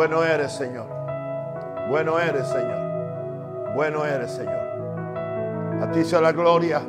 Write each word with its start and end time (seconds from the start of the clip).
Bueno 0.00 0.24
eres, 0.24 0.52
Señor. 0.52 0.86
Bueno 1.90 2.18
eres, 2.18 2.48
Señor. 2.48 3.74
Bueno 3.74 4.06
eres, 4.06 4.30
Señor. 4.30 5.82
A 5.82 5.90
ti 5.92 6.06
sea 6.06 6.22
la 6.22 6.32
gloria, 6.32 6.80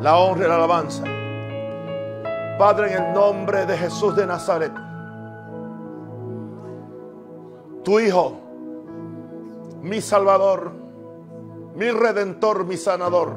la 0.00 0.16
honra 0.18 0.44
y 0.44 0.48
la 0.48 0.54
alabanza. 0.54 1.02
Padre, 2.56 2.94
en 2.94 3.02
el 3.02 3.12
nombre 3.14 3.66
de 3.66 3.76
Jesús 3.76 4.14
de 4.14 4.28
Nazaret, 4.28 4.70
tu 7.82 7.98
Hijo, 7.98 8.38
mi 9.82 10.00
Salvador, 10.00 10.70
mi 11.74 11.90
Redentor, 11.90 12.64
mi 12.64 12.76
Sanador, 12.76 13.32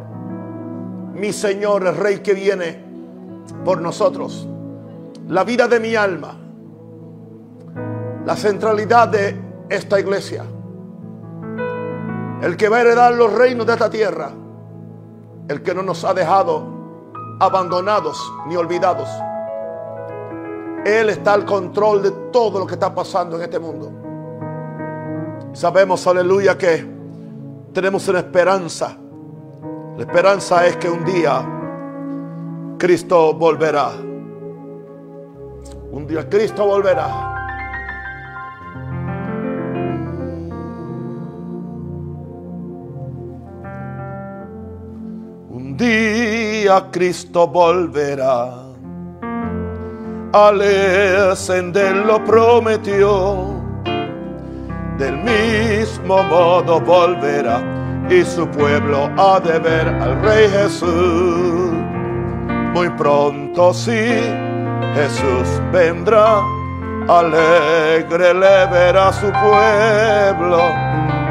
mi 1.15 1.33
Señor, 1.33 1.87
el 1.87 1.95
Rey 1.95 2.19
que 2.19 2.35
viene 2.35 2.85
por 3.65 3.81
nosotros, 3.81 4.47
la 5.27 5.43
vida 5.43 5.67
de 5.67 5.79
mi 5.79 5.95
alma, 5.95 6.35
la 8.27 8.35
centralidad 8.35 9.07
de 9.07 9.39
esta 9.69 9.97
iglesia, 10.01 10.43
el 12.41 12.57
que 12.57 12.67
va 12.67 12.75
a 12.75 12.81
heredar 12.81 13.13
los 13.13 13.31
reinos 13.31 13.65
de 13.65 13.71
esta 13.71 13.89
tierra, 13.89 14.31
el 15.47 15.63
que 15.63 15.73
no 15.73 15.81
nos 15.81 16.03
ha 16.03 16.13
dejado 16.13 16.61
abandonados 17.39 18.21
ni 18.47 18.57
olvidados. 18.57 19.07
Él 20.85 21.07
está 21.07 21.35
al 21.35 21.45
control 21.45 22.03
de 22.03 22.11
todo 22.29 22.59
lo 22.59 22.67
que 22.67 22.73
está 22.73 22.93
pasando 22.93 23.37
en 23.37 23.43
este 23.43 23.59
mundo. 23.59 23.93
Sabemos, 25.53 26.05
aleluya, 26.05 26.57
que 26.57 26.85
tenemos 27.71 28.09
una 28.09 28.19
esperanza. 28.19 28.97
La 29.95 30.03
esperanza 30.03 30.67
es 30.67 30.75
que 30.75 30.89
un 30.89 31.05
día 31.05 32.75
Cristo 32.77 33.33
volverá. 33.35 33.91
Un 35.91 36.05
día 36.05 36.27
Cristo 36.27 36.65
volverá. 36.65 37.36
Día 45.77 46.87
Cristo 46.91 47.47
volverá. 47.47 48.49
Al 50.33 50.61
ascender 51.31 51.95
lo 51.95 52.23
prometió. 52.25 53.55
Del 54.97 55.17
mismo 55.17 56.23
modo 56.23 56.81
volverá 56.81 57.61
y 58.09 58.23
su 58.23 58.47
pueblo 58.47 59.09
ha 59.17 59.39
de 59.39 59.59
ver 59.59 59.87
al 59.87 60.21
Rey 60.21 60.49
Jesús. 60.49 61.71
Muy 62.73 62.89
pronto 62.91 63.73
sí, 63.73 64.21
Jesús 64.95 65.61
vendrá, 65.71 66.41
alegre 67.07 68.33
le 68.33 68.65
verá 68.67 69.11
su 69.11 69.31
pueblo. 69.31 70.61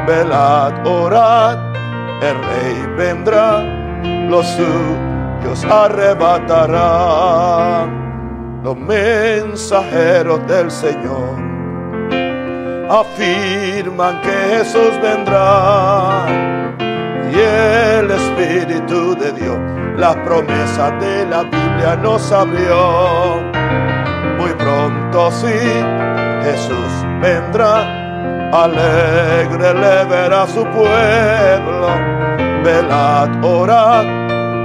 Velad, 0.05 0.87
orad, 0.87 1.57
el 2.21 2.37
Rey 2.43 2.95
vendrá, 2.97 3.76
los 4.29 4.45
suyos 4.47 5.65
arrebatará. 5.65 6.87
Los 8.63 8.77
mensajeros 8.77 10.45
del 10.47 10.69
Señor 10.71 11.47
afirman 12.89 14.21
que 14.21 14.31
Jesús 14.57 14.99
vendrá 15.01 16.25
y 17.31 17.35
el 17.39 18.11
Espíritu 18.11 19.15
de 19.15 19.31
Dios 19.33 19.57
la 19.97 20.13
promesa 20.23 20.91
de 20.99 21.25
la 21.25 21.43
Biblia 21.43 21.95
nos 22.01 22.31
abrió. 22.31 23.41
Muy 24.37 24.51
pronto 24.53 25.31
sí, 25.31 25.59
Jesús 26.43 26.91
vendrá, 27.21 28.51
alegre 28.51 29.73
le 29.73 30.05
verá 30.05 30.45
su 30.45 30.63
pueblo. 30.65 31.87
Velad, 32.63 33.43
orad, 33.43 34.05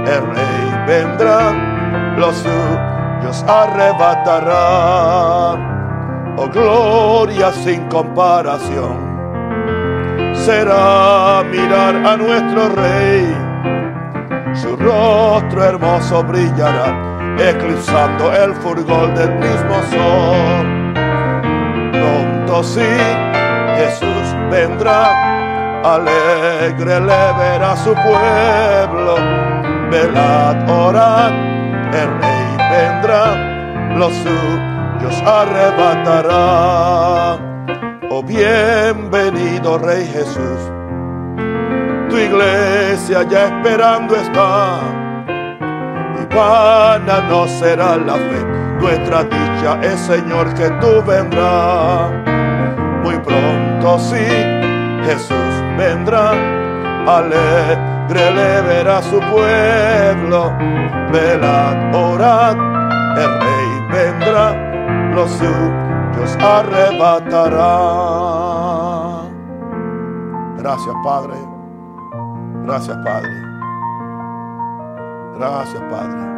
el 0.05 0.21
Rey 0.35 0.85
vendrá, 0.87 1.53
los 2.17 2.35
suyos 2.35 3.43
arrebatará. 3.47 4.53
Oh 6.35 6.49
gloria 6.49 7.51
sin 7.51 7.87
comparación. 7.89 9.13
Será 10.33 11.43
mirar 11.49 11.95
a 11.95 12.17
nuestro 12.17 12.69
Rey 12.69 13.53
su 14.55 14.75
rostro 14.77 15.63
hermoso 15.63 16.23
brillará, 16.23 17.35
eclipsando 17.39 18.31
el 18.33 18.53
fulgor 18.55 19.13
del 19.15 19.33
mismo 19.35 19.81
sol. 19.89 20.93
Pronto 21.91 22.63
sí, 22.63 22.81
Jesús 23.77 24.35
vendrá, 24.51 25.81
alegre 25.83 26.99
le 26.99 27.33
verá 27.39 27.75
su 27.77 27.93
pueblo. 27.95 29.15
Velad, 29.93 30.69
orad, 30.69 31.33
el 32.01 32.09
Rey 32.19 32.49
vendrá, 32.71 33.23
los 33.95 34.13
suyos 34.13 35.15
arrebatará. 35.23 36.35
Oh 38.09 38.23
bienvenido 38.23 39.77
Rey 39.77 40.05
Jesús 40.07 40.73
tu 42.13 42.19
iglesia 42.19 43.23
ya 43.23 43.47
esperando 43.47 44.15
está. 44.15 44.81
Y 46.21 46.35
vana 46.35 47.21
no 47.27 47.47
será 47.47 47.97
la 47.97 48.13
fe, 48.13 48.45
nuestra 48.79 49.23
dicha 49.23 49.79
es 49.81 49.99
Señor 49.99 50.53
que 50.53 50.69
tú 50.79 51.01
vendrás. 51.07 52.11
Muy 53.03 53.17
pronto 53.17 53.97
sí, 53.97 54.27
Jesús 55.05 55.53
vendrá, 55.75 56.33
alegre 57.07 58.31
le 58.31 58.61
verá 58.61 59.01
su 59.01 59.19
pueblo. 59.19 60.51
Velad, 61.11 61.95
orad, 61.95 62.55
el 63.17 63.39
rey 63.39 63.69
vendrá, 63.91 64.53
los 65.13 65.29
suyos 65.31 66.37
arrebatará. 66.41 67.73
Gracias, 70.57 70.95
Padre. 71.03 71.35
Gracias, 72.63 72.97
Padre. 73.03 73.29
Gracias, 75.37 75.83
Padre. 75.91 76.33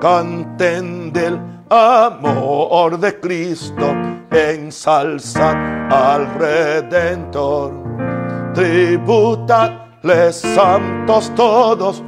Canten 0.00 1.12
del 1.12 1.57
amor 1.70 2.98
de 2.98 3.20
Cristo, 3.20 3.94
ensalzad 4.30 5.56
al 5.90 6.34
Redentor. 6.38 7.72
Tributadle 8.54 10.32
santos 10.32 11.32
todos, 11.34 12.02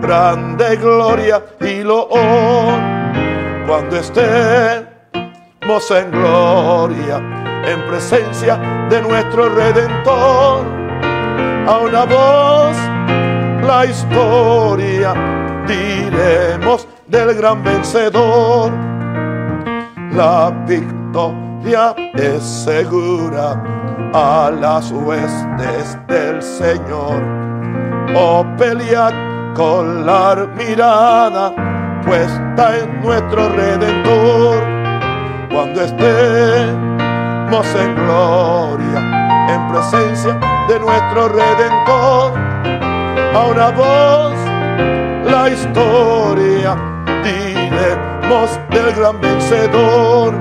grande 0.00 0.76
gloria 0.76 1.42
y 1.60 1.82
loor. 1.82 2.78
Cuando 3.66 3.96
estemos 3.96 5.90
en 5.90 6.10
gloria, 6.10 7.16
en 7.64 7.86
presencia 7.86 8.56
de 8.88 9.02
nuestro 9.02 9.48
Redentor. 9.48 10.64
A 11.66 11.78
una 11.78 12.04
voz 12.04 12.76
la 13.64 13.86
historia 13.86 15.14
diremos 15.66 16.88
del 17.06 17.34
gran 17.34 17.62
vencedor. 17.62 18.91
La 20.14 20.50
victoria 20.66 21.94
es 22.12 22.42
segura 22.42 23.62
a 24.12 24.50
las 24.50 24.92
huestes 24.92 25.98
del 26.06 26.42
Señor. 26.42 27.22
Oh, 28.14 28.44
pelead 28.58 29.14
con 29.54 30.04
la 30.04 30.46
mirada 30.54 31.54
puesta 32.04 32.78
en 32.78 33.00
nuestro 33.00 33.48
Redentor. 33.48 34.62
Cuando 35.50 35.80
esté 35.80 36.68
en 37.74 37.94
gloria, 37.94 39.48
en 39.48 39.68
presencia 39.68 40.38
de 40.68 40.78
nuestro 40.78 41.28
Redentor. 41.28 42.38
A 43.34 43.46
una 43.46 43.70
voz 43.70 44.34
la 45.24 45.48
historia 45.48 46.76
del 48.32 48.94
gran 48.94 49.20
vencedor. 49.20 50.34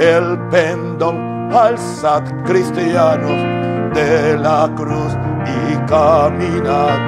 El 0.00 0.38
pendón 0.50 1.52
alzad 1.52 2.22
cristianos 2.46 3.94
de 3.94 4.38
la 4.38 4.70
cruz 4.74 5.14
y 5.44 5.76
caminar 5.86 6.98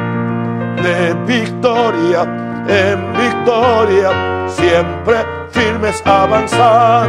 de 0.82 1.14
victoria 1.26 2.22
en 2.68 3.12
victoria, 3.14 4.10
siempre 4.48 5.24
firmes 5.50 6.02
avanzar 6.04 7.08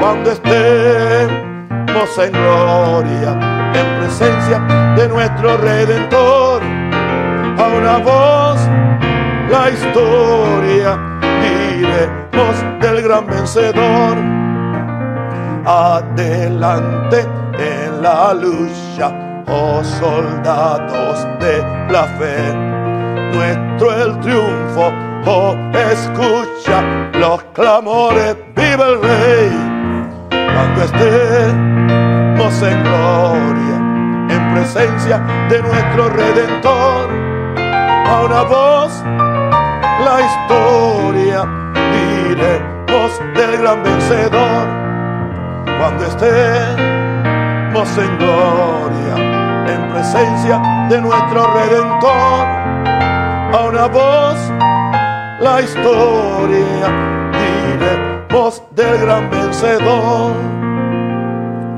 cuando 0.00 0.32
estemos 0.32 2.18
en 2.18 2.32
gloria, 2.32 3.70
en 3.74 4.00
presencia 4.00 4.58
de 4.96 5.08
nuestro 5.08 5.56
Redentor. 5.58 6.62
A 7.56 7.68
una 7.68 7.98
voz 7.98 8.58
la 9.48 9.70
historia 9.70 11.13
gran 13.04 13.26
vencedor. 13.26 14.16
Adelante 15.66 17.26
en 17.58 18.02
la 18.02 18.34
lucha, 18.34 19.12
oh 19.46 19.82
soldados 19.84 21.26
de 21.40 21.62
la 21.90 22.04
fe. 22.18 22.54
Nuestro 23.34 23.94
el 24.04 24.20
triunfo, 24.20 24.92
oh 25.26 25.56
escucha 25.92 26.82
los 27.14 27.42
clamores, 27.54 28.36
vive 28.56 28.84
el 28.92 29.00
rey. 29.02 29.50
Cuando 30.54 30.82
estemos 30.82 32.62
en 32.62 32.82
gloria, 32.84 33.76
en 34.30 34.54
presencia 34.54 35.18
de 35.48 35.62
nuestro 35.62 36.08
redentor, 36.10 37.08
a 38.06 38.22
una 38.24 38.42
voz 38.42 39.23
la 40.04 40.20
historia 40.20 41.46
diremos 41.92 43.20
del 43.34 43.56
gran 43.58 43.82
vencedor. 43.82 44.66
Cuando 45.78 46.04
estemos 46.04 47.88
en 47.98 48.18
gloria 48.18 49.16
en 49.66 49.88
presencia 49.92 50.60
de 50.88 51.00
nuestro 51.00 51.46
redentor. 51.54 52.46
A 53.54 53.66
una 53.68 53.86
voz 53.86 54.36
la 55.40 55.60
historia 55.62 56.86
diremos 57.32 58.62
del 58.72 58.98
gran 58.98 59.30
vencedor. 59.30 60.32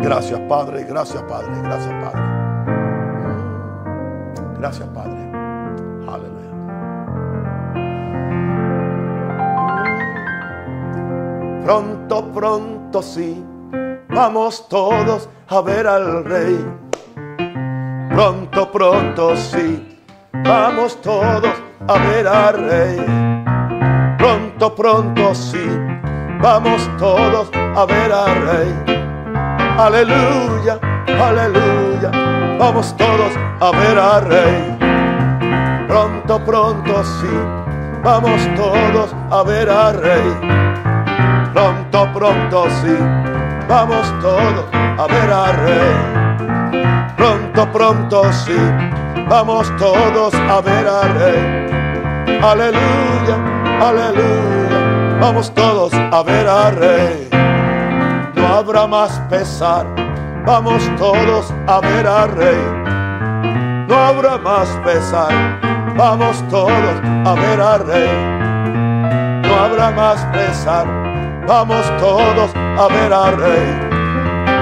Gracias 0.03 0.41
padre 0.49 0.85
gracias 0.85 1.23
padre 1.25 1.51
gracias 1.63 1.95
padre. 2.03 2.23
Gracias 4.59 4.89
padre 4.89 5.26
Pronto, 11.67 12.23
pronto 12.33 13.03
sí, 13.03 13.45
vamos 14.11 14.69
todos 14.69 15.29
a 15.49 15.61
ver 15.63 15.85
al 15.89 16.25
rey. 16.25 16.65
Pronto, 18.09 18.71
pronto 18.71 19.37
sí, 19.37 19.99
vamos 20.45 21.03
todos 21.03 21.51
a 21.89 21.99
ver 22.07 22.29
al 22.29 22.55
rey. 22.69 24.17
Pronto, 24.17 24.77
pronto 24.77 25.35
sí, 25.35 25.67
vamos 26.41 26.89
todos 26.99 27.51
a 27.53 27.85
ver 27.85 28.13
al 28.13 28.43
rey. 28.47 28.73
Aleluya, 29.77 30.79
aleluya, 31.21 32.11
vamos 32.61 32.97
todos 32.97 33.33
a 33.59 33.73
ver 33.73 33.99
al 33.99 34.25
rey. 34.25 34.79
Pronto, 35.89 36.39
pronto 36.45 37.03
sí, 37.03 37.37
vamos 38.05 38.41
todos 38.55 39.17
a 39.33 39.43
ver 39.43 39.69
al 39.69 40.01
rey 40.01 40.66
pronto, 41.57 42.09
pronto 42.13 42.67
sí, 42.83 42.97
vamos 43.67 44.13
todos 44.21 44.67
a 44.73 45.07
ver 45.07 45.33
al 45.33 45.57
rey. 45.57 47.15
Pronto, 47.17 47.73
pronto 47.73 48.33
sí, 48.33 48.57
vamos 49.29 49.73
todos 49.79 50.35
a 50.35 50.61
ver 50.61 50.87
al 50.87 51.15
rey. 51.15 52.41
Aleluya, 52.43 53.37
aleluya, 53.81 55.19
vamos 55.19 55.53
todos 55.55 55.95
a 55.95 56.23
ver 56.23 56.47
al 56.47 56.77
rey. 56.77 57.29
No 58.35 58.47
habrá 58.55 58.87
más 58.87 59.19
pesar, 59.31 59.87
vamos 60.45 60.83
todos 60.99 61.55
a 61.67 61.81
ver 61.81 62.07
al 62.07 62.33
rey. 62.33 63.87
No 63.89 63.97
habrá 63.97 64.37
más 64.37 64.69
pesar, 64.85 65.33
vamos 65.97 66.45
todos 66.51 66.97
a 67.25 67.35
ver 67.35 67.61
al 67.61 67.87
rey. 67.87 69.41
No 69.43 69.55
habrá 69.65 69.91
más 69.91 70.23
pesar 70.27 71.06
vamos 71.47 71.87
todos 71.99 72.55
a 72.55 72.89
ver 72.89 73.13
al 73.13 73.37
Rey. 73.37 73.97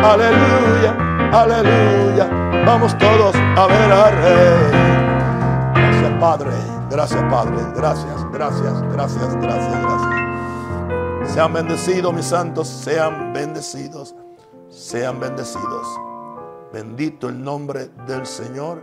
Aleluya, 0.05 0.97
aleluya, 1.33 2.65
vamos 2.67 2.97
todos 2.99 3.35
a 3.35 3.67
ver 3.67 3.93
al 3.93 4.13
Rey. 4.17 4.95
Gracias 5.75 6.21
Padre, 6.21 6.51
gracias 6.91 7.23
Padre, 7.31 7.57
gracias, 7.75 8.33
gracias, 8.33 8.83
gracias, 8.93 9.37
gracias, 9.37 9.83
gracias. 9.83 11.33
Sean 11.33 11.53
bendecidos 11.53 12.15
mis 12.15 12.27
santos, 12.27 12.69
sean 12.69 13.33
bendecidos, 13.33 14.15
sean 14.69 15.19
bendecidos. 15.19 15.87
Bendito 16.73 17.29
el 17.29 17.43
nombre 17.43 17.89
del 18.07 18.27
Señor. 18.27 18.83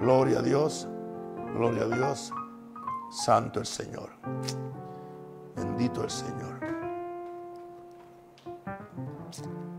Gloria 0.00 0.40
a 0.40 0.42
Dios, 0.42 0.88
gloria 1.54 1.82
a 1.82 1.86
Dios. 1.86 2.32
Santo 3.10 3.60
el 3.60 3.66
Señor. 3.66 4.10
Bendito 5.54 6.02
el 6.02 6.10
Señor. 6.10 6.49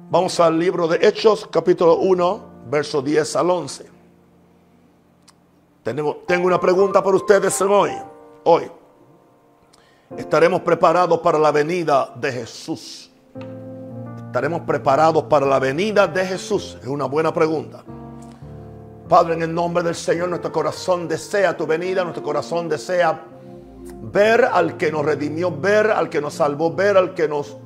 Vamos 0.09 0.39
al 0.39 0.59
libro 0.59 0.87
de 0.87 1.05
Hechos, 1.07 1.47
capítulo 1.51 1.97
1, 1.97 2.65
verso 2.69 3.01
10 3.01 3.35
al 3.35 3.49
11. 3.49 3.85
tengo 5.83 6.47
una 6.47 6.59
pregunta 6.59 7.03
para 7.03 7.15
ustedes 7.15 7.61
hoy. 7.61 7.91
Hoy. 8.43 8.71
¿Estaremos 10.17 10.61
preparados 10.61 11.19
para 11.19 11.39
la 11.39 11.51
venida 11.51 12.13
de 12.15 12.31
Jesús? 12.31 13.09
¿Estaremos 14.25 14.61
preparados 14.61 15.23
para 15.23 15.45
la 15.45 15.59
venida 15.59 16.07
de 16.07 16.25
Jesús? 16.25 16.77
Es 16.81 16.87
una 16.87 17.05
buena 17.05 17.33
pregunta. 17.33 17.83
Padre, 19.07 19.35
en 19.35 19.43
el 19.43 19.53
nombre 19.53 19.83
del 19.83 19.95
Señor, 19.95 20.29
nuestro 20.29 20.51
corazón 20.51 21.07
desea 21.07 21.55
tu 21.55 21.65
venida, 21.65 22.03
nuestro 22.03 22.23
corazón 22.23 22.67
desea 22.69 23.25
ver 24.01 24.45
al 24.45 24.77
que 24.77 24.91
nos 24.91 25.05
redimió, 25.05 25.51
ver 25.51 25.91
al 25.91 26.09
que 26.09 26.21
nos 26.21 26.35
salvó, 26.35 26.73
ver 26.73 26.97
al 26.97 27.13
que 27.13 27.27
nos 27.27 27.57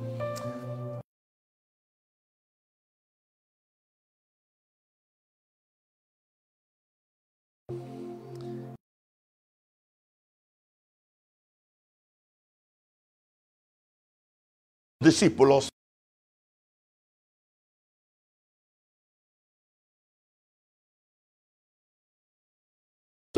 discípulos 15.06 15.68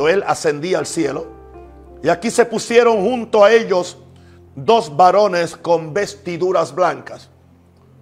él 0.06 0.22
ascendía 0.26 0.78
al 0.78 0.86
cielo. 0.86 1.26
Y 2.02 2.08
aquí 2.10 2.30
se 2.30 2.44
pusieron 2.44 3.02
junto 3.02 3.42
a 3.42 3.50
ellos 3.50 3.98
dos 4.54 4.94
varones 4.94 5.56
con 5.56 5.92
vestiduras 5.92 6.72
blancas. 6.72 7.28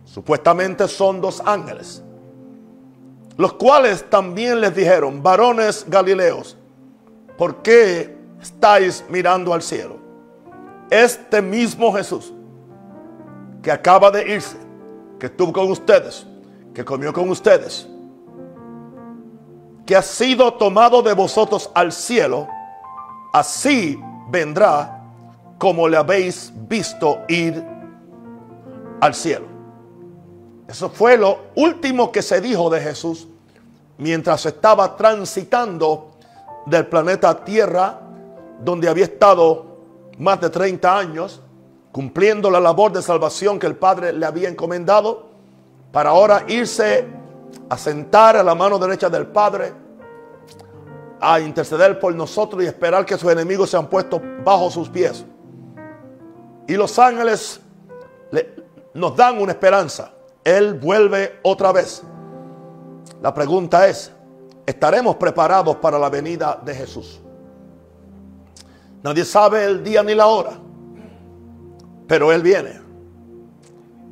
Supuestamente 0.05 0.87
son 0.89 1.21
dos 1.21 1.41
ángeles. 1.47 2.03
Los 3.39 3.55
cuales 3.55 4.09
también 4.11 4.61
les 4.61 4.75
dijeron, 4.75 5.23
varones 5.23 5.87
galileos, 5.89 6.57
¿por 7.39 7.63
qué 7.63 8.17
estáis 8.43 9.05
mirando 9.09 9.55
al 9.55 9.63
cielo? 9.63 9.97
Este 10.91 11.41
mismo 11.41 11.93
Jesús 11.93 12.33
que 13.67 13.73
acaba 13.73 14.13
de 14.13 14.33
irse, 14.33 14.57
que 15.19 15.27
estuvo 15.27 15.53
con 15.53 15.69
ustedes, 15.73 16.25
que 16.73 16.85
comió 16.85 17.13
con 17.13 17.29
ustedes, 17.29 17.89
que 19.85 19.97
ha 19.97 20.03
sido 20.03 20.55
tomado 20.55 21.03
de 21.03 21.13
vosotros 21.13 21.69
al 21.75 21.91
cielo, 21.91 22.47
así 23.33 24.01
vendrá 24.31 25.03
como 25.59 25.89
le 25.89 25.97
habéis 25.97 26.53
visto 26.69 27.19
ir 27.27 27.61
al 29.01 29.15
cielo. 29.17 29.47
Eso 30.69 30.89
fue 30.89 31.19
lo 31.19 31.47
último 31.57 32.13
que 32.13 32.23
se 32.23 32.41
dijo 32.41 32.71
de 32.71 32.81
Jesús 32.81 33.27
mientras 33.99 34.47
estaba 34.47 34.97
transitando 34.97 36.13
del 36.67 36.87
planeta 36.87 37.45
Tierra, 37.45 37.99
donde 38.63 38.89
había 38.89 39.07
estado 39.07 39.67
más 40.19 40.41
de 40.41 40.51
30 40.51 40.97
años, 40.97 41.41
cumpliendo 41.97 42.51
la 42.51 42.61
labor 42.61 42.93
de 42.93 43.01
salvación 43.01 43.59
que 43.59 43.67
el 43.67 43.75
Padre 43.75 44.13
le 44.13 44.27
había 44.27 44.51
encomendado, 44.51 45.31
para 45.91 46.11
ahora 46.11 46.45
irse 46.47 47.07
a 47.71 47.79
sentar 47.79 48.37
a 48.37 48.43
la 48.43 48.55
mano 48.55 48.79
derecha 48.79 49.09
del 49.09 49.27
Padre, 49.29 49.73
a 51.19 51.41
interceder 51.41 51.99
por 51.99 52.15
nosotros 52.15 52.63
y 52.63 52.67
esperar 52.67 53.07
que 53.07 53.17
sus 53.17 53.33
enemigos 53.33 53.71
sean 53.71 53.87
puestos 53.87 54.21
bajo 54.45 54.71
sus 54.71 54.91
pies. 54.91 55.25
Y 56.67 56.75
los 56.75 56.99
ángeles 56.99 57.63
nos 58.93 59.17
dan 59.17 59.41
una 59.41 59.53
esperanza. 59.53 60.13
Él 60.45 60.75
vuelve 60.75 61.39
otra 61.45 61.73
vez. 61.73 62.03
La 63.23 63.33
pregunta 63.33 63.89
es, 63.89 64.13
¿estaremos 64.67 65.17
preparados 65.17 65.77
para 65.77 65.99
la 65.99 66.11
venida 66.11 66.61
de 66.63 66.75
Jesús? 66.75 67.23
Nadie 69.03 69.25
sabe 69.25 69.65
el 69.65 69.83
día 69.83 70.03
ni 70.03 70.15
la 70.15 70.27
hora. 70.27 70.66
Pero 72.07 72.33
Él 72.33 72.43
viene. 72.43 72.81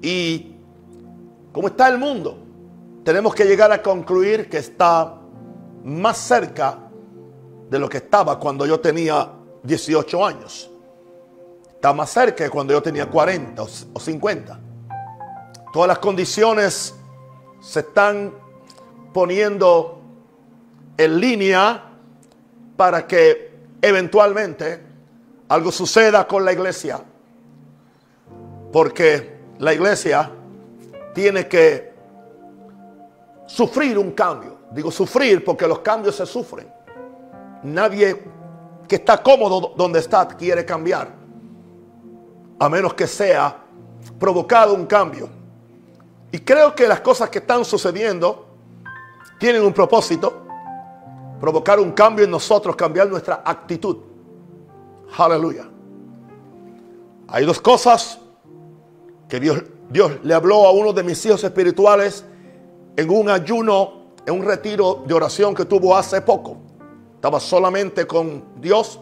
Y 0.03 0.57
como 1.53 1.69
está 1.69 1.89
el 1.89 1.99
mundo, 1.99 2.39
tenemos 3.05 3.35
que 3.35 3.45
llegar 3.45 3.71
a 3.73 3.83
concluir 3.83 4.49
que 4.49 4.59
está 4.59 5.15
más 5.85 6.19
cerca 6.19 6.79
de 7.71 7.79
lo 7.79 7.89
que 7.89 7.99
estaba 7.99 8.39
cuando 8.39 8.67
yo 8.67 8.81
tenía 8.81 9.31
18 9.63 10.27
años. 10.27 10.71
está 11.73 11.93
más 11.93 12.11
cerca 12.11 12.45
que 12.45 12.51
cuando 12.51 12.73
yo 12.73 12.83
tenía 12.83 13.07
40 13.11 13.63
o 13.63 14.01
50. 14.01 14.61
Todas 15.73 15.89
las 15.89 15.99
condiciones 15.99 16.95
se 17.61 17.81
están 17.81 18.33
poniendo 19.13 20.01
en 20.97 21.21
línea 21.21 21.83
para 22.77 23.07
que 23.07 23.55
eventualmente 23.83 24.81
algo 25.49 25.71
suceda 25.71 26.27
con 26.27 26.45
la 26.45 26.53
iglesia. 26.53 27.03
Porque 28.75 29.39
la 29.61 29.73
iglesia 29.73 30.29
tiene 31.15 31.47
que 31.47 31.95
sufrir 33.47 33.97
un 33.97 34.11
cambio. 34.11 34.57
Digo 34.73 34.91
sufrir 34.91 35.45
porque 35.45 35.69
los 35.69 35.79
cambios 35.79 36.17
se 36.17 36.27
sufren. 36.27 36.67
Nadie 37.63 38.21
que 38.89 38.97
está 38.97 39.23
cómodo 39.23 39.75
donde 39.77 40.01
está 40.01 40.27
quiere 40.27 40.65
cambiar. 40.65 41.09
A 42.59 42.69
menos 42.69 42.95
que 42.95 43.07
sea 43.07 43.57
provocado 44.19 44.75
un 44.75 44.87
cambio. 44.87 45.29
Y 46.33 46.41
creo 46.41 46.75
que 46.75 46.89
las 46.89 46.99
cosas 46.99 47.31
que 47.31 47.39
están 47.39 47.65
sucediendo 47.65 48.45
tienen 49.39 49.63
un 49.63 49.73
propósito. 49.73 50.49
Provocar 51.39 51.79
un 51.79 51.93
cambio 51.93 52.25
en 52.25 52.31
nosotros, 52.33 52.75
cambiar 52.75 53.09
nuestra 53.09 53.41
actitud. 53.45 53.99
Aleluya. 55.17 55.65
Hay 57.29 57.45
dos 57.45 57.61
cosas 57.61 58.19
que 59.35 59.41
Dios, 59.41 59.65
Dios 59.91 60.13
le 60.23 60.33
habló 60.33 60.65
a 60.65 60.71
uno 60.71 60.93
de 60.93 61.03
mis 61.03 61.27
hijos 61.27 61.43
espirituales 61.43 62.25
en 62.97 63.11
un 63.11 63.29
ayuno, 63.29 64.13
en 64.25 64.35
un 64.35 64.45
retiro 64.45 65.03
de 65.05 65.13
oración 65.13 65.57
que 65.57 65.65
tuvo 65.65 65.97
hace 65.97 66.23
poco. 66.23 66.59
Estaba 67.17 67.41
solamente 67.41 68.07
con 68.07 68.45
Dios, 68.61 69.01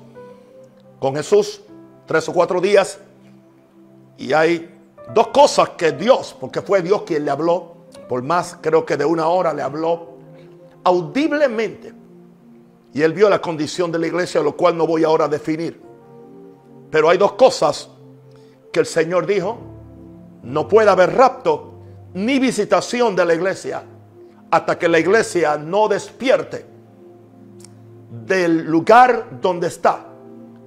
con 0.98 1.14
Jesús, 1.14 1.60
tres 2.06 2.26
o 2.30 2.32
cuatro 2.32 2.62
días. 2.62 2.98
Y 4.16 4.32
hay 4.32 4.74
dos 5.12 5.28
cosas 5.28 5.68
que 5.76 5.92
Dios, 5.92 6.34
porque 6.40 6.62
fue 6.62 6.80
Dios 6.80 7.02
quien 7.02 7.26
le 7.26 7.30
habló, 7.30 7.74
por 8.08 8.22
más 8.22 8.56
creo 8.62 8.86
que 8.86 8.96
de 8.96 9.04
una 9.04 9.28
hora 9.28 9.52
le 9.52 9.60
habló 9.60 10.16
audiblemente. 10.82 11.92
Y 12.94 13.02
él 13.02 13.12
vio 13.12 13.28
la 13.28 13.42
condición 13.42 13.92
de 13.92 13.98
la 13.98 14.06
iglesia, 14.06 14.40
lo 14.40 14.56
cual 14.56 14.78
no 14.78 14.86
voy 14.86 15.04
ahora 15.04 15.26
a 15.26 15.28
definir. 15.28 15.78
Pero 16.90 17.10
hay 17.10 17.18
dos 17.18 17.32
cosas 17.32 17.90
que 18.72 18.80
el 18.80 18.86
Señor 18.86 19.26
dijo. 19.26 19.71
No 20.42 20.68
puede 20.68 20.90
haber 20.90 21.14
rapto 21.14 21.72
ni 22.14 22.38
visitación 22.38 23.16
de 23.16 23.24
la 23.24 23.34
iglesia 23.34 23.82
hasta 24.50 24.78
que 24.78 24.88
la 24.88 24.98
iglesia 24.98 25.56
no 25.56 25.88
despierte 25.88 26.66
del 28.26 28.64
lugar 28.64 29.40
donde 29.40 29.68
está 29.68 30.06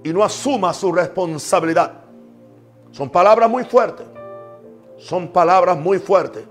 y 0.03 0.11
no 0.11 0.23
asuma 0.23 0.73
su 0.73 0.91
responsabilidad. 0.91 1.91
Son 2.91 3.09
palabras 3.09 3.49
muy 3.49 3.63
fuertes. 3.65 4.05
Son 4.97 5.27
palabras 5.27 5.77
muy 5.77 5.99
fuertes. 5.99 6.43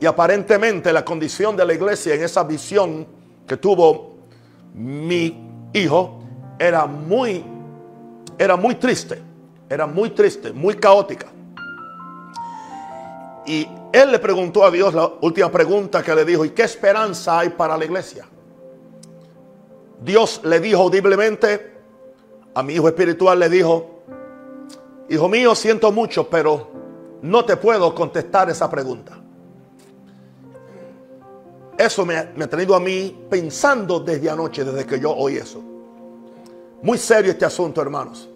Y 0.00 0.06
aparentemente 0.06 0.92
la 0.92 1.04
condición 1.04 1.56
de 1.56 1.64
la 1.64 1.74
iglesia 1.74 2.14
en 2.14 2.22
esa 2.22 2.44
visión 2.44 3.06
que 3.46 3.56
tuvo 3.56 4.16
mi 4.74 5.68
hijo 5.72 6.20
era 6.58 6.86
muy 6.86 7.44
era 8.38 8.56
muy 8.56 8.74
triste, 8.76 9.20
era 9.68 9.86
muy 9.86 10.10
triste, 10.10 10.52
muy 10.52 10.74
caótica. 10.74 11.26
Y 13.46 13.66
él 13.92 14.12
le 14.12 14.18
preguntó 14.18 14.64
a 14.64 14.70
Dios 14.70 14.94
la 14.94 15.10
última 15.20 15.50
pregunta 15.50 16.02
que 16.02 16.14
le 16.14 16.24
dijo, 16.24 16.44
¿y 16.44 16.50
qué 16.50 16.62
esperanza 16.62 17.40
hay 17.40 17.50
para 17.50 17.76
la 17.76 17.84
iglesia? 17.84 18.26
Dios 20.00 20.40
le 20.44 20.60
dijo 20.60 20.82
audiblemente, 20.82 21.72
a 22.54 22.62
mi 22.62 22.74
hijo 22.74 22.88
espiritual 22.88 23.38
le 23.38 23.48
dijo, 23.48 24.02
hijo 25.08 25.28
mío, 25.28 25.54
siento 25.54 25.90
mucho, 25.90 26.28
pero 26.28 26.70
no 27.22 27.44
te 27.44 27.56
puedo 27.56 27.94
contestar 27.94 28.50
esa 28.50 28.70
pregunta. 28.70 29.18
Eso 31.78 32.04
me, 32.04 32.28
me, 32.36 32.44
ha 32.44 32.48
tenido 32.48 32.74
a 32.74 32.80
mí 32.80 33.26
pensando 33.28 33.98
desde 34.00 34.30
anoche, 34.30 34.64
desde 34.64 34.86
que 34.86 35.00
yo 35.00 35.10
oí 35.10 35.36
eso. 35.36 35.62
Muy 36.82 36.98
serio 36.98 37.32
este 37.32 37.44
asunto, 37.44 37.80
hermanos. 37.80 38.28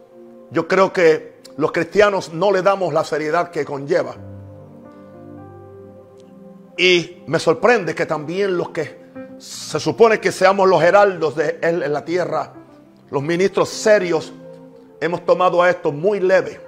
Yo 0.50 0.66
creo 0.66 0.92
que 0.92 1.40
los 1.56 1.72
cristianos 1.72 2.32
no 2.32 2.50
le 2.50 2.62
damos 2.62 2.92
la 2.92 3.04
seriedad 3.04 3.50
que 3.50 3.64
conlleva. 3.64 4.16
Y 6.76 7.22
me 7.26 7.38
sorprende 7.38 7.94
que 7.94 8.06
también 8.06 8.56
los 8.56 8.70
que 8.70 9.06
se 9.38 9.80
supone 9.80 10.20
que 10.20 10.32
seamos 10.32 10.68
los 10.68 10.82
heraldos 10.82 11.36
de 11.36 11.58
Él 11.62 11.82
en 11.82 11.92
la 11.92 12.04
tierra, 12.04 12.52
los 13.10 13.22
ministros 13.22 13.68
serios, 13.68 14.32
hemos 15.00 15.24
tomado 15.24 15.62
a 15.62 15.70
esto 15.70 15.92
muy 15.92 16.20
leve. 16.20 16.60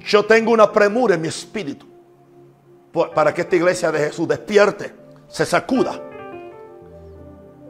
Yo 0.00 0.24
tengo 0.24 0.52
una 0.52 0.70
premura 0.70 1.14
en 1.14 1.22
mi 1.22 1.28
espíritu 1.28 1.86
para 3.14 3.32
que 3.32 3.42
esta 3.42 3.56
iglesia 3.56 3.90
de 3.90 3.98
Jesús 4.00 4.28
despierte, 4.28 4.92
se 5.28 5.46
sacuda. 5.46 6.00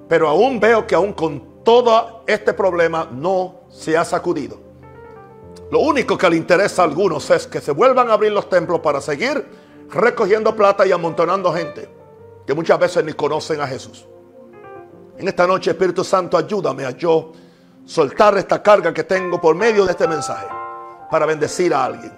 Pero 0.08 0.28
aún 0.28 0.60
veo 0.60 0.86
que 0.86 0.94
aún 0.94 1.12
con 1.12 1.62
todo 1.64 2.24
este 2.26 2.52
problema 2.52 3.08
no 3.10 3.62
se 3.70 3.96
ha 3.96 4.04
sacudido. 4.04 4.58
Lo 5.70 5.80
único 5.80 6.18
que 6.18 6.28
le 6.28 6.36
interesa 6.36 6.82
a 6.82 6.84
algunos 6.84 7.30
es 7.30 7.46
que 7.46 7.60
se 7.60 7.72
vuelvan 7.72 8.10
a 8.10 8.14
abrir 8.14 8.32
los 8.32 8.48
templos 8.48 8.80
para 8.80 9.00
seguir 9.00 9.63
recogiendo 9.94 10.54
plata 10.54 10.86
y 10.86 10.92
amontonando 10.92 11.52
gente 11.52 11.88
que 12.46 12.54
muchas 12.54 12.78
veces 12.78 13.04
ni 13.04 13.12
conocen 13.12 13.60
a 13.60 13.66
Jesús. 13.66 14.06
En 15.16 15.28
esta 15.28 15.46
noche, 15.46 15.70
Espíritu 15.70 16.04
Santo, 16.04 16.36
ayúdame 16.36 16.84
a 16.84 16.90
yo 16.90 17.32
soltar 17.86 18.36
esta 18.36 18.62
carga 18.62 18.92
que 18.92 19.04
tengo 19.04 19.40
por 19.40 19.54
medio 19.54 19.84
de 19.84 19.92
este 19.92 20.08
mensaje 20.08 20.46
para 21.10 21.26
bendecir 21.26 21.72
a 21.72 21.84
alguien. 21.84 22.12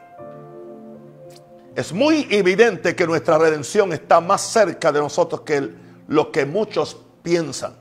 Es 1.75 1.93
muy 1.93 2.27
evidente 2.31 2.97
que 2.97 3.07
nuestra 3.07 3.37
redención 3.37 3.93
está 3.93 4.21
más 4.21 4.41
cerca 4.41 4.91
de 4.91 4.99
nosotros 4.99 5.43
que 5.43 5.71
lo 6.09 6.33
que 6.33 6.47
muchos 6.47 6.97
piensan. 7.23 7.77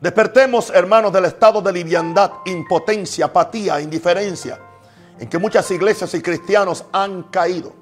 Despertemos, 0.00 0.70
hermanos, 0.70 1.12
del 1.12 1.24
estado 1.24 1.60
de 1.60 1.72
liviandad, 1.72 2.30
impotencia, 2.46 3.24
apatía, 3.24 3.80
indiferencia 3.80 4.60
en 5.18 5.28
que 5.28 5.38
muchas 5.38 5.68
iglesias 5.72 6.14
y 6.14 6.22
cristianos 6.22 6.84
han 6.92 7.24
caído. 7.24 7.72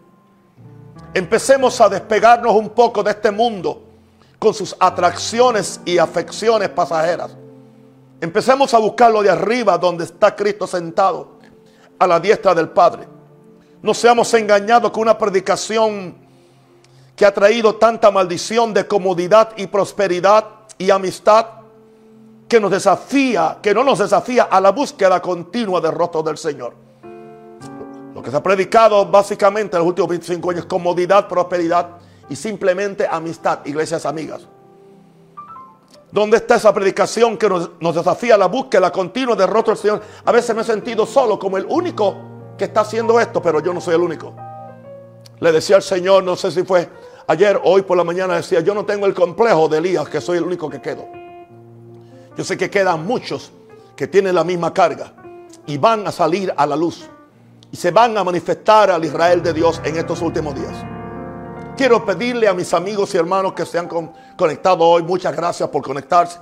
Empecemos 1.16 1.80
a 1.80 1.88
despegarnos 1.88 2.54
un 2.54 2.68
poco 2.68 3.02
de 3.02 3.12
este 3.12 3.30
mundo 3.30 3.82
con 4.38 4.52
sus 4.52 4.76
atracciones 4.78 5.80
y 5.86 5.96
afecciones 5.96 6.68
pasajeras. 6.68 7.34
Empecemos 8.20 8.74
a 8.74 8.78
buscarlo 8.78 9.22
de 9.22 9.30
arriba 9.30 9.78
donde 9.78 10.04
está 10.04 10.36
Cristo 10.36 10.66
sentado 10.66 11.38
a 11.98 12.06
la 12.06 12.20
diestra 12.20 12.54
del 12.54 12.68
Padre. 12.68 13.08
No 13.80 13.94
seamos 13.94 14.34
engañados 14.34 14.90
con 14.90 15.04
una 15.04 15.16
predicación 15.16 16.16
que 17.16 17.24
ha 17.24 17.32
traído 17.32 17.76
tanta 17.76 18.10
maldición 18.10 18.74
de 18.74 18.86
comodidad 18.86 19.54
y 19.56 19.68
prosperidad 19.68 20.44
y 20.76 20.90
amistad 20.90 21.46
que 22.46 22.60
nos 22.60 22.70
desafía, 22.70 23.56
que 23.62 23.72
no 23.72 23.82
nos 23.82 24.00
desafía 24.00 24.42
a 24.42 24.60
la 24.60 24.70
búsqueda 24.70 25.22
continua 25.22 25.80
del 25.80 25.92
rostro 25.92 26.22
del 26.22 26.36
Señor. 26.36 26.85
Que 28.26 28.32
se 28.32 28.38
ha 28.38 28.42
predicado 28.42 29.06
básicamente 29.06 29.76
en 29.76 29.82
los 29.82 29.86
últimos 29.86 30.08
25 30.08 30.50
años 30.50 30.66
comodidad, 30.66 31.28
prosperidad 31.28 31.90
y 32.28 32.34
simplemente 32.34 33.06
amistad, 33.08 33.64
iglesias 33.64 34.04
amigas. 34.04 34.48
¿Dónde 36.10 36.38
está 36.38 36.56
esa 36.56 36.74
predicación 36.74 37.36
que 37.38 37.48
nos, 37.48 37.94
desafía 37.94 38.36
la 38.36 38.46
búsqueda 38.46 38.90
continua 38.90 39.36
del 39.36 39.46
rostro 39.46 39.74
del 39.74 39.80
Señor? 39.80 40.02
A 40.24 40.32
veces 40.32 40.56
me 40.56 40.62
he 40.62 40.64
sentido 40.64 41.06
solo 41.06 41.38
como 41.38 41.56
el 41.56 41.66
único 41.68 42.16
que 42.58 42.64
está 42.64 42.80
haciendo 42.80 43.20
esto, 43.20 43.40
pero 43.40 43.60
yo 43.60 43.72
no 43.72 43.80
soy 43.80 43.94
el 43.94 44.00
único. 44.00 44.34
Le 45.38 45.52
decía 45.52 45.76
al 45.76 45.82
Señor, 45.82 46.24
no 46.24 46.34
sé 46.34 46.50
si 46.50 46.64
fue 46.64 46.88
ayer 47.28 47.60
hoy 47.62 47.82
por 47.82 47.96
la 47.96 48.02
mañana, 48.02 48.34
decía, 48.34 48.58
yo 48.58 48.74
no 48.74 48.84
tengo 48.84 49.06
el 49.06 49.14
complejo 49.14 49.68
de 49.68 49.78
Elías, 49.78 50.08
que 50.08 50.20
soy 50.20 50.38
el 50.38 50.42
único 50.42 50.68
que 50.68 50.80
quedo. 50.80 51.06
Yo 52.36 52.42
sé 52.42 52.56
que 52.56 52.70
quedan 52.70 53.06
muchos 53.06 53.52
que 53.94 54.08
tienen 54.08 54.34
la 54.34 54.42
misma 54.42 54.74
carga 54.74 55.12
y 55.64 55.78
van 55.78 56.04
a 56.08 56.10
salir 56.10 56.52
a 56.56 56.66
la 56.66 56.74
luz 56.74 57.08
y 57.70 57.76
se 57.76 57.90
van 57.90 58.16
a 58.16 58.24
manifestar 58.24 58.90
al 58.90 59.04
Israel 59.04 59.42
de 59.42 59.52
Dios 59.52 59.80
en 59.84 59.96
estos 59.96 60.22
últimos 60.22 60.54
días. 60.54 60.74
Quiero 61.76 62.04
pedirle 62.04 62.48
a 62.48 62.54
mis 62.54 62.72
amigos 62.72 63.14
y 63.14 63.18
hermanos 63.18 63.52
que 63.52 63.66
se 63.66 63.78
han 63.78 63.88
conectado 64.36 64.84
hoy, 64.84 65.02
muchas 65.02 65.36
gracias 65.36 65.68
por 65.68 65.82
conectarse. 65.82 66.38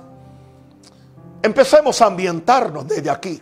Empecemos 1.41 2.01
a 2.01 2.05
ambientarnos 2.05 2.87
desde 2.87 3.09
aquí 3.09 3.41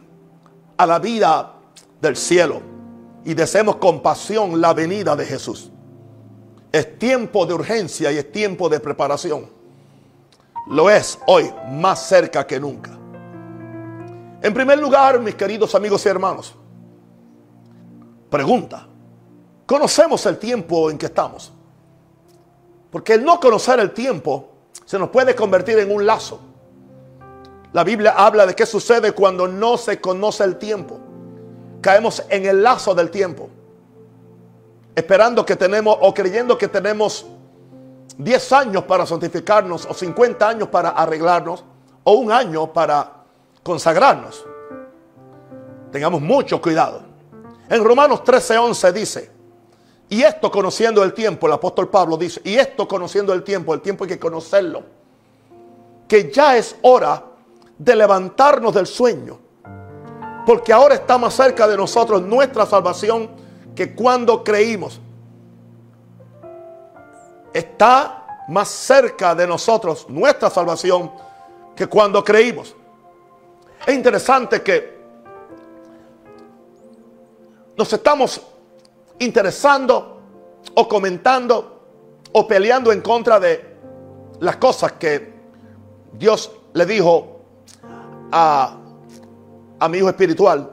a 0.77 0.85
la 0.85 0.99
vida 0.99 1.53
del 2.01 2.15
cielo 2.15 2.61
y 3.23 3.33
deseemos 3.33 3.75
con 3.75 4.01
pasión 4.01 4.59
la 4.59 4.73
venida 4.73 5.15
de 5.15 5.25
Jesús. 5.25 5.71
Es 6.71 6.97
tiempo 6.97 7.45
de 7.45 7.53
urgencia 7.53 8.11
y 8.11 8.17
es 8.17 8.31
tiempo 8.31 8.67
de 8.67 8.79
preparación 8.79 9.63
lo 10.67 10.89
es 10.89 11.19
hoy 11.27 11.51
más 11.71 12.07
cerca 12.07 12.45
que 12.47 12.59
nunca. 12.59 12.91
En 14.41 14.53
primer 14.53 14.79
lugar, 14.79 15.19
mis 15.19 15.35
queridos 15.35 15.73
amigos 15.75 16.05
y 16.05 16.09
hermanos, 16.09 16.55
pregunta, 18.33 18.87
¿conocemos 19.67 20.25
el 20.25 20.39
tiempo 20.39 20.89
en 20.89 20.97
que 20.97 21.05
estamos? 21.05 21.53
Porque 22.89 23.13
el 23.13 23.23
no 23.23 23.39
conocer 23.39 23.79
el 23.79 23.91
tiempo 23.91 24.49
se 24.85 24.97
nos 24.97 25.09
puede 25.09 25.35
convertir 25.35 25.77
en 25.77 25.91
un 25.91 26.03
lazo. 26.03 26.39
La 27.73 27.83
Biblia 27.83 28.15
habla 28.17 28.47
de 28.47 28.55
qué 28.55 28.65
sucede 28.65 29.11
cuando 29.11 29.47
no 29.47 29.77
se 29.77 30.01
conoce 30.01 30.43
el 30.45 30.57
tiempo. 30.57 30.99
Caemos 31.79 32.23
en 32.27 32.47
el 32.47 32.63
lazo 32.63 32.95
del 32.95 33.11
tiempo. 33.11 33.51
Esperando 34.95 35.45
que 35.45 35.55
tenemos 35.55 35.95
o 36.01 36.11
creyendo 36.11 36.57
que 36.57 36.67
tenemos 36.67 37.27
10 38.17 38.51
años 38.53 38.83
para 38.85 39.05
santificarnos 39.05 39.85
o 39.85 39.93
50 39.93 40.49
años 40.49 40.69
para 40.69 40.89
arreglarnos 40.89 41.63
o 42.03 42.13
un 42.13 42.31
año 42.31 42.73
para 42.73 43.11
consagrarnos. 43.61 44.43
Tengamos 45.91 46.19
mucho 46.19 46.59
cuidado. 46.59 47.12
En 47.69 47.83
Romanos 47.83 48.23
13:11 48.23 48.91
dice, 48.91 49.31
y 50.09 50.21
esto 50.21 50.51
conociendo 50.51 51.03
el 51.03 51.13
tiempo, 51.13 51.47
el 51.47 51.53
apóstol 51.53 51.89
Pablo 51.89 52.17
dice, 52.17 52.41
y 52.43 52.55
esto 52.55 52.87
conociendo 52.87 53.33
el 53.33 53.43
tiempo, 53.43 53.73
el 53.73 53.81
tiempo 53.81 54.03
hay 54.03 54.09
que 54.09 54.19
conocerlo, 54.19 54.83
que 56.07 56.31
ya 56.31 56.57
es 56.57 56.75
hora 56.81 57.23
de 57.77 57.95
levantarnos 57.95 58.73
del 58.73 58.85
sueño, 58.85 59.39
porque 60.45 60.73
ahora 60.73 60.95
está 60.95 61.17
más 61.17 61.33
cerca 61.33 61.67
de 61.67 61.77
nosotros 61.77 62.21
nuestra 62.21 62.65
salvación 62.65 63.29
que 63.75 63.95
cuando 63.95 64.43
creímos. 64.43 64.99
Está 67.53 68.43
más 68.49 68.67
cerca 68.67 69.33
de 69.33 69.47
nosotros 69.47 70.07
nuestra 70.09 70.49
salvación 70.49 71.11
que 71.75 71.87
cuando 71.87 72.23
creímos. 72.23 72.75
Es 73.85 73.95
interesante 73.95 74.61
que 74.61 74.92
nos 77.75 77.91
estamos 77.91 78.41
interesando 79.19 80.21
o 80.75 80.87
comentando 80.87 81.81
o 82.31 82.47
peleando 82.47 82.91
en 82.91 83.01
contra 83.01 83.39
de 83.39 83.73
las 84.39 84.57
cosas 84.57 84.93
que 84.93 85.33
Dios 86.13 86.51
le 86.73 86.85
dijo 86.85 87.41
a, 88.31 88.77
a 89.79 89.89
mi 89.89 89.99
hijo 89.99 90.09
espiritual, 90.09 90.71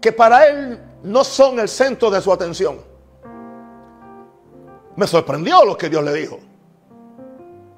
que 0.00 0.12
para 0.12 0.46
él 0.46 0.80
no 1.02 1.24
son 1.24 1.58
el 1.58 1.68
centro 1.68 2.10
de 2.10 2.20
su 2.20 2.32
atención. 2.32 2.78
Me 4.96 5.06
sorprendió 5.06 5.64
lo 5.64 5.76
que 5.76 5.88
Dios 5.88 6.04
le 6.04 6.12
dijo. 6.12 6.38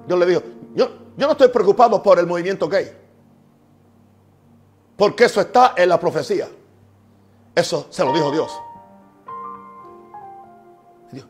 Dios 0.07 0.19
le 0.19 0.25
dijo, 0.25 0.41
yo, 0.75 0.89
yo 1.17 1.25
no 1.25 1.31
estoy 1.31 1.47
preocupado 1.47 2.01
por 2.03 2.19
el 2.19 2.27
movimiento 2.27 2.67
gay, 2.67 2.91
porque 4.95 5.25
eso 5.25 5.41
está 5.41 5.73
en 5.75 5.89
la 5.89 5.99
profecía. 5.99 6.47
Eso 7.55 7.87
se 7.89 8.03
lo 8.03 8.11
dijo 8.11 8.31
Dios. 8.31 8.51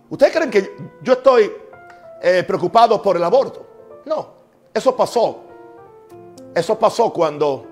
¿Ustedes 0.10 0.34
creen 0.34 0.50
que 0.50 0.75
yo 1.01 1.13
estoy 1.13 1.51
eh, 2.22 2.44
preocupado 2.48 3.01
por 3.01 3.15
el 3.15 3.24
aborto? 3.24 3.65
No, 4.05 4.29
eso 4.74 4.96
pasó. 4.96 5.41
Eso 6.53 6.79
pasó 6.79 7.13
cuando 7.13 7.67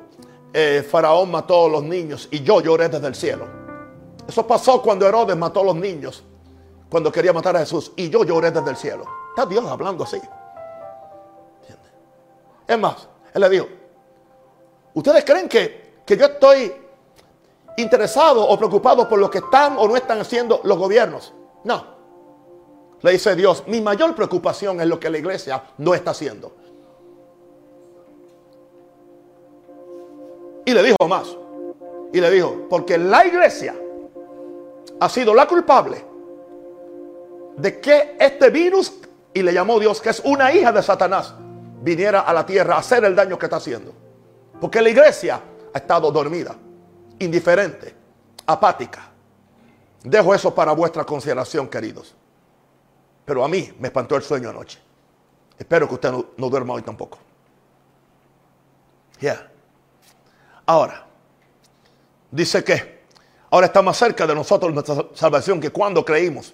eh, 0.54 0.86
Faraón 0.88 1.32
mató 1.32 1.66
a 1.66 1.70
los 1.70 1.84
niños 1.84 2.28
y 2.30 2.44
yo 2.44 2.62
lloré 2.62 2.90
desde 2.90 3.08
el 3.08 3.16
cielo. 3.16 3.48
Eso 4.28 4.46
pasó 4.46 4.82
cuando 4.82 5.08
Herodes 5.08 5.36
mató 5.36 5.62
a 5.62 5.64
los 5.64 5.76
niños, 5.76 6.24
cuando 6.90 7.12
quería 7.12 7.34
matar 7.34 7.56
a 7.56 7.60
Jesús 7.60 7.92
y 7.96 8.10
yo 8.10 8.24
lloré 8.24 8.52
desde 8.52 8.70
el 8.70 8.78
cielo. 8.78 9.06
Está 9.30 9.46
Dios 9.48 9.66
hablando 9.66 10.04
así. 10.04 10.22
Es 12.68 12.80
más, 12.80 13.08
Él 13.34 13.42
le 13.42 13.50
dijo, 13.50 13.68
¿ustedes 14.94 15.26
creen 15.26 15.50
que, 15.50 16.02
que 16.06 16.16
yo 16.16 16.26
estoy 16.26 16.83
interesado 17.78 18.48
o 18.48 18.58
preocupado 18.58 19.08
por 19.08 19.20
lo 19.20 19.30
que 19.30 19.40
están 19.40 19.78
o 19.78 19.88
no 19.88 19.96
están 19.96 20.20
haciendo 20.20 20.62
los 20.64 20.78
gobiernos? 20.78 21.34
No. 21.64 21.94
Le 23.02 23.12
dice 23.12 23.36
Dios, 23.36 23.64
mi 23.68 23.82
mayor 23.82 24.16
preocupación 24.16 24.80
es 24.80 24.88
lo 24.88 25.00
que 25.00 25.10
la 25.10 25.18
iglesia 25.18 25.64
no 25.78 25.94
está 25.94 26.12
haciendo. 26.12 26.54
Y 30.66 30.74
le 30.74 30.84
dijo 30.84 31.08
más. 31.08 31.38
Y 32.14 32.22
le 32.22 32.30
dijo, 32.30 32.68
porque 32.70 32.98
la 32.98 33.26
iglesia 33.26 33.76
ha 35.00 35.10
sido 35.10 35.34
la 35.34 35.48
culpable 35.48 36.06
de 37.58 37.80
que 37.80 38.16
este 38.20 38.50
virus, 38.50 38.94
y 39.34 39.42
le 39.42 39.54
llamó 39.54 39.80
Dios, 39.80 40.00
que 40.00 40.10
es 40.10 40.22
una 40.24 40.54
hija 40.54 40.72
de 40.72 40.82
Satanás, 40.82 41.34
viniera 41.82 42.22
a 42.22 42.34
la 42.34 42.46
tierra 42.46 42.76
a 42.76 42.80
hacer 42.80 43.04
el 43.04 43.16
daño 43.16 43.38
que 43.38 43.48
está 43.48 43.58
haciendo. 43.58 43.92
Porque 44.62 44.82
la 44.82 44.90
iglesia 44.90 45.42
ha 45.74 45.78
estado 45.78 46.12
dormida, 46.12 46.56
indiferente, 47.20 47.96
apática. 48.46 49.10
Dejo 50.04 50.34
eso 50.36 50.54
para 50.54 50.74
vuestra 50.74 51.06
consideración, 51.06 51.68
queridos. 51.68 52.14
Pero 53.26 53.44
a 53.44 53.48
mí 53.48 53.74
me 53.80 53.88
espantó 53.88 54.16
el 54.16 54.24
sueño 54.24 54.50
anoche. 54.50 54.80
Espero 55.58 55.88
que 55.88 55.94
usted 55.96 56.12
no, 56.12 56.50
duerma 56.50 56.74
hoy 56.74 56.82
tampoco. 56.82 57.20
Ya. 59.20 59.50
Ahora, 60.66 61.06
dice 62.32 62.64
que 62.64 63.04
ahora 63.50 63.68
está 63.68 63.82
más 63.82 63.98
cerca 63.98 64.28
de 64.28 64.36
nosotros 64.36 64.74
nuestra 64.74 65.08
salvación 65.14 65.62
que 65.62 65.70
cuando 65.70 66.04
creímos. 66.04 66.54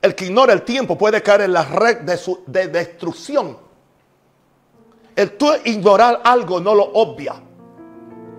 El 0.00 0.14
que 0.14 0.26
ignora 0.26 0.54
el 0.54 0.62
tiempo 0.62 0.96
puede 0.96 1.22
caer 1.22 1.42
en 1.42 1.52
la 1.52 1.64
red 1.64 1.98
de, 1.98 2.16
su, 2.16 2.42
de 2.46 2.68
destrucción. 2.68 3.58
El 5.14 5.36
tú 5.36 5.50
ignorar 5.64 6.22
algo 6.24 6.60
no 6.60 6.74
lo 6.74 6.84
obvia. 6.84 7.34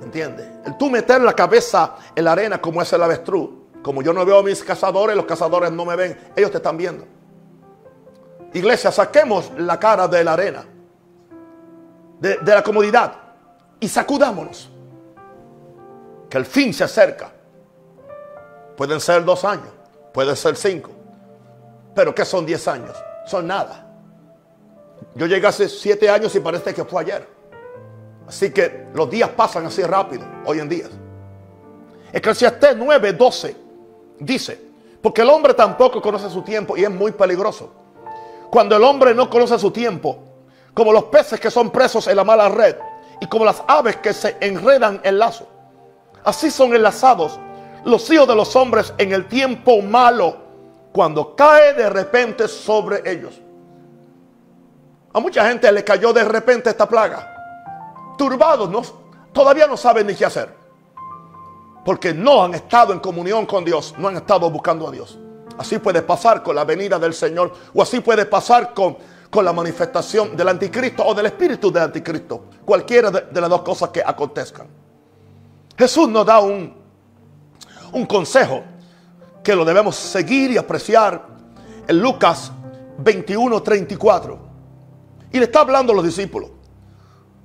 ¿Entiendes? 0.02 0.51
Tú 0.78 0.89
meter 0.89 1.21
la 1.21 1.34
cabeza 1.34 1.95
en 2.15 2.24
la 2.24 2.34
arena 2.34 2.62
como 2.62 2.82
es 2.82 2.93
el 2.93 3.02
avestruz 3.02 3.62
como 3.82 4.02
yo 4.02 4.13
no 4.13 4.26
veo 4.26 4.39
a 4.39 4.43
mis 4.43 4.63
cazadores, 4.63 5.15
los 5.15 5.26
cazadores 5.26 5.71
no 5.71 5.86
me 5.86 5.95
ven. 5.95 6.17
Ellos 6.36 6.52
te 6.52 6.58
están 6.58 6.78
viendo. 6.78 7.06
Iglesia, 8.54 8.91
saquemos 8.91 9.52
la 9.58 9.80
cara 9.80 10.08
de 10.08 10.24
la 10.24 10.34
arena, 10.34 10.65
de, 12.19 12.38
la 12.43 12.63
comodidad 12.63 13.13
y 13.80 13.88
sacudámonos. 13.88 14.69
Que 16.30 16.38
el 16.38 16.45
fin 16.45 16.74
se 16.74 16.84
acerca. 16.84 17.32
Pueden 18.78 19.00
ser 19.00 19.26
dos 19.26 19.43
años, 19.43 19.69
pueden 20.13 20.36
ser 20.36 20.56
cinco. 20.56 20.91
Pero 21.95 22.13
¿qué 22.13 22.24
son 22.24 22.45
diez 22.45 22.67
años? 22.67 22.95
Son 23.26 23.47
nada. 23.47 23.88
Yo 25.15 25.26
llegué 25.26 25.47
hace 25.47 25.67
siete 25.67 26.10
años 26.10 26.34
y 26.36 26.39
parece 26.39 26.74
que 26.74 26.86
fue 26.86 27.02
ayer. 27.02 27.28
Así 28.28 28.52
que 28.52 28.88
los 28.94 29.10
días 29.10 29.30
pasan 29.30 29.66
así 29.66 29.84
rápido 29.84 30.26
hoy 30.46 30.60
en 30.60 30.70
día. 30.70 30.86
Eclesiastés 32.14 32.76
9, 32.78 33.14
12 33.14 33.72
Dice, 34.22 34.62
porque 35.02 35.24
el 35.24 35.30
hombre 35.32 35.56
tampoco 35.56 36.00
conoce 36.00 36.30
su 36.30 36.44
tiempo 36.44 36.78
y 36.78 36.84
es 36.84 36.92
muy 36.92 37.12
peligroso. 37.12 37.74
Cuando 38.52 38.76
el 38.76 38.84
hombre 38.84 39.16
no 39.16 39.32
conoce 39.32 39.58
su 39.58 39.72
tiempo, 39.72 40.20
como 40.76 40.94
los 40.94 41.06
peces 41.06 41.40
que 41.40 41.50
son 41.50 41.72
presos 41.72 42.06
en 42.08 42.16
la 42.16 42.24
mala 42.24 42.48
red 42.48 42.76
y 43.20 43.26
como 43.26 43.44
las 43.44 43.64
aves 43.68 43.98
que 43.98 44.14
se 44.14 44.38
enredan 44.40 45.02
en 45.04 45.18
lazo. 45.18 45.48
Así 46.24 46.52
son 46.52 46.76
enlazados 46.76 47.40
los 47.84 48.08
hijos 48.12 48.28
de 48.28 48.36
los 48.36 48.56
hombres 48.56 48.94
en 49.00 49.12
el 49.12 49.28
tiempo 49.28 49.82
malo, 49.82 50.38
cuando 50.92 51.36
cae 51.36 51.74
de 51.74 51.90
repente 51.90 52.48
sobre 52.48 53.02
ellos. 53.12 53.42
A 55.14 55.20
mucha 55.20 55.48
gente 55.48 55.72
le 55.72 55.84
cayó 55.84 56.14
de 56.14 56.24
repente 56.24 56.70
esta 56.70 56.88
plaga. 56.88 57.31
Turbados, 58.22 58.94
todavía 59.34 59.66
no 59.66 59.76
saben 59.76 60.06
ni 60.06 60.14
qué 60.14 60.26
hacer. 60.26 60.56
Porque 61.84 62.14
no 62.14 62.44
han 62.44 62.54
estado 62.54 62.94
en 62.94 63.00
comunión 63.00 63.48
con 63.48 63.66
Dios, 63.66 63.96
no 63.98 64.10
han 64.10 64.18
estado 64.18 64.48
buscando 64.52 64.88
a 64.88 64.92
Dios. 64.92 65.18
Así 65.58 65.80
puede 65.80 66.04
pasar 66.04 66.44
con 66.44 66.56
la 66.56 66.64
venida 66.64 67.00
del 67.00 67.16
Señor 67.16 67.52
o 67.74 67.82
así 67.82 68.00
puede 68.00 68.28
pasar 68.28 68.76
con, 68.76 68.96
con 69.32 69.44
la 69.44 69.52
manifestación 69.52 70.38
del 70.38 70.50
anticristo 70.50 71.04
o 71.04 71.16
del 71.16 71.26
espíritu 71.26 71.72
del 71.72 71.82
anticristo. 71.82 72.44
Cualquiera 72.64 73.10
de, 73.10 73.42
las 73.42 73.50
dos 73.50 73.64
cosas 73.64 73.90
que 73.90 74.04
acontezcan. 74.06 74.68
Jesús 75.76 76.08
nos 76.08 76.24
da 76.24 76.42
un, 76.42 76.76
un 77.92 78.06
consejo 78.06 78.62
que 79.44 79.56
lo 79.56 79.66
debemos 79.66 79.96
seguir 79.96 80.52
y 80.52 80.58
apreciar 80.60 81.26
en 81.88 82.00
Lucas 82.00 82.52
21, 83.00 83.64
34. 83.64 84.40
Y 85.32 85.40
le 85.40 85.46
está 85.46 85.62
hablando 85.62 85.92
a 85.92 85.96
los 85.96 86.06
discípulos. 86.06 86.61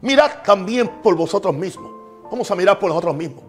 Mirad 0.03 0.43
también 0.45 0.89
por 1.03 1.15
vosotros 1.15 1.55
mismos. 1.55 1.93
Vamos 2.31 2.51
a 2.51 2.55
mirar 2.55 2.79
por 2.79 2.89
nosotros 2.89 3.15
mismos 3.15 3.45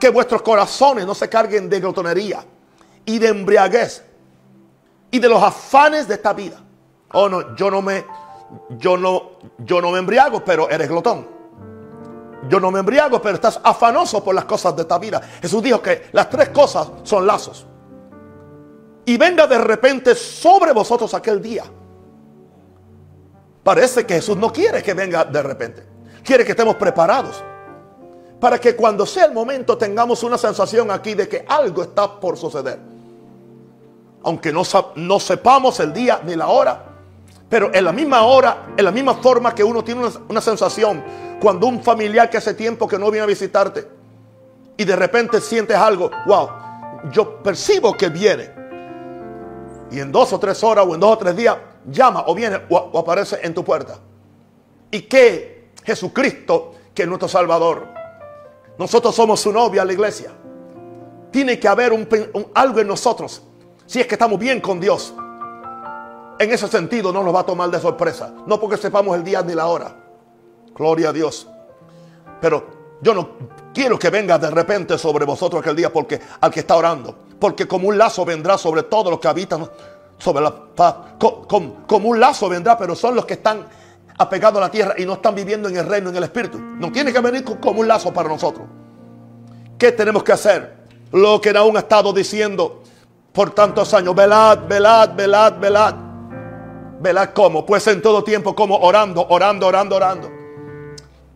que 0.00 0.08
vuestros 0.08 0.42
corazones 0.42 1.06
no 1.06 1.14
se 1.14 1.28
carguen 1.28 1.68
de 1.68 1.78
glotonería 1.78 2.44
y 3.04 3.18
de 3.18 3.28
embriaguez 3.28 4.02
y 5.10 5.18
de 5.18 5.28
los 5.28 5.40
afanes 5.42 6.08
de 6.08 6.14
esta 6.14 6.32
vida. 6.32 6.58
Oh 7.12 7.28
no, 7.28 7.54
yo 7.54 7.70
no 7.70 7.82
me 7.82 8.04
yo 8.70 8.96
no 8.96 9.32
yo 9.58 9.80
no 9.80 9.92
me 9.92 9.98
embriago, 9.98 10.42
pero 10.44 10.68
eres 10.70 10.88
glotón. 10.88 11.28
Yo 12.48 12.58
no 12.58 12.70
me 12.70 12.80
embriago, 12.80 13.20
pero 13.20 13.34
estás 13.34 13.60
afanoso 13.62 14.24
por 14.24 14.34
las 14.34 14.46
cosas 14.46 14.74
de 14.74 14.82
esta 14.82 14.98
vida. 14.98 15.20
Jesús 15.42 15.62
dijo 15.62 15.82
que 15.82 16.08
las 16.12 16.30
tres 16.30 16.48
cosas 16.48 16.88
son 17.02 17.26
lazos. 17.26 17.66
Y 19.04 19.18
venga 19.18 19.46
de 19.46 19.58
repente 19.58 20.14
sobre 20.14 20.72
vosotros 20.72 21.12
aquel 21.12 21.42
día. 21.42 21.64
Parece 23.70 24.04
que 24.04 24.14
Jesús 24.14 24.36
no 24.36 24.52
quiere 24.52 24.82
que 24.82 24.94
venga 24.94 25.24
de 25.24 25.40
repente. 25.44 25.84
Quiere 26.24 26.44
que 26.44 26.50
estemos 26.50 26.74
preparados 26.74 27.40
para 28.40 28.58
que 28.58 28.74
cuando 28.74 29.06
sea 29.06 29.26
el 29.26 29.32
momento 29.32 29.78
tengamos 29.78 30.24
una 30.24 30.36
sensación 30.36 30.90
aquí 30.90 31.14
de 31.14 31.28
que 31.28 31.44
algo 31.46 31.84
está 31.84 32.18
por 32.18 32.36
suceder. 32.36 32.80
Aunque 34.24 34.52
no, 34.52 34.62
no 34.96 35.20
sepamos 35.20 35.78
el 35.78 35.92
día 35.92 36.20
ni 36.24 36.34
la 36.34 36.48
hora, 36.48 36.84
Pero 37.48 37.72
en 37.72 37.84
la 37.84 37.92
misma 37.92 38.22
hora, 38.22 38.74
en 38.76 38.84
la 38.84 38.90
misma 38.90 39.14
forma 39.14 39.54
que 39.54 39.62
uno 39.62 39.84
tiene 39.84 40.04
una, 40.04 40.12
una 40.28 40.40
sensación 40.40 41.04
cuando 41.40 41.68
un 41.68 41.80
familiar 41.80 42.28
que 42.28 42.38
hace 42.38 42.54
tiempo 42.54 42.88
que 42.88 42.98
no 42.98 43.08
viene 43.08 43.22
a 43.22 43.28
visitarte 43.28 43.86
y 44.76 44.84
de 44.84 44.96
repente 44.96 45.40
sientes 45.40 45.76
algo, 45.76 46.10
wow, 46.26 46.48
yo 47.12 47.40
percibo 47.40 47.96
que 47.96 48.08
viene. 48.08 48.50
Y 49.92 50.00
en 50.00 50.10
dos 50.10 50.32
o 50.32 50.40
tres 50.40 50.60
horas 50.64 50.84
o 50.88 50.92
en 50.92 50.98
dos 50.98 51.12
o 51.12 51.18
tres 51.18 51.36
días 51.36 51.56
llama 51.86 52.24
o 52.26 52.34
viene 52.34 52.60
o, 52.68 52.98
aparece 52.98 53.38
en 53.42 53.54
tu 53.54 53.64
puerta. 53.64 53.98
Y 54.90 55.02
que 55.02 55.70
Jesucristo, 55.84 56.74
que 56.94 57.02
es 57.02 57.08
nuestro 57.08 57.28
Salvador, 57.28 57.86
nosotros 58.78 59.14
somos 59.14 59.40
su 59.40 59.52
novia, 59.52 59.84
la 59.84 59.92
iglesia. 59.92 60.30
Tiene 61.30 61.58
que 61.60 61.68
haber 61.68 61.92
un, 61.92 62.08
un- 62.34 62.46
algo 62.54 62.80
en 62.80 62.88
nosotros. 62.88 63.42
Si 63.86 64.00
es 64.00 64.06
que 64.06 64.14
estamos 64.14 64.38
bien 64.38 64.60
con 64.60 64.80
Dios. 64.80 65.14
En 66.38 66.50
ese 66.50 66.66
sentido 66.68 67.12
no 67.12 67.22
nos 67.22 67.34
va 67.34 67.40
a 67.40 67.46
tomar 67.46 67.70
de 67.70 67.78
sorpresa. 67.78 68.32
No 68.46 68.58
porque 68.58 68.76
sepamos 68.78 69.14
el 69.16 69.22
día 69.22 69.42
ni 69.42 69.54
la 69.54 69.66
hora. 69.66 69.94
Gloria 70.74 71.10
a 71.10 71.12
Dios. 71.12 71.46
Pero 72.40 72.66
yo 73.02 73.14
no 73.14 73.28
quiero 73.74 73.98
que 73.98 74.08
venga 74.10 74.38
de 74.38 74.50
repente 74.50 74.96
sobre 74.96 75.24
vosotros 75.26 75.60
aquel 75.60 75.76
día 75.76 75.92
porque 75.92 76.18
al 76.40 76.50
que 76.50 76.60
está 76.60 76.76
orando. 76.76 77.14
Porque 77.38 77.68
como 77.68 77.88
un 77.88 77.98
lazo 77.98 78.24
vendrá 78.24 78.56
sobre 78.56 78.84
todos 78.84 79.10
los 79.10 79.20
que 79.20 79.28
habitan 79.28 79.68
sobre 80.20 80.42
la 80.44 80.54
faz. 80.76 80.94
Co- 81.18 81.42
com- 81.48 81.84
Como 81.86 82.10
un 82.10 82.20
lazo 82.20 82.48
vendrá, 82.48 82.78
pero 82.78 82.94
son 82.94 83.16
los 83.16 83.26
que 83.26 83.34
están 83.34 83.66
apegados 84.18 84.58
a 84.58 84.60
la 84.66 84.70
tierra 84.70 84.94
y 84.98 85.04
no 85.06 85.14
están 85.14 85.34
viviendo 85.34 85.68
en 85.68 85.76
el 85.76 85.86
reino, 85.86 86.10
en 86.10 86.16
el 86.16 86.22
espíritu. 86.24 86.58
No 86.60 86.92
tiene 86.92 87.12
que 87.12 87.18
venir 87.20 87.42
co- 87.42 87.58
como 87.60 87.80
un 87.80 87.88
lazo 87.88 88.12
para 88.12 88.28
nosotros. 88.28 88.66
¿Qué 89.78 89.90
tenemos 89.92 90.22
que 90.22 90.32
hacer? 90.32 90.76
Lo 91.12 91.40
que 91.40 91.50
aún 91.50 91.76
ha 91.76 91.80
estado 91.80 92.12
diciendo 92.12 92.82
por 93.32 93.50
tantos 93.50 93.92
años. 93.94 94.14
Velad, 94.14 94.60
velad, 94.68 95.14
velad, 95.16 95.58
velad. 95.58 95.94
Velad 97.00 97.30
cómo? 97.30 97.64
Pues 97.64 97.86
en 97.86 98.02
todo 98.02 98.22
tiempo 98.22 98.54
como 98.54 98.76
orando, 98.76 99.26
orando, 99.30 99.66
orando, 99.66 99.96
orando. 99.96 100.30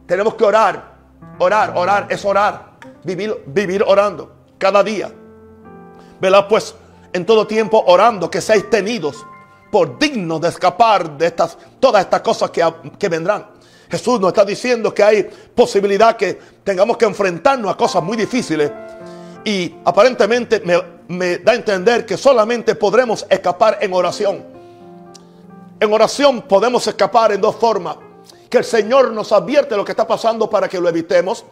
Tenemos 0.06 0.34
que 0.34 0.44
orar, 0.44 0.92
orar, 1.38 1.72
orar, 1.74 2.06
es 2.10 2.22
orar. 2.24 2.74
Vivir, 3.02 3.42
vivir 3.46 3.82
orando 3.86 4.30
cada 4.58 4.82
día. 4.82 5.10
Velad 6.20 6.46
pues 6.48 6.74
en 7.14 7.24
todo 7.24 7.46
tiempo 7.46 7.82
orando 7.86 8.28
que 8.28 8.40
seáis 8.40 8.68
tenidos 8.68 9.24
por 9.70 9.98
dignos 9.98 10.40
de 10.40 10.48
escapar 10.48 11.16
de 11.16 11.26
estas, 11.26 11.56
todas 11.80 12.04
estas 12.04 12.20
cosas 12.20 12.50
que, 12.50 12.62
que 12.98 13.08
vendrán. 13.08 13.46
Jesús 13.88 14.20
nos 14.20 14.28
está 14.28 14.44
diciendo 14.44 14.92
que 14.92 15.02
hay 15.02 15.22
posibilidad 15.54 16.16
que 16.16 16.38
tengamos 16.64 16.96
que 16.96 17.04
enfrentarnos 17.04 17.72
a 17.72 17.76
cosas 17.76 18.02
muy 18.02 18.16
difíciles 18.16 18.70
y 19.44 19.72
aparentemente 19.84 20.60
me, 20.60 20.76
me 21.06 21.38
da 21.38 21.52
a 21.52 21.54
entender 21.54 22.04
que 22.04 22.16
solamente 22.16 22.74
podremos 22.74 23.24
escapar 23.30 23.78
en 23.80 23.92
oración. 23.92 24.44
En 25.78 25.92
oración 25.92 26.42
podemos 26.42 26.84
escapar 26.86 27.30
en 27.30 27.40
dos 27.40 27.54
formas. 27.54 27.96
Que 28.50 28.58
el 28.58 28.64
Señor 28.64 29.12
nos 29.12 29.30
advierte 29.32 29.76
lo 29.76 29.84
que 29.84 29.92
está 29.92 30.06
pasando 30.06 30.50
para 30.50 30.68
que 30.68 30.80
lo 30.80 30.88
evitemos. 30.88 31.44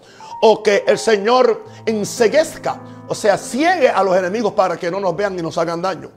O 0.44 0.62
que 0.62 0.84
el 0.86 0.98
Señor 0.98 1.64
enseguezca, 1.86 2.80
o 3.06 3.14
sea, 3.14 3.38
ciegue 3.38 3.88
a 3.88 4.02
los 4.02 4.16
enemigos 4.16 4.52
para 4.52 4.76
que 4.76 4.90
no 4.90 4.98
nos 4.98 5.14
vean 5.14 5.38
y 5.38 5.42
nos 5.42 5.56
hagan 5.56 5.80
daño. 5.80 6.10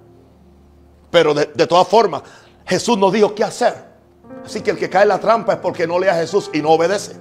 Pero 1.11 1.33
de, 1.33 1.45
de 1.53 1.67
todas 1.67 1.87
formas, 1.87 2.23
Jesús 2.65 2.97
nos 2.97 3.13
dijo 3.13 3.35
qué 3.35 3.43
hacer. 3.43 3.85
Así 4.43 4.61
que 4.61 4.71
el 4.71 4.77
que 4.77 4.89
cae 4.89 5.03
en 5.03 5.09
la 5.09 5.19
trampa 5.19 5.53
es 5.53 5.59
porque 5.59 5.85
no 5.85 5.99
lee 5.99 6.07
a 6.07 6.15
Jesús 6.15 6.49
y 6.53 6.61
no 6.61 6.71
obedece. 6.71 7.15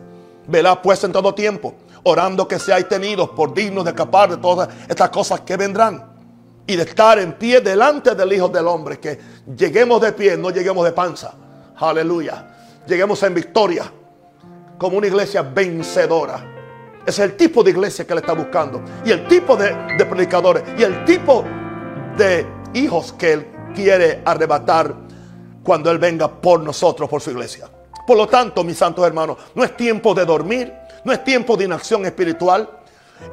Velad 0.47 0.79
pues 0.83 1.03
en 1.05 1.13
todo 1.13 1.35
tiempo, 1.35 1.75
orando 2.05 2.49
que 2.49 2.59
seáis 2.59 2.89
tenidos 2.89 3.31
por 3.31 3.53
dignos 3.53 3.85
de 3.85 3.91
escapar 3.91 4.31
de 4.31 4.37
todas 4.39 4.69
estas 4.89 5.11
cosas 5.11 5.41
que 5.41 5.57
vendrán. 5.57 6.13
Y 6.67 6.77
de 6.77 6.85
estar 6.85 7.19
en 7.19 7.35
pie 7.35 7.61
delante 7.61 8.15
del 8.15 8.33
Hijo 8.33 8.49
del 8.49 8.67
Hombre. 8.67 8.99
Que 8.99 9.19
lleguemos 9.55 10.01
de 10.01 10.13
pie, 10.13 10.37
no 10.37 10.51
lleguemos 10.51 10.85
de 10.85 10.93
panza. 10.93 11.35
Aleluya. 11.77 12.47
Lleguemos 12.87 13.23
en 13.23 13.35
victoria. 13.35 13.93
Como 14.79 14.97
una 14.97 15.07
iglesia 15.07 15.43
vencedora. 15.43 16.54
Es 17.07 17.19
el 17.19 17.37
tipo 17.37 17.63
de 17.63 17.71
iglesia 17.71 18.07
que 18.07 18.13
él 18.13 18.19
está 18.21 18.33
buscando. 18.33 18.83
Y 19.05 19.11
el 19.11 19.27
tipo 19.29 19.57
de, 19.57 19.75
predicadores. 20.09 20.63
Y 20.79 20.83
el 20.83 21.05
tipo 21.05 21.45
de 22.17 22.47
hijos 22.73 23.13
que 23.13 23.33
él 23.33 23.47
quiere 23.75 24.23
arrebatar 24.25 24.95
cuando 25.63 25.91
él 25.91 25.99
venga 25.99 26.29
por 26.29 26.61
nosotros, 26.61 27.09
por 27.09 27.21
su 27.21 27.31
iglesia. 27.31 27.69
Por 28.07 28.17
lo 28.17 28.27
tanto, 28.27 28.65
mis 28.65 28.79
santos 28.79 29.07
hermanos, 29.07 29.39
no 29.55 29.65
es 29.65 29.77
tiempo 29.77 30.15
de 30.15 30.25
dormir. 30.25 30.73
No 31.05 31.13
es 31.13 31.23
tiempo 31.23 31.57
de 31.57 31.65
inacción 31.65 32.05
espiritual. 32.07 32.69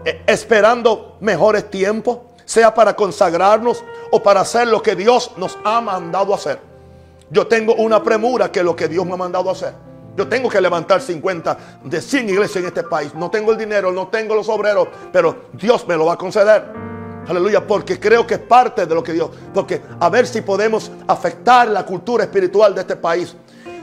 eh, 0.06 0.22
esperando 0.28 1.18
mejores 1.22 1.70
tiempos. 1.70 2.20
Sea 2.46 2.74
para 2.74 2.96
consagrarnos 2.96 3.84
o 4.12 4.22
para 4.22 4.42
hacer 4.42 4.68
lo 4.68 4.82
que 4.82 4.96
Dios 4.96 5.32
nos 5.38 5.58
ha 5.64 5.80
mandado 5.80 6.34
hacer. 6.34 6.60
Yo 7.30 7.48
tengo 7.48 7.76
una 7.76 8.04
premura 8.04 8.52
que 8.52 8.62
lo 8.62 8.76
que 8.76 8.90
Dios 8.90 9.06
me 9.06 9.14
ha 9.14 9.18
mandado 9.18 9.50
hacer. 9.50 9.74
Yo 10.16 10.28
tengo 10.28 10.50
que 10.50 10.60
levantar 10.60 11.02
50 11.02 11.58
de 11.84 12.02
100 12.02 12.30
iglesias 12.30 12.58
en 12.58 12.66
este 12.66 12.84
país. 12.84 13.14
No 13.16 13.30
tengo 13.30 13.52
el 13.52 13.58
dinero, 13.58 13.92
no 13.92 14.08
tengo 14.08 14.36
los 14.36 14.50
obreros, 14.50 14.88
pero 15.12 15.46
Dios 15.54 15.88
me 15.88 15.96
lo 15.96 16.06
va 16.06 16.14
a 16.14 16.18
conceder. 16.18 16.66
Aleluya, 17.28 17.66
porque 17.66 18.00
creo 18.00 18.28
que 18.28 18.34
es 18.34 18.40
parte 18.40 18.86
de 18.86 18.94
lo 18.94 19.04
que 19.04 19.14
Dios. 19.14 19.30
Porque 19.54 19.82
a 20.00 20.10
ver 20.10 20.28
si 20.28 20.42
podemos 20.42 20.92
afectar 21.08 21.68
la 21.70 21.86
cultura 21.86 22.26
espiritual 22.26 22.76
de 22.76 22.82
este 22.82 22.96
país 22.96 23.36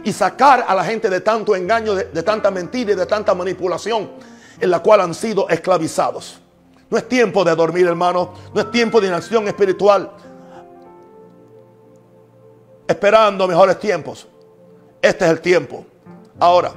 y 0.05 0.13
sacar 0.13 0.65
a 0.69 0.75
la 0.75 0.85
gente 0.85 1.09
de 1.09 1.21
tanto 1.21 1.57
engaño, 1.57 1.95
de, 1.95 2.05
de 2.05 2.23
tanta 2.23 2.51
mentira 2.51 2.93
y 2.93 2.95
de 2.95 3.07
tanta 3.07 3.35
manipulación 3.35 4.11
en 4.61 4.71
la 4.71 4.81
cual 4.81 5.01
han 5.01 5.15
sido 5.15 5.49
esclavizados. 5.49 6.41
No 6.91 6.99
es 6.99 7.09
tiempo 7.09 7.45
de 7.45 7.55
dormir, 7.55 7.87
hermano. 7.87 8.35
No 8.55 8.61
es 8.61 8.71
tiempo 8.71 9.01
de 9.01 9.09
inacción 9.09 9.47
espiritual 9.49 10.11
esperando 12.89 13.47
mejores 13.47 13.79
tiempos. 13.79 14.27
Este 15.01 15.25
es 15.27 15.31
el 15.31 15.41
tiempo. 15.41 15.85
Ahora, 16.41 16.73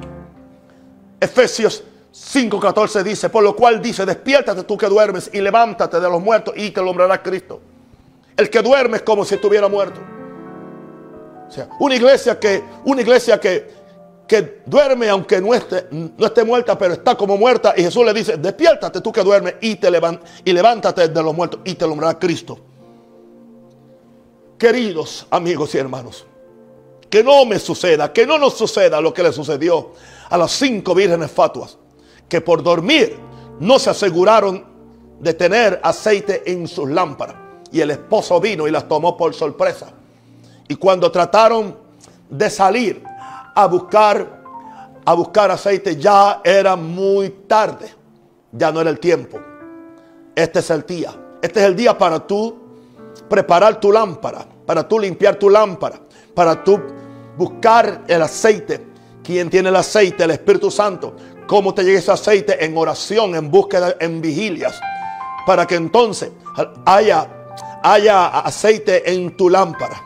Efesios 1.20 1.84
5:14 2.12 3.04
dice, 3.04 3.30
por 3.30 3.44
lo 3.44 3.56
cual 3.56 3.82
dice, 3.82 4.06
despiértate 4.06 4.64
tú 4.64 4.78
que 4.78 4.88
duermes 4.88 5.30
y 5.34 5.40
levántate 5.42 6.00
de 6.00 6.10
los 6.10 6.22
muertos 6.22 6.54
y 6.58 6.72
te 6.72 6.80
alumbrará 6.80 7.22
Cristo. 7.22 7.62
El 8.36 8.50
que 8.50 8.62
duerme 8.62 8.98
es 8.98 9.04
como 9.04 9.24
si 9.24 9.36
estuviera 9.36 9.68
muerto. 9.68 10.00
O 11.48 11.52
sea, 11.52 11.70
una 11.80 11.96
iglesia 11.96 12.40
que, 12.40 12.64
una 12.86 13.02
iglesia 13.02 13.40
que, 13.40 13.70
que 14.28 14.62
duerme 14.66 15.10
aunque 15.10 15.40
no 15.42 15.54
esté, 15.54 15.88
no 15.92 16.26
esté 16.26 16.44
muerta, 16.44 16.78
pero 16.78 16.94
está 16.94 17.16
como 17.16 17.38
muerta. 17.38 17.74
Y 17.78 17.84
Jesús 17.84 18.06
le 18.06 18.14
dice, 18.14 18.38
despiértate 18.38 19.02
tú 19.02 19.12
que 19.12 19.22
duermes 19.22 19.56
y, 19.62 19.76
te 19.76 19.92
levan- 19.92 20.20
y 20.46 20.54
levántate 20.54 21.10
de 21.10 21.24
los 21.24 21.36
muertos 21.36 21.60
y 21.66 21.76
te 21.76 21.84
alumbrará 21.86 22.18
Cristo. 22.18 22.58
Queridos 24.58 25.28
amigos 25.30 25.76
y 25.76 25.80
hermanos, 25.80 26.26
que 27.12 27.24
no 27.26 27.46
me 27.46 27.60
suceda, 27.60 28.12
que 28.14 28.26
no 28.26 28.40
nos 28.40 28.58
suceda 28.58 29.02
lo 29.02 29.14
que 29.14 29.22
le 29.22 29.34
sucedió 29.34 29.92
a 30.30 30.38
las 30.38 30.54
cinco 30.54 30.96
vírgenes 30.96 31.30
fatuas, 31.30 31.78
que 32.30 32.40
por 32.40 32.64
dormir 32.64 33.20
no 33.60 33.78
se 33.78 33.90
aseguraron 33.90 34.66
de 35.20 35.34
tener 35.34 35.82
aceite 35.84 36.50
en 36.50 36.68
sus 36.70 36.90
lámparas. 36.90 37.36
Y 37.70 37.82
el 37.82 37.92
esposo 37.92 38.40
vino 38.40 38.66
y 38.66 38.72
las 38.72 38.88
tomó 38.88 39.18
por 39.18 39.34
sorpresa. 39.34 39.92
Y 40.70 40.76
cuando 40.76 41.12
trataron 41.12 41.78
de 42.30 42.50
salir 42.50 43.04
a 43.56 43.68
buscar, 43.68 44.42
a 45.04 45.14
buscar 45.14 45.52
aceite, 45.52 45.98
ya 45.98 46.42
era 46.46 46.78
muy 46.78 47.30
tarde. 47.46 47.94
Ya 48.54 48.72
no 48.72 48.80
era 48.80 48.90
el 48.90 49.00
tiempo. 49.00 49.38
Este 50.34 50.60
es 50.60 50.70
el 50.70 50.86
día. 50.86 51.14
Este 51.42 51.60
es 51.60 51.66
el 51.66 51.76
día 51.76 51.98
para 51.98 52.26
tú 52.26 52.58
preparar 53.30 53.82
tu 53.82 53.92
lámpara, 53.92 54.46
para 54.66 54.88
tú 54.88 54.98
limpiar 54.98 55.36
tu 55.36 55.50
lámpara, 55.50 56.00
para 56.34 56.64
tú 56.64 56.80
buscar 57.38 58.04
el 58.08 58.22
aceite. 58.22 58.88
¿Quién 59.24 59.50
tiene 59.50 59.70
el 59.70 59.76
aceite? 59.76 60.24
El 60.24 60.32
Espíritu 60.32 60.72
Santo. 60.72 61.16
¿Cómo 61.48 61.74
te 61.74 61.84
llega 61.84 62.00
ese 62.00 62.12
aceite? 62.12 62.64
En 62.64 62.78
oración, 62.78 63.36
en 63.36 63.52
búsqueda, 63.52 63.96
en 64.00 64.22
vigilias. 64.22 64.80
Para 65.46 65.66
que 65.66 65.76
entonces 65.76 66.32
haya, 66.86 67.28
haya 67.84 68.28
aceite 68.40 69.12
en 69.12 69.36
tu 69.36 69.50
lámpara. 69.50 70.02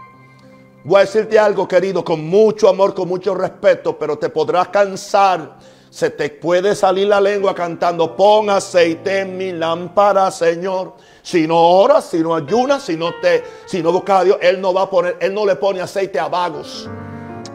Voy 0.83 0.97
a 0.97 1.01
decirte 1.01 1.39
algo, 1.39 1.67
querido, 1.67 2.03
con 2.03 2.27
mucho 2.27 2.69
amor, 2.69 2.93
con 2.93 3.07
mucho 3.07 3.33
respeto, 3.33 3.97
pero 3.97 4.17
te 4.17 4.29
podrás 4.29 4.67
cansar. 4.67 5.57
Se 5.89 6.09
te 6.09 6.29
puede 6.29 6.75
salir 6.75 7.07
la 7.07 7.21
lengua 7.21 7.55
cantando, 7.55 8.15
pon 8.15 8.49
aceite 8.49 9.21
en 9.21 9.37
mi 9.37 9.51
lámpara, 9.51 10.29
Señor. 10.29 10.93
Si 11.23 11.47
no 11.47 11.57
oras, 11.57 12.05
si 12.05 12.19
no 12.19 12.35
ayunas, 12.35 12.83
si 12.83 12.97
no 12.97 13.15
te, 13.21 13.43
si 13.65 13.81
no 13.81 13.91
buscas 13.91 14.21
a 14.21 14.23
Dios, 14.25 14.37
Él 14.41 14.61
no 14.61 14.73
va 14.73 14.83
a 14.83 14.89
poner, 14.89 15.17
Él 15.19 15.33
no 15.33 15.45
le 15.45 15.55
pone 15.55 15.81
aceite 15.81 16.19
a 16.19 16.27
vagos, 16.27 16.87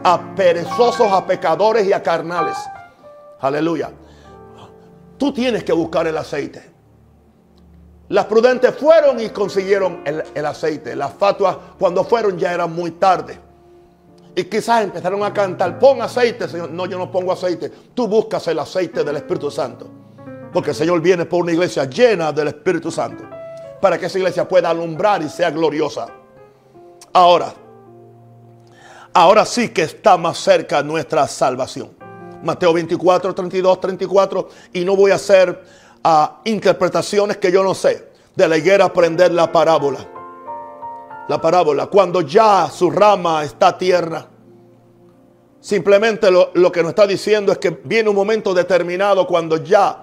a 0.03 0.35
perezosos, 0.35 1.11
a 1.11 1.25
pecadores 1.25 1.87
y 1.87 1.93
a 1.93 2.01
carnales. 2.01 2.57
Aleluya. 3.39 3.91
Tú 5.17 5.31
tienes 5.33 5.63
que 5.63 5.73
buscar 5.73 6.07
el 6.07 6.17
aceite. 6.17 6.71
Las 8.09 8.25
prudentes 8.25 8.75
fueron 8.75 9.19
y 9.21 9.29
consiguieron 9.29 10.01
el, 10.05 10.23
el 10.33 10.45
aceite. 10.45 10.95
Las 10.95 11.13
fatuas 11.13 11.57
cuando 11.79 12.03
fueron 12.03 12.37
ya 12.37 12.53
era 12.53 12.67
muy 12.67 12.91
tarde. 12.91 13.39
Y 14.35 14.45
quizás 14.45 14.83
empezaron 14.83 15.23
a 15.23 15.33
cantar, 15.33 15.77
pon 15.77 16.01
aceite, 16.01 16.47
Señor. 16.47 16.71
No, 16.71 16.85
yo 16.85 16.97
no 16.97 17.11
pongo 17.11 17.31
aceite. 17.31 17.69
Tú 17.93 18.07
buscas 18.07 18.47
el 18.47 18.59
aceite 18.59 19.03
del 19.03 19.17
Espíritu 19.17 19.51
Santo. 19.51 19.87
Porque 20.51 20.71
el 20.71 20.75
Señor 20.75 21.01
viene 21.01 21.25
por 21.25 21.41
una 21.41 21.51
iglesia 21.51 21.85
llena 21.85 22.31
del 22.31 22.49
Espíritu 22.49 22.91
Santo. 22.91 23.23
Para 23.79 23.97
que 23.97 24.05
esa 24.05 24.17
iglesia 24.17 24.47
pueda 24.47 24.69
alumbrar 24.69 25.21
y 25.21 25.29
sea 25.29 25.51
gloriosa. 25.51 26.07
Ahora, 27.13 27.53
ahora 29.13 29.45
sí 29.45 29.69
que 29.69 29.83
está 29.83 30.17
más 30.17 30.37
cerca 30.37 30.83
nuestra 30.83 31.27
salvación. 31.27 31.91
Mateo 32.43 32.73
24, 32.73 33.33
32, 33.33 33.79
34. 33.79 34.49
Y 34.73 34.85
no 34.85 34.95
voy 34.95 35.11
a 35.11 35.15
hacer 35.15 35.63
ah, 36.03 36.41
interpretaciones 36.45 37.37
que 37.37 37.51
yo 37.51 37.63
no 37.63 37.73
sé. 37.73 38.09
De 38.35 38.47
la 38.47 38.57
higuera 38.57 38.85
aprender 38.85 39.31
la 39.31 39.51
parábola. 39.51 40.07
La 41.27 41.39
parábola. 41.39 41.87
Cuando 41.87 42.21
ya 42.21 42.69
su 42.69 42.89
rama 42.89 43.43
está 43.43 43.77
tierna. 43.77 44.27
Simplemente 45.59 46.31
lo, 46.31 46.49
lo, 46.55 46.71
que 46.71 46.81
nos 46.81 46.89
está 46.89 47.05
diciendo 47.05 47.51
es 47.51 47.59
que 47.59 47.69
viene 47.83 48.09
un 48.09 48.15
momento 48.15 48.51
determinado 48.51 49.27
cuando 49.27 49.57
ya, 49.57 50.01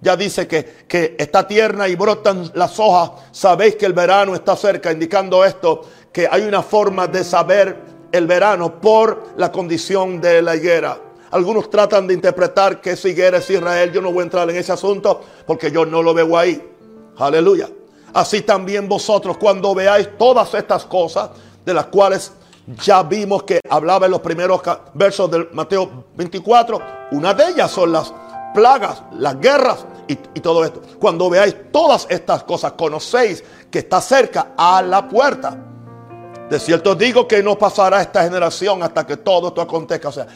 ya 0.00 0.16
dice 0.16 0.46
que, 0.46 0.84
que 0.86 1.16
está 1.18 1.48
tierna 1.48 1.88
y 1.88 1.96
brotan 1.96 2.52
las 2.54 2.78
hojas. 2.78 3.10
Sabéis 3.32 3.74
que 3.74 3.86
el 3.86 3.94
verano 3.94 4.36
está 4.36 4.54
cerca, 4.54 4.92
indicando 4.92 5.44
esto, 5.44 5.82
que 6.12 6.28
hay 6.30 6.42
una 6.42 6.62
forma 6.62 7.08
de 7.08 7.24
saber 7.24 7.91
el 8.12 8.26
verano 8.26 8.80
por 8.80 9.28
la 9.36 9.50
condición 9.50 10.20
de 10.20 10.42
la 10.42 10.54
higuera. 10.54 10.98
Algunos 11.30 11.70
tratan 11.70 12.06
de 12.06 12.14
interpretar 12.14 12.80
que 12.80 12.90
esa 12.90 13.08
higuera 13.08 13.38
es 13.38 13.48
Israel. 13.48 13.90
Yo 13.90 14.02
no 14.02 14.12
voy 14.12 14.20
a 14.20 14.24
entrar 14.24 14.48
en 14.50 14.56
ese 14.56 14.70
asunto 14.72 15.22
porque 15.46 15.70
yo 15.70 15.86
no 15.86 16.02
lo 16.02 16.12
veo 16.12 16.36
ahí. 16.36 16.62
Aleluya. 17.16 17.70
Así 18.12 18.42
también 18.42 18.86
vosotros 18.86 19.38
cuando 19.38 19.74
veáis 19.74 20.10
todas 20.18 20.52
estas 20.52 20.84
cosas 20.84 21.30
de 21.64 21.72
las 21.72 21.86
cuales 21.86 22.32
ya 22.84 23.02
vimos 23.02 23.44
que 23.44 23.60
hablaba 23.68 24.06
en 24.06 24.12
los 24.12 24.20
primeros 24.20 24.60
versos 24.92 25.30
del 25.30 25.48
Mateo 25.52 26.04
24, 26.14 26.80
una 27.12 27.32
de 27.32 27.48
ellas 27.48 27.70
son 27.70 27.92
las 27.92 28.12
plagas, 28.54 29.02
las 29.12 29.40
guerras 29.40 29.86
y, 30.06 30.12
y, 30.12 30.40
todo 30.40 30.64
esto. 30.64 30.82
Cuando 30.98 31.30
veáis 31.30 31.56
todas 31.72 32.06
estas 32.10 32.44
cosas, 32.44 32.72
conocéis 32.72 33.42
que 33.70 33.80
está 33.80 34.00
cerca 34.00 34.52
a 34.56 34.82
la 34.82 35.08
puerta. 35.08 35.71
De 36.52 36.60
cierto 36.60 36.94
digo 36.94 37.26
que 37.26 37.42
no 37.42 37.56
pasará 37.56 38.02
esta 38.02 38.24
generación 38.24 38.82
hasta 38.82 39.06
que 39.06 39.16
todo 39.16 39.48
esto 39.48 39.62
acontezca. 39.62 40.10
O 40.10 40.12
sea, 40.12 40.26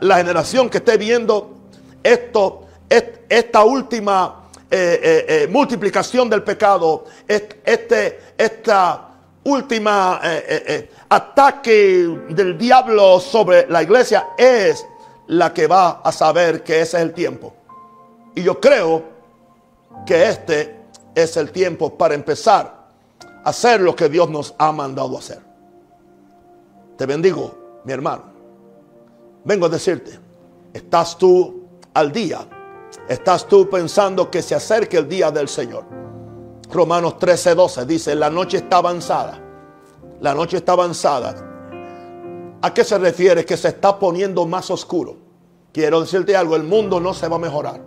la, 0.00 0.16
generación 0.16 0.70
que 0.70 0.78
esté 0.78 0.96
viendo 0.96 1.58
esto, 2.02 2.62
esta 2.88 3.64
última 3.64 4.48
eh, 4.70 4.98
eh, 5.02 5.26
eh, 5.28 5.48
multiplicación 5.50 6.30
del 6.30 6.42
pecado, 6.42 7.04
este, 7.26 8.18
esta 8.38 9.10
última 9.44 10.18
ataque 11.06 12.16
del 12.30 12.56
diablo 12.56 13.20
sobre 13.20 13.66
la 13.68 13.82
iglesia 13.82 14.28
es 14.38 14.86
la 15.26 15.52
que 15.52 15.66
va 15.66 16.00
a 16.02 16.10
saber 16.12 16.64
que 16.64 16.80
ese 16.80 16.96
es 16.96 17.02
el 17.02 17.12
tiempo. 17.12 17.54
Y 18.34 18.42
yo 18.42 18.58
creo 18.58 19.04
que 20.06 20.30
este 20.30 20.76
es 21.14 21.36
el 21.36 21.50
tiempo 21.50 21.98
para 21.98 22.14
empezar 22.14 22.88
a 23.44 23.50
hacer 23.50 23.82
lo 23.82 23.94
que 23.94 24.08
Dios 24.08 24.30
nos 24.30 24.54
ha 24.56 24.72
mandado 24.72 25.18
hacer. 25.18 25.47
Te 26.98 27.06
bendigo, 27.06 27.80
mi 27.84 27.92
hermano. 27.92 28.24
Vengo 29.44 29.66
a 29.66 29.68
decirte, 29.68 30.18
¿estás 30.72 31.16
tú 31.16 31.62
al 31.94 32.10
día? 32.10 32.40
¿Estás 33.08 33.46
tú 33.46 33.70
pensando 33.70 34.28
que 34.28 34.42
se 34.42 34.56
acerque 34.56 34.96
el 34.96 35.08
día 35.08 35.30
del 35.30 35.48
Señor? 35.48 35.84
Romanos 36.72 37.16
13, 37.18 37.54
12 37.54 37.86
dice, 37.86 38.14
la 38.16 38.28
noche 38.28 38.56
está 38.56 38.78
avanzada. 38.78 39.40
La 40.20 40.34
noche 40.34 40.56
está 40.56 40.72
avanzada. 40.72 41.36
¿A 42.60 42.74
qué 42.74 42.82
se 42.82 42.98
refiere? 42.98 43.44
Que 43.44 43.56
se 43.56 43.68
está 43.68 43.96
poniendo 43.96 44.44
más 44.44 44.68
oscuro. 44.68 45.16
Quiero 45.72 46.00
decirte 46.00 46.36
algo, 46.36 46.56
el 46.56 46.64
mundo 46.64 46.98
no 46.98 47.14
se 47.14 47.28
va 47.28 47.36
a 47.36 47.38
mejorar. 47.38 47.80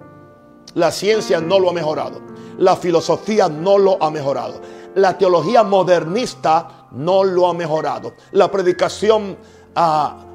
La 0.75 0.89
ciencia 0.89 1.41
no 1.41 1.59
lo 1.59 1.71
ha 1.71 1.73
mejorado. 1.73 2.21
La 2.57 2.77
filosofía 2.77 3.49
no 3.49 3.77
lo 3.77 4.01
ha 4.01 4.09
mejorado. 4.09 4.61
La 4.95 5.17
teología 5.17 5.63
modernista 5.63 6.80
no 6.91 7.23
lo 7.23 7.47
ha 7.47 7.53
mejorado. 7.53 8.13
La 8.31 8.49
predicación 8.49 9.37
uh, 9.75 10.31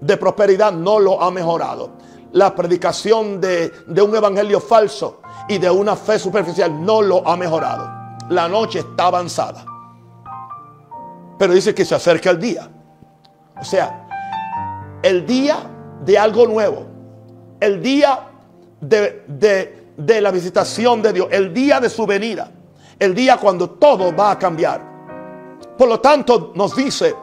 de 0.00 0.16
prosperidad 0.16 0.72
no 0.72 0.98
lo 0.98 1.22
ha 1.22 1.30
mejorado. 1.30 1.90
La 2.32 2.54
predicación 2.54 3.40
de, 3.40 3.70
de 3.86 4.02
un 4.02 4.14
evangelio 4.16 4.60
falso 4.60 5.20
y 5.48 5.58
de 5.58 5.70
una 5.70 5.96
fe 5.96 6.18
superficial 6.18 6.84
no 6.84 7.02
lo 7.02 7.26
ha 7.26 7.36
mejorado. 7.36 7.88
La 8.30 8.48
noche 8.48 8.80
está 8.80 9.06
avanzada. 9.06 9.64
Pero 11.38 11.52
dice 11.52 11.74
que 11.74 11.84
se 11.84 11.94
acerca 11.94 12.30
el 12.30 12.40
día. 12.40 12.70
O 13.60 13.64
sea, 13.64 14.08
el 15.02 15.26
día 15.26 15.58
de 16.04 16.18
algo 16.18 16.46
nuevo. 16.46 16.86
El 17.60 17.82
día 17.82 18.28
de, 18.80 19.24
de, 19.28 19.92
de, 19.96 20.20
la 20.20 20.30
visitación 20.30 21.02
de 21.02 21.12
Dios. 21.12 21.28
El 21.30 21.52
día 21.52 21.80
de 21.80 21.90
su 21.90 22.06
venida. 22.06 22.50
El 22.98 23.14
día 23.14 23.36
cuando 23.36 23.70
todo 23.70 24.14
va 24.14 24.32
a 24.32 24.38
cambiar. 24.38 24.91
Por 25.76 25.88
lo 25.88 26.00
tanto, 26.00 26.52
nos 26.54 26.76
dice 26.76 27.14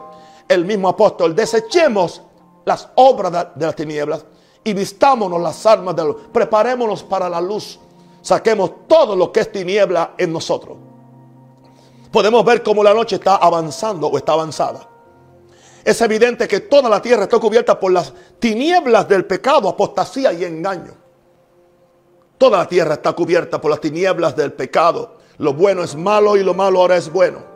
el 0.48 0.64
mismo 0.64 0.88
apóstol, 0.88 1.34
desechemos 1.34 2.22
las 2.64 2.88
obras 2.96 3.48
de 3.54 3.66
las 3.66 3.76
tinieblas 3.76 4.24
y 4.64 4.74
vistámonos 4.74 5.40
las 5.40 5.64
armas 5.66 5.96
de 5.96 6.04
luz. 6.04 6.16
Preparémonos 6.32 7.02
para 7.02 7.28
la 7.28 7.40
luz. 7.40 7.78
Saquemos 8.22 8.86
todo 8.86 9.16
lo 9.16 9.32
que 9.32 9.40
es 9.40 9.52
tiniebla 9.52 10.14
en 10.18 10.32
nosotros. 10.32 10.76
Podemos 12.12 12.44
ver 12.44 12.62
cómo 12.62 12.82
la 12.82 12.92
noche 12.92 13.16
está 13.16 13.36
avanzando 13.36 14.08
o 14.08 14.18
está 14.18 14.32
avanzada. 14.32 14.86
Es 15.84 16.00
evidente 16.02 16.46
que 16.46 16.60
toda 16.60 16.88
la 16.88 17.00
tierra 17.00 17.22
está 17.22 17.38
cubierta 17.38 17.78
por 17.78 17.92
las 17.92 18.12
tinieblas 18.38 19.08
del 19.08 19.24
pecado, 19.24 19.68
apostasía 19.68 20.32
y 20.32 20.44
engaño. 20.44 20.92
Toda 22.36 22.58
la 22.58 22.68
tierra 22.68 22.94
está 22.94 23.12
cubierta 23.12 23.60
por 23.60 23.70
las 23.70 23.80
tinieblas 23.80 24.36
del 24.36 24.52
pecado. 24.52 25.18
Lo 25.38 25.54
bueno 25.54 25.82
es 25.82 25.94
malo 25.94 26.36
y 26.36 26.42
lo 26.42 26.52
malo 26.52 26.80
ahora 26.80 26.96
es 26.96 27.10
bueno. 27.10 27.49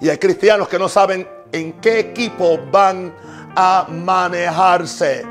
Y 0.00 0.08
hay 0.08 0.18
cristianos 0.18 0.68
que 0.68 0.78
no 0.78 0.88
saben 0.88 1.26
en 1.52 1.74
qué 1.80 2.00
equipo 2.00 2.58
van 2.70 3.14
a 3.54 3.86
manejarse. 3.88 5.22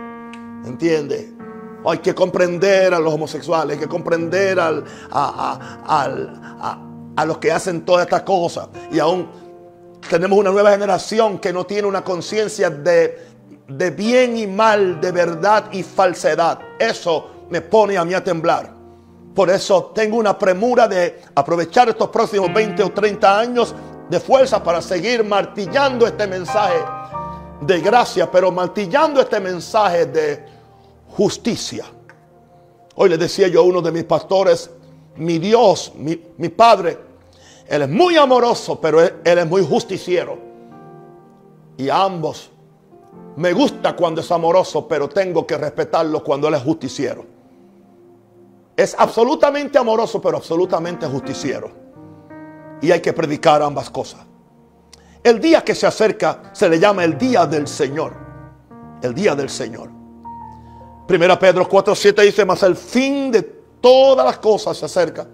¿Entiende? 0.65 1.31
Hay 1.85 1.99
que 1.99 2.15
comprender 2.15 2.93
a 2.93 2.99
los 2.99 3.13
homosexuales, 3.13 3.75
hay 3.75 3.83
que 3.83 3.87
comprender 3.87 4.59
al, 4.59 4.83
a, 5.11 5.59
a, 5.85 6.79
a, 7.15 7.25
los 7.25 7.37
que 7.37 7.51
hacen 7.51 7.85
todas 7.85 8.05
estas 8.05 8.23
cosas. 8.23 8.69
Y 8.91 8.97
aún 8.97 9.29
tenemos 10.09 10.39
una 10.39 10.49
nueva 10.49 10.71
generación 10.71 11.37
que 11.37 11.53
no 11.53 11.65
tiene 11.65 11.87
una 11.87 12.03
conciencia 12.03 12.71
de, 12.71 13.19
de 13.67 13.91
bien 13.91 14.35
y 14.35 14.47
mal, 14.47 14.99
de 14.99 15.11
verdad 15.11 15.65
y 15.71 15.83
falsedad. 15.83 16.59
Eso 16.79 17.29
me 17.51 17.61
pone 17.61 17.97
a 17.97 18.03
mí 18.03 18.15
a 18.15 18.23
temblar. 18.23 18.73
Por 19.35 19.51
eso 19.51 19.91
tengo 19.93 20.17
una 20.17 20.39
premura 20.39 20.87
de 20.87 21.21
aprovechar 21.35 21.89
estos 21.89 22.09
próximos 22.09 22.51
20 22.51 22.81
o 22.81 22.91
30 22.91 23.39
años 23.39 23.75
de 24.09 24.19
fuerza 24.19 24.63
para 24.63 24.81
seguir 24.81 25.23
martillando 25.23 26.05
este 26.05 26.27
mensaje 26.27 26.83
de 27.61 27.79
gracia, 27.81 28.29
pero 28.29 28.51
martillando 28.51 29.21
este 29.21 29.39
mensaje 29.39 30.05
de 30.05 30.45
justicia. 31.09 31.85
Hoy 32.95 33.09
le 33.09 33.17
decía 33.17 33.47
yo 33.47 33.61
a 33.61 33.63
uno 33.63 33.81
de 33.81 33.91
mis 33.91 34.03
pastores, 34.03 34.69
mi 35.15 35.39
Dios, 35.39 35.93
mi, 35.95 36.21
mi 36.37 36.49
Padre, 36.49 36.97
Él 37.67 37.81
es 37.81 37.89
muy 37.89 38.15
amoroso, 38.15 38.79
pero 38.79 39.01
él, 39.01 39.15
él 39.23 39.39
es 39.39 39.47
muy 39.47 39.65
justiciero. 39.65 40.37
Y 41.77 41.89
a 41.89 42.03
ambos 42.03 42.51
me 43.35 43.51
gusta 43.51 43.95
cuando 43.95 44.21
es 44.21 44.31
amoroso, 44.31 44.87
pero 44.87 45.09
tengo 45.09 45.45
que 45.45 45.57
respetarlo 45.57 46.23
cuando 46.23 46.47
Él 46.47 46.53
es 46.53 46.63
justiciero. 46.63 47.25
Es 48.77 48.95
absolutamente 48.97 49.77
amoroso, 49.77 50.21
pero 50.21 50.37
absolutamente 50.37 51.05
justiciero. 51.07 51.84
Y 52.81 52.91
hay 52.91 53.01
que 53.01 53.13
predicar 53.13 53.61
ambas 53.61 53.89
cosas. 53.89 54.21
El 55.23 55.39
día 55.39 55.63
que 55.63 55.73
se 55.73 55.87
acerca 55.87 56.51
se 56.53 56.69
le 56.69 56.79
llama 56.79 57.03
el 57.03 57.17
día 57.17 57.45
del 57.45 57.67
Señor. 57.67 58.13
El 59.01 59.13
día 59.13 59.35
del 59.35 59.49
Señor. 59.49 59.89
Primera 61.07 61.37
Pedro 61.37 61.67
4:7 61.67 62.23
dice, 62.23 62.45
más 62.45 62.63
el 62.63 62.75
fin 62.75 63.31
de 63.31 63.41
todas 63.81 64.25
las 64.25 64.37
cosas 64.37 64.77
se 64.77 64.85
acerca. 64.85 65.27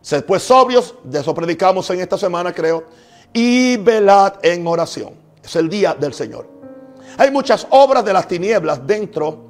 Sed 0.00 0.24
pues 0.24 0.42
sobrios, 0.42 0.94
de 1.02 1.20
eso 1.20 1.34
predicamos 1.34 1.90
en 1.90 2.00
esta 2.00 2.16
semana 2.16 2.52
creo, 2.52 2.84
y 3.32 3.76
velad 3.76 4.34
en 4.42 4.66
oración. 4.66 5.14
Es 5.42 5.56
el 5.56 5.68
día 5.68 5.94
del 5.94 6.14
Señor. 6.14 6.48
Hay 7.18 7.30
muchas 7.30 7.66
obras 7.70 8.04
de 8.04 8.12
las 8.12 8.28
tinieblas 8.28 8.86
dentro, 8.86 9.46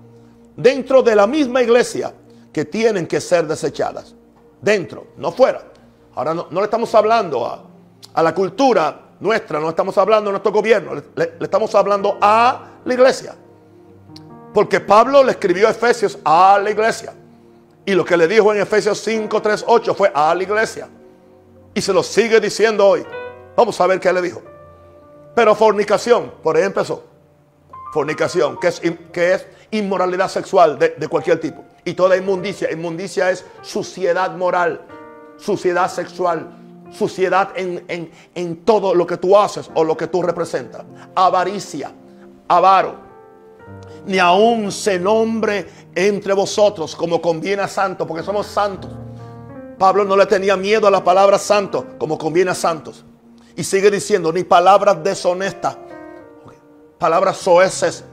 dentro 0.56 1.02
de 1.02 1.14
la 1.14 1.26
misma 1.26 1.62
iglesia 1.62 2.12
que 2.52 2.64
tienen 2.64 3.06
que 3.06 3.20
ser 3.20 3.46
desechadas. 3.46 4.14
Dentro, 4.60 5.08
no 5.18 5.32
fuera. 5.32 5.62
Ahora 6.16 6.32
no, 6.32 6.46
le 6.50 6.62
estamos 6.62 6.92
hablando 6.94 7.46
a, 7.46 8.22
la 8.22 8.34
cultura 8.34 9.02
nuestra, 9.20 9.60
no 9.60 9.68
estamos 9.68 9.96
hablando 9.98 10.30
a 10.30 10.32
nuestro 10.32 10.50
gobierno, 10.50 10.92
le, 11.14 11.34
estamos 11.40 11.74
hablando 11.74 12.16
a 12.20 12.68
la 12.84 12.94
iglesia. 12.94 13.34
Porque 14.54 14.80
Pablo 14.80 15.22
le 15.22 15.32
escribió 15.32 15.68
a 15.68 15.72
Efesios 15.72 16.18
a 16.24 16.58
la 16.58 16.70
iglesia. 16.70 17.12
Y 17.84 17.92
lo 17.92 18.02
que 18.02 18.16
le 18.16 18.26
dijo 18.26 18.52
en 18.52 18.62
Efesios 18.62 18.98
5, 19.00 19.42
3, 19.42 19.64
8 19.68 19.94
fue 19.94 20.10
a 20.14 20.34
la 20.34 20.42
iglesia. 20.42 20.88
Y 21.74 21.82
se 21.82 21.92
lo 21.92 22.02
sigue 22.02 22.40
diciendo 22.40 22.86
hoy. 22.86 23.04
Vamos 23.54 23.78
a 23.78 23.86
ver 23.86 24.00
qué 24.00 24.10
le 24.10 24.22
dijo. 24.22 24.42
Pero 25.34 25.54
fornicación, 25.54 26.32
por 26.42 26.56
ahí 26.56 26.62
empezó. 26.62 27.04
Fornicación, 27.92 28.58
que 28.58 28.68
es, 28.68 28.80
que 29.12 29.34
es 29.34 29.46
inmoralidad 29.70 30.28
sexual 30.28 30.78
de, 30.78 30.94
de 30.96 31.08
cualquier 31.08 31.38
tipo. 31.38 31.62
Y 31.84 31.92
toda 31.92 32.16
inmundicia. 32.16 32.72
Inmundicia 32.72 33.30
es 33.30 33.44
suciedad 33.60 34.34
moral 34.34 34.80
suciedad 35.38 35.90
sexual, 35.90 36.50
suciedad 36.90 37.50
en, 37.56 37.84
en, 37.88 38.10
en, 38.34 38.64
todo 38.64 38.94
lo 38.94 39.06
que 39.06 39.16
tú 39.16 39.36
haces 39.36 39.70
o 39.74 39.84
lo 39.84 39.96
que 39.96 40.06
tú 40.06 40.22
representas, 40.22 40.84
avaricia, 41.14 41.92
avaro, 42.48 42.96
ni 44.06 44.18
aún 44.18 44.70
se 44.70 44.98
nombre 44.98 45.66
entre 45.94 46.32
vosotros 46.32 46.94
como 46.94 47.20
conviene 47.20 47.62
a 47.62 47.68
santos, 47.68 48.06
porque 48.06 48.22
somos 48.22 48.46
santos. 48.46 48.90
Pablo 49.78 50.04
no 50.04 50.16
le 50.16 50.26
tenía 50.26 50.56
miedo 50.56 50.86
a 50.86 50.90
la 50.90 51.04
palabra 51.04 51.38
santo, 51.38 51.84
como 51.98 52.16
conviene 52.16 52.52
a 52.52 52.54
santos. 52.54 53.04
Y 53.56 53.64
sigue 53.64 53.90
diciendo, 53.90 54.32
ni 54.32 54.42
palabras 54.42 55.02
deshonestas, 55.02 55.76
palabras 56.98 57.36
soeces, 57.38 58.04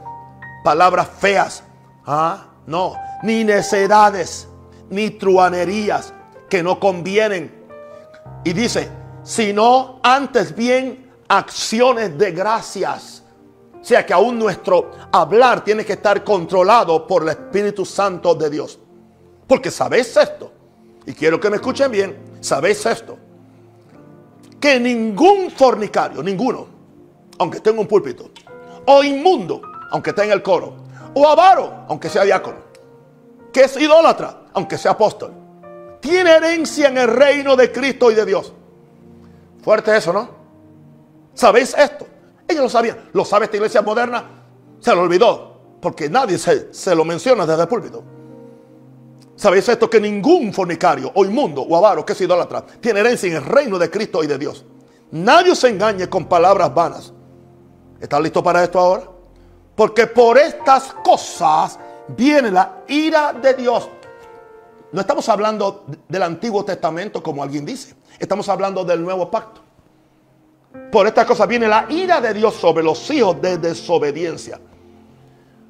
palabras 0.63 1.07
feas. 1.19 1.63
Ah, 2.05 2.47
no, 2.65 2.95
ni 3.21 3.43
necedades, 3.43 4.47
ni 4.89 5.09
truanerías 5.11 6.13
que 6.49 6.63
no 6.63 6.79
convienen. 6.79 7.63
Y 8.43 8.53
dice, 8.53 8.89
sino 9.23 9.99
antes 10.03 10.55
bien 10.55 11.11
acciones 11.27 12.17
de 12.17 12.31
gracias. 12.31 13.23
O 13.81 13.85
sea 13.85 14.05
que 14.05 14.13
aún 14.13 14.39
nuestro 14.39 14.91
hablar 15.11 15.63
tiene 15.63 15.83
que 15.83 15.93
estar 15.93 16.23
controlado 16.23 17.05
por 17.05 17.23
el 17.23 17.29
Espíritu 17.29 17.85
Santo 17.85 18.33
de 18.35 18.49
Dios. 18.49 18.79
Porque 19.47 19.69
sabéis 19.71 20.15
esto, 20.15 20.51
y 21.05 21.13
quiero 21.13 21.39
que 21.39 21.49
me 21.49 21.57
escuchen 21.57 21.91
bien, 21.91 22.17
sabéis 22.39 22.85
esto, 22.85 23.17
que 24.59 24.79
ningún 24.79 25.51
fornicario, 25.51 26.23
ninguno, 26.23 26.65
aunque 27.37 27.57
esté 27.57 27.71
en 27.71 27.79
un 27.79 27.87
púlpito, 27.87 28.31
o 28.85 29.03
inmundo, 29.03 29.61
aunque 29.91 30.11
esté 30.11 30.23
en 30.23 30.31
el 30.31 30.41
coro, 30.41 30.75
o 31.13 31.27
avaro, 31.27 31.83
aunque 31.89 32.07
sea 32.07 32.23
diácono, 32.23 32.59
que 33.51 33.65
es 33.65 33.75
idólatra, 33.75 34.43
aunque 34.53 34.77
sea 34.77 34.91
apóstol, 34.91 35.33
tiene 36.03 36.31
herencia 36.31 36.89
en 36.89 36.97
el 36.97 37.07
reino 37.07 37.55
de 37.55 37.71
Cristo 37.71 38.11
y 38.11 38.13
de 38.13 38.25
Dios. 38.25 38.51
Fuerte 39.63 39.95
eso, 39.95 40.11
¿no? 40.11 40.29
¿Sabéis 41.33 41.73
esto? 41.77 42.05
Ellos 42.45 42.63
lo 42.63 42.69
sabían. 42.69 43.09
¿Lo 43.13 43.23
sabe 43.23 43.45
esta 43.45 43.55
iglesia 43.55 43.81
moderna? 43.81 44.25
Se 44.81 44.93
lo 44.93 45.01
olvidó. 45.01 45.77
Porque 45.79 46.09
nadie 46.09 46.37
se, 46.37 46.73
se 46.73 46.93
lo 46.93 47.05
menciona 47.05 47.45
desde 47.45 47.61
el 47.61 47.67
púlpito. 47.69 48.03
¿Sabéis 49.37 49.69
esto? 49.69 49.89
Que 49.89 50.01
ningún 50.01 50.53
fornicario 50.53 51.09
o 51.15 51.23
inmundo 51.23 51.61
o 51.61 51.77
avaro 51.77 52.05
que 52.05 52.11
es 52.11 52.19
idólatra 52.19 52.65
tiene 52.81 52.99
herencia 52.99 53.29
en 53.29 53.37
el 53.37 53.45
reino 53.45 53.79
de 53.79 53.89
Cristo 53.89 54.21
y 54.25 54.27
de 54.27 54.37
Dios. 54.37 54.65
Nadie 55.11 55.55
se 55.55 55.69
engañe 55.69 56.09
con 56.09 56.25
palabras 56.25 56.73
vanas. 56.73 57.13
¿Estás 58.01 58.21
listo 58.21 58.43
para 58.43 58.61
esto 58.61 58.77
ahora? 58.77 59.03
Porque 59.73 60.05
por 60.07 60.37
estas 60.37 60.93
cosas 61.01 61.79
viene 62.09 62.51
la 62.51 62.83
ira 62.89 63.31
de 63.31 63.53
Dios. 63.53 63.87
No 64.93 65.01
estamos 65.01 65.27
hablando 65.27 65.85
del 66.07 66.21
Antiguo 66.21 66.63
Testamento 66.63 67.23
como 67.23 67.41
alguien 67.41 67.65
dice. 67.65 67.95
Estamos 68.19 68.47
hablando 68.47 68.85
del 68.85 69.01
nuevo 69.03 69.29
pacto. 69.29 69.59
Por 70.91 71.07
estas 71.07 71.25
cosas 71.25 71.47
viene 71.47 71.67
la 71.67 71.87
ira 71.89 72.21
de 72.21 72.31
Dios 72.31 72.53
sobre 72.53 72.83
los 72.83 73.09
hijos 73.09 73.41
de 73.41 73.57
desobediencia. 73.57 74.61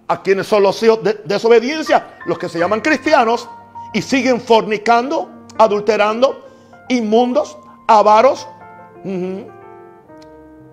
¿A 0.09 0.21
quiénes 0.21 0.45
son 0.45 0.62
los 0.63 0.83
hijos 0.83 1.01
de 1.01 1.21
desobediencia? 1.23 2.17
Los 2.25 2.38
que 2.38 2.49
se 2.49 2.59
llaman 2.59 2.81
cristianos 2.81 3.47
y 3.93 4.01
siguen 4.01 4.41
fornicando, 4.41 5.29
adulterando, 5.57 6.45
inmundos, 6.89 7.57
avaros, 7.88 8.45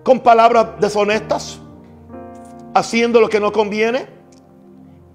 con 0.03 0.19
palabras 0.19 0.71
deshonestas, 0.81 1.57
haciendo 2.73 3.21
lo 3.21 3.29
que 3.29 3.39
no 3.39 3.53
conviene, 3.53 4.07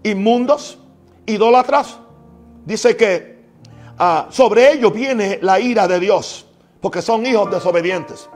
inmundos, 0.04 0.78
idólatras. 1.26 1.98
Dice 2.66 2.96
que 2.96 3.36
ah, 3.96 4.26
sobre 4.30 4.72
ellos 4.72 4.92
viene 4.92 5.38
la 5.40 5.60
ira 5.60 5.86
de 5.86 6.00
Dios, 6.00 6.44
porque 6.80 7.00
son 7.00 7.24
hijos 7.24 7.48
desobedientes. 7.50 8.28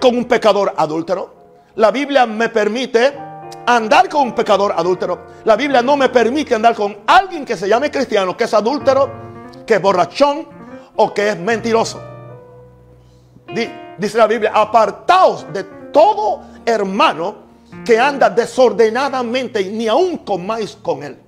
con 0.00 0.16
un 0.16 0.24
pecador 0.24 0.74
adúltero. 0.76 1.34
La 1.76 1.90
Biblia 1.90 2.26
me 2.26 2.48
permite 2.48 3.12
andar 3.66 4.08
con 4.08 4.22
un 4.22 4.34
pecador 4.34 4.72
adúltero. 4.76 5.26
La 5.44 5.56
Biblia 5.56 5.82
no 5.82 5.96
me 5.96 6.08
permite 6.08 6.54
andar 6.54 6.74
con 6.74 6.98
alguien 7.06 7.44
que 7.44 7.56
se 7.56 7.68
llame 7.68 7.90
cristiano, 7.90 8.36
que 8.36 8.44
es 8.44 8.54
adúltero, 8.54 9.10
que 9.66 9.74
es 9.74 9.82
borrachón 9.82 10.46
o 10.96 11.12
que 11.12 11.30
es 11.30 11.38
mentiroso. 11.38 12.00
Dice 13.98 14.18
la 14.18 14.26
Biblia, 14.26 14.52
apartaos 14.54 15.46
de 15.52 15.64
todo 15.92 16.40
hermano 16.64 17.36
que 17.84 17.98
anda 17.98 18.30
desordenadamente 18.30 19.60
y 19.60 19.70
ni 19.70 19.88
aún 19.88 20.18
comáis 20.18 20.76
con 20.82 21.02
él. 21.02 21.18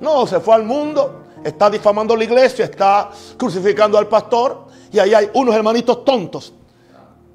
No, 0.00 0.26
se 0.26 0.40
fue 0.40 0.54
al 0.54 0.64
mundo, 0.64 1.24
está 1.42 1.70
difamando 1.70 2.16
la 2.16 2.24
iglesia, 2.24 2.66
está 2.66 3.10
crucificando 3.36 3.96
al 3.96 4.08
pastor, 4.08 4.66
y 4.92 4.98
ahí 4.98 5.14
hay 5.14 5.30
unos 5.34 5.54
hermanitos 5.54 6.04
tontos 6.04 6.52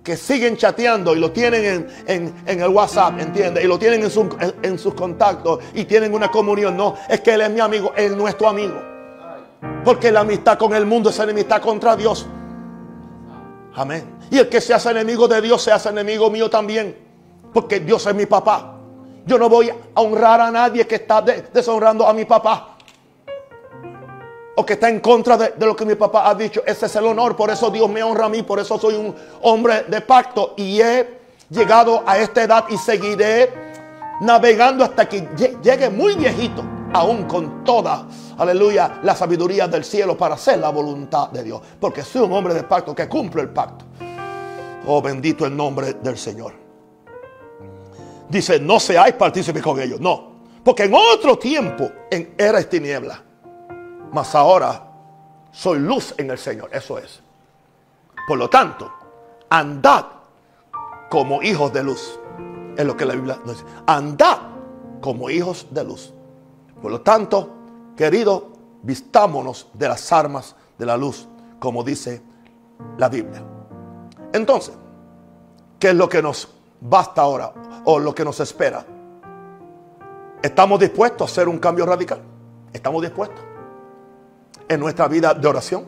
que 0.03 0.15
siguen 0.15 0.57
chateando 0.57 1.15
y 1.15 1.19
lo 1.19 1.31
tienen 1.31 1.87
en, 2.07 2.33
el 2.47 2.67
WhatsApp, 2.69 3.19
¿entiendes? 3.19 3.63
Y 3.63 3.67
lo 3.67 3.77
tienen 3.77 4.03
en, 4.03 4.55
en, 4.61 4.79
sus 4.79 4.93
contactos 4.93 5.59
y 5.73 5.85
tienen 5.85 6.13
una 6.13 6.29
comunión. 6.31 6.75
No, 6.77 6.95
es 7.07 7.21
que 7.21 7.33
Él 7.33 7.41
es 7.41 7.49
mi 7.49 7.59
amigo, 7.59 7.93
Él 7.95 8.11
es 8.11 8.17
nuestro 8.17 8.47
amigo. 8.47 8.81
Porque 9.83 10.11
la 10.11 10.21
amistad 10.21 10.57
con 10.57 10.73
el 10.73 10.85
mundo 10.85 11.09
es 11.09 11.19
enemistad 11.19 11.61
contra 11.61 11.95
Dios. 11.95 12.25
Amén. 13.75 14.17
Y 14.31 14.37
el 14.37 14.49
que 14.49 14.61
se 14.61 14.73
hace 14.73 14.91
enemigo 14.91 15.27
de 15.27 15.41
Dios 15.41 15.61
se 15.61 15.71
hace 15.71 15.89
enemigo 15.89 16.29
mío 16.29 16.49
también. 16.49 16.97
Porque 17.53 17.79
Dios 17.79 18.05
es 18.05 18.15
mi 18.15 18.25
papá. 18.25 18.75
Yo 19.25 19.37
no 19.37 19.49
voy 19.49 19.69
a 19.69 20.01
honrar 20.01 20.41
a 20.41 20.49
nadie 20.49 20.87
que 20.87 20.95
está 20.95 21.21
deshonrando 21.21 22.07
a 22.07 22.13
mi 22.13 22.25
papá 22.25 22.77
o 24.59 24.65
que 24.65 24.73
está 24.73 24.89
en 24.89 24.99
contra 24.99 25.37
de, 25.37 25.65
lo 25.65 25.73
que 25.73 25.85
mi 25.85 25.95
papá 25.95 26.29
ha 26.29 26.35
dicho. 26.35 26.61
Ese 26.65 26.87
es 26.87 26.95
el 26.97 27.05
honor. 27.05 27.33
Por 27.33 27.49
eso 27.49 27.69
Dios 27.69 27.89
me 27.89 28.03
honra 28.03 28.25
a 28.25 28.29
mí. 28.29 28.43
Por 28.43 28.59
eso 28.59 28.77
soy 28.77 28.95
un 28.95 29.15
hombre 29.41 29.83
de 29.83 30.01
pacto. 30.01 30.53
Y 30.57 30.81
he 30.81 31.17
llegado 31.49 32.03
a 32.05 32.17
esta 32.17 32.43
edad 32.43 32.65
y 32.67 32.77
seguiré 32.77 33.53
navegando 34.19 34.83
hasta 34.83 35.07
que 35.07 35.29
llegue 35.63 35.89
muy 35.89 36.15
viejito. 36.15 36.61
Aún 36.91 37.23
con 37.23 37.63
toda, 37.63 38.05
aleluya, 38.37 38.99
la 39.01 39.15
sabiduría 39.15 39.65
del 39.69 39.85
cielo 39.85 40.17
para 40.17 40.35
hacer 40.35 40.59
la 40.59 40.71
voluntad 40.71 41.29
de 41.29 41.41
Dios. 41.41 41.61
Porque 41.79 42.03
soy 42.03 42.23
un 42.23 42.33
hombre 42.33 42.53
de 42.53 42.63
pacto 42.63 42.93
que 42.93 43.07
cumple 43.07 43.43
el 43.43 43.51
pacto. 43.51 43.85
Oh, 44.87 45.01
bendito 45.01 45.45
el 45.45 45.55
nombre 45.55 45.93
del 45.93 46.17
Señor. 46.17 46.51
Dice, 48.27 48.59
no 48.59 48.77
seáis 48.77 49.13
partícipes 49.13 49.63
con 49.63 49.79
ellos. 49.79 50.01
No. 50.01 50.33
Porque 50.65 50.83
en 50.83 50.93
otro 50.93 51.37
tiempo 51.37 51.89
en 52.11 52.35
era 52.37 52.61
tiniebla 52.61 53.28
mas 54.11 54.35
ahora 54.35 54.83
soy 55.51 55.79
luz 55.79 56.13
en 56.17 56.31
el 56.31 56.37
Señor. 56.37 56.69
Eso 56.73 56.97
es. 56.97 57.21
Por 58.27 58.37
lo 58.37 58.49
tanto, 58.49 58.91
andad 59.49 60.05
como 61.09 61.41
hijos 61.41 61.73
de 61.73 61.83
luz. 61.83 62.19
Es 62.77 62.85
lo 62.85 62.95
que 62.95 63.05
la 63.05 63.15
Biblia 63.15 63.39
nos 63.45 63.57
dice. 63.57 63.65
Andad 63.87 64.37
como 65.01 65.29
hijos 65.29 65.67
de 65.71 65.83
luz. 65.83 66.13
Por 66.81 66.91
lo 66.91 67.01
tanto, 67.01 67.49
querido, 67.97 68.49
vistámonos 68.83 69.67
de 69.73 69.87
las 69.87 70.11
armas 70.13 70.55
de 70.77 70.85
la 70.85 70.95
luz, 70.95 71.27
como 71.59 71.83
dice 71.83 72.21
la 72.97 73.09
Biblia. 73.09 73.43
Entonces, 74.31 74.75
¿qué 75.79 75.89
es 75.89 75.95
lo 75.95 76.07
que 76.07 76.21
nos 76.21 76.47
basta 76.79 77.21
ahora 77.21 77.51
o 77.83 77.99
lo 77.99 78.15
que 78.15 78.23
nos 78.23 78.39
espera? 78.39 78.85
¿Estamos 80.41 80.79
dispuestos 80.79 81.29
a 81.29 81.31
hacer 81.31 81.49
un 81.49 81.59
cambio 81.59 81.85
radical? 81.85 82.21
¿Estamos 82.71 83.01
dispuestos? 83.01 83.48
En 84.69 84.79
nuestra 84.79 85.07
vida 85.07 85.33
de 85.33 85.47
oración. 85.47 85.85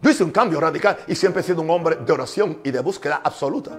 Yo 0.00 0.10
hice 0.10 0.24
un 0.24 0.30
cambio 0.30 0.58
radical 0.60 0.98
y 1.06 1.14
siempre 1.14 1.42
he 1.42 1.44
sido 1.44 1.60
un 1.60 1.70
hombre 1.70 1.96
de 1.96 2.12
oración 2.12 2.60
y 2.64 2.70
de 2.70 2.80
búsqueda 2.80 3.20
absoluta. 3.22 3.78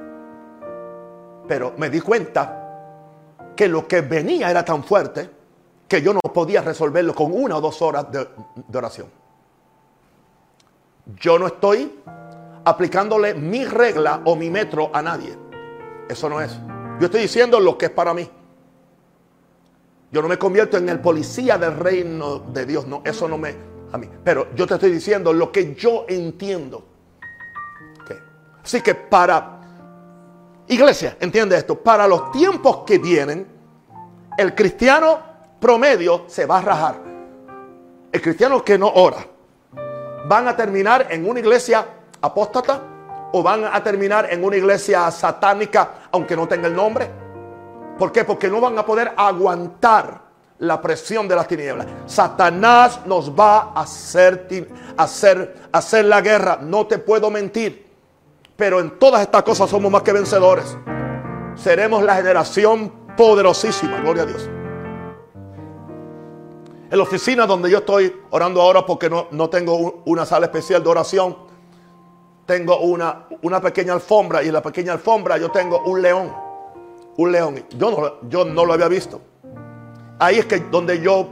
Pero 1.48 1.74
me 1.78 1.90
di 1.90 2.00
cuenta 2.00 2.60
que 3.56 3.68
lo 3.68 3.88
que 3.88 4.02
venía 4.02 4.52
era 4.52 4.64
tan 4.64 4.84
fuerte 4.84 5.30
que 5.88 6.02
yo 6.02 6.14
no 6.14 6.20
podía 6.20 6.62
resolverlo 6.62 7.16
con 7.16 7.34
una 7.34 7.58
o 7.58 7.62
dos 7.62 7.82
horas 7.82 8.06
de, 8.12 8.28
oración. 8.78 9.08
Yo 11.18 11.40
no 11.40 11.48
estoy 11.48 12.00
aplicándole 12.64 13.34
mi 13.34 13.66
regla 13.66 14.22
o 14.26 14.36
mi 14.36 14.52
metro 14.52 14.92
a 14.94 15.02
nadie. 15.02 15.36
Eso 16.08 16.30
no 16.30 16.40
es. 16.40 16.52
Yo 17.00 17.06
estoy 17.06 17.22
diciendo 17.22 17.60
lo 17.60 17.78
que 17.78 17.88
es 17.88 17.92
para 17.92 18.14
mí. 18.14 18.30
Yo 20.12 20.22
no 20.22 20.28
me 20.28 20.38
convierto 20.38 20.78
en 20.78 20.90
el 20.90 21.00
policía 21.00 21.58
del 21.58 21.76
reino 21.76 22.40
de 22.40 22.66
Dios. 22.66 22.86
No, 22.86 23.02
eso 23.06 23.28
no 23.28 23.38
me, 23.38 23.56
a 23.92 23.98
mí. 23.98 24.10
Pero 24.24 24.48
yo 24.56 24.68
te 24.68 24.76
estoy 24.76 24.92
diciendo 24.92 25.34
lo 25.34 25.52
que 25.52 25.74
yo 25.76 26.06
entiendo. 26.08 26.86
Así 28.64 28.82
que 28.82 28.94
para, 28.94 29.62
iglesia, 30.68 31.18
entiende 31.20 31.58
esto, 31.58 31.82
para 31.82 32.08
los 32.08 32.32
tiempos 32.32 32.84
que 32.86 33.00
vienen, 33.00 33.48
el 34.38 34.54
cristiano 34.54 35.20
promedio 35.60 36.26
se 36.28 36.46
va 36.46 36.60
a 36.60 36.62
rajar. 36.62 36.96
El 38.12 38.22
cristiano 38.22 38.64
que 38.64 38.78
no 38.78 38.88
ora 38.88 39.26
van 40.28 40.48
a 40.48 40.56
terminar 40.56 41.08
en 41.10 41.28
una 41.28 41.40
iglesia 41.40 41.86
apóstata 42.22 42.82
o 43.32 43.42
van 43.42 43.66
a 43.66 43.82
terminar 43.84 44.28
en 44.32 44.44
una 44.44 44.58
iglesia 44.58 45.10
satánica, 45.10 46.10
aunque 46.12 46.36
no 46.36 46.48
tenga 46.48 46.68
el 46.68 46.76
nombre. 46.76 47.10
¿Por 47.98 48.12
qué? 48.12 48.24
Porque 48.24 48.50
no 48.50 48.62
van 48.62 48.78
a 48.78 48.86
poder 48.86 49.14
aguantar 49.18 50.28
la 50.60 50.82
presión 50.82 51.28
de 51.28 51.36
las 51.36 51.47
tinieblas. 51.47 51.88
Satanás 52.05 53.01
nos 53.05 53.32
va 53.32 53.72
a 53.74 53.82
hacer, 53.82 54.47
hacer, 54.97 55.57
hacer 55.72 56.05
la 56.05 56.22
guerra. 56.22 56.60
No 56.62 56.86
te 56.86 56.97
puedo 56.99 57.32
mentir. 57.32 57.88
Pero 58.55 58.82
en 58.82 58.99
todas 58.99 59.22
estas 59.22 59.43
cosas 59.43 59.70
somos 59.70 59.89
más 59.89 60.03
que 60.03 60.12
vencedores. 60.12 60.78
Seremos 61.55 62.03
la 62.03 62.16
generación 62.16 62.91
poderosísima. 63.16 64.01
Gloria 64.01 64.24
a 64.24 64.26
Dios. 64.26 64.49
En 66.91 66.97
la 66.97 67.03
oficina 67.03 67.45
donde 67.45 67.70
yo 67.70 67.80
estoy 67.80 68.14
orando 68.32 68.62
ahora 68.62 68.86
porque 68.86 69.10
no, 69.10 69.28
no 69.32 69.49
tengo 69.49 70.01
una 70.05 70.26
sala 70.26 70.47
especial 70.47 70.84
de 70.84 70.89
oración, 70.89 71.38
tengo 72.45 72.80
una, 72.80 73.28
una 73.43 73.62
pequeña 73.62 73.93
alfombra 73.93 74.41
y 74.43 74.47
en 74.47 74.53
la 74.53 74.62
pequeña 74.62 74.93
alfombra 74.93 75.38
yo 75.38 75.51
tengo 75.51 75.84
un 75.84 76.01
león. 76.01 76.34
Un 77.16 77.32
león. 77.32 77.64
Yo 77.78 77.91
no, 77.91 78.30
yo 78.30 78.43
no 78.43 78.66
lo 78.66 78.74
había 78.74 78.88
visto. 78.88 79.22
Ahí 80.20 80.39
es 80.39 80.45
que 80.45 80.59
donde 80.59 81.01
yo 81.01 81.30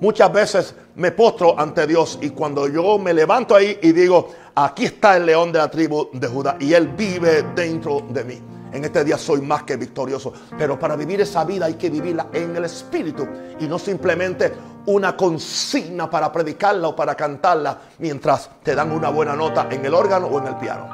muchas 0.00 0.30
veces 0.30 0.74
me 0.94 1.10
postro 1.10 1.58
ante 1.58 1.86
Dios 1.86 2.18
y 2.20 2.30
cuando 2.30 2.68
yo 2.68 2.98
me 2.98 3.14
levanto 3.14 3.56
ahí 3.56 3.78
y 3.82 3.92
digo, 3.92 4.28
aquí 4.54 4.84
está 4.84 5.16
el 5.16 5.24
león 5.24 5.50
de 5.50 5.58
la 5.58 5.70
tribu 5.70 6.10
de 6.12 6.28
Judá 6.28 6.56
y 6.60 6.74
él 6.74 6.88
vive 6.88 7.42
dentro 7.54 8.02
de 8.10 8.24
mí. 8.24 8.42
En 8.72 8.84
este 8.84 9.04
día 9.04 9.16
soy 9.16 9.40
más 9.40 9.62
que 9.62 9.76
victorioso. 9.76 10.32
Pero 10.58 10.78
para 10.78 10.96
vivir 10.96 11.20
esa 11.20 11.44
vida 11.44 11.66
hay 11.66 11.74
que 11.74 11.88
vivirla 11.88 12.26
en 12.32 12.54
el 12.56 12.64
Espíritu 12.64 13.26
y 13.58 13.66
no 13.66 13.78
simplemente 13.78 14.52
una 14.86 15.16
consigna 15.16 16.10
para 16.10 16.30
predicarla 16.30 16.88
o 16.88 16.96
para 16.96 17.14
cantarla 17.14 17.78
mientras 17.98 18.50
te 18.62 18.74
dan 18.74 18.92
una 18.92 19.08
buena 19.08 19.34
nota 19.34 19.68
en 19.70 19.84
el 19.86 19.94
órgano 19.94 20.26
o 20.26 20.40
en 20.40 20.48
el 20.48 20.56
piano. 20.56 20.90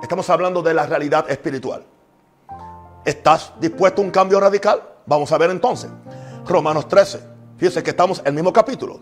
Estamos 0.00 0.30
hablando 0.30 0.62
de 0.62 0.74
la 0.74 0.86
realidad 0.86 1.28
espiritual. 1.28 1.82
¿Estás 3.04 3.54
dispuesto 3.58 4.02
a 4.02 4.04
un 4.04 4.10
cambio 4.10 4.38
radical? 4.38 4.97
Vamos 5.08 5.32
a 5.32 5.38
ver 5.38 5.50
entonces. 5.50 5.90
Romanos 6.46 6.86
13. 6.86 7.20
Fíjense 7.56 7.82
que 7.82 7.90
estamos 7.90 8.20
en 8.20 8.26
el 8.26 8.34
mismo 8.34 8.52
capítulo. 8.52 9.00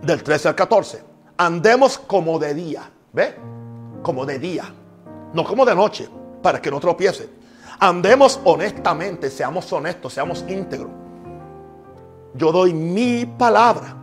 Del 0.00 0.22
13 0.22 0.48
al 0.48 0.54
14. 0.54 1.04
Andemos 1.36 1.98
como 1.98 2.38
de 2.38 2.54
día. 2.54 2.90
¿Ve? 3.12 3.36
Como 4.02 4.24
de 4.24 4.38
día. 4.38 4.64
No 5.34 5.44
como 5.44 5.64
de 5.64 5.74
noche 5.74 6.08
para 6.42 6.60
que 6.60 6.70
no 6.70 6.80
tropiece. 6.80 7.28
Andemos 7.78 8.40
honestamente, 8.44 9.30
seamos 9.30 9.70
honestos, 9.72 10.12
seamos 10.12 10.44
íntegros. 10.48 10.90
Yo 12.34 12.50
doy 12.50 12.72
mi 12.72 13.26
palabra. 13.26 13.96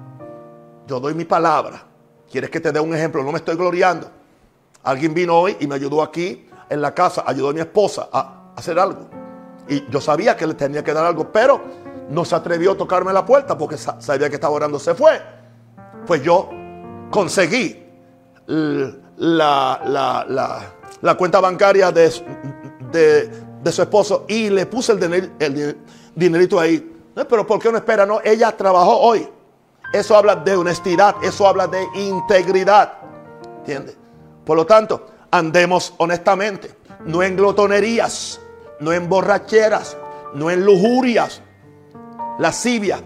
Yo 0.88 1.00
doy 1.00 1.14
mi 1.16 1.26
palabra. 1.26 1.84
¿Quieres 2.30 2.50
que 2.50 2.60
te 2.60 2.72
dé 2.72 2.80
un 2.80 2.94
ejemplo? 2.94 3.24
No 3.24 3.32
me 3.32 3.40
estoy 3.40 3.56
gloriando. 3.56 4.10
Alguien 4.84 5.14
vino 5.14 5.38
hoy 5.38 5.58
y 5.60 5.68
me 5.68 5.76
ayudó 5.76 6.02
aquí 6.04 6.48
en 6.70 6.82
la 6.82 6.94
casa, 6.94 7.24
ayudó 7.26 7.50
a 7.50 7.54
mi 7.54 7.60
esposa 7.60 8.10
a 8.12 8.54
hacer 8.56 8.78
algo. 8.78 9.10
Y 9.70 9.90
yo 9.90 10.02
sabía 10.02 10.36
que 10.36 10.48
le 10.48 10.56
tenía 10.56 10.84
que 10.84 10.94
dar 10.94 11.06
algo, 11.06 11.32
pero 11.32 11.62
no 12.10 12.26
se 12.26 12.36
atrevió 12.36 12.72
a 12.72 12.78
tocarme 12.78 13.14
la 13.14 13.26
puerta 13.26 13.58
porque 13.58 13.78
sabía 13.78 14.30
que 14.30 14.36
estaba 14.36 14.54
orando, 14.54 14.80
se 14.80 14.96
fue. 14.96 15.22
Pues 16.06 16.24
yo 16.24 16.50
conseguí 17.12 17.86
la, 18.48 19.82
la, 19.86 20.74
la 21.02 21.16
cuenta 21.16 21.40
bancaria 21.40 21.92
de, 21.92 22.12
de, 22.92 23.72
su 23.72 23.82
esposo 23.82 24.26
y 24.28 24.50
le 24.50 24.66
puse 24.66 24.94
el, 24.94 25.32
el 25.40 25.78
dinerito 26.16 26.60
ahí. 26.60 26.96
Pero 27.14 27.46
¿por 27.46 27.60
qué 27.60 27.72
no 27.72 27.78
espera? 27.78 28.06
No, 28.06 28.22
ella 28.24 28.56
trabajó 28.56 28.98
hoy. 28.98 29.28
Eso 29.94 30.16
habla 30.16 30.36
de 30.36 30.56
honestidad, 30.56 31.16
eso 31.24 31.48
habla 31.48 31.68
de 31.68 31.86
integridad. 31.96 32.94
¿Entiendes? 33.60 33.98
Por 34.46 34.58
lo 34.58 34.66
tanto, 34.66 35.08
andemos 35.32 35.94
honestamente, 35.98 36.76
no 37.06 37.22
en 37.24 37.36
glotonerías, 37.36 38.40
no 38.80 38.94
en 38.94 39.10
borracheras, 39.10 39.98
no 40.34 40.50
en 40.50 40.64
lujurias. 40.64 41.42
Lascivia. 42.40 43.02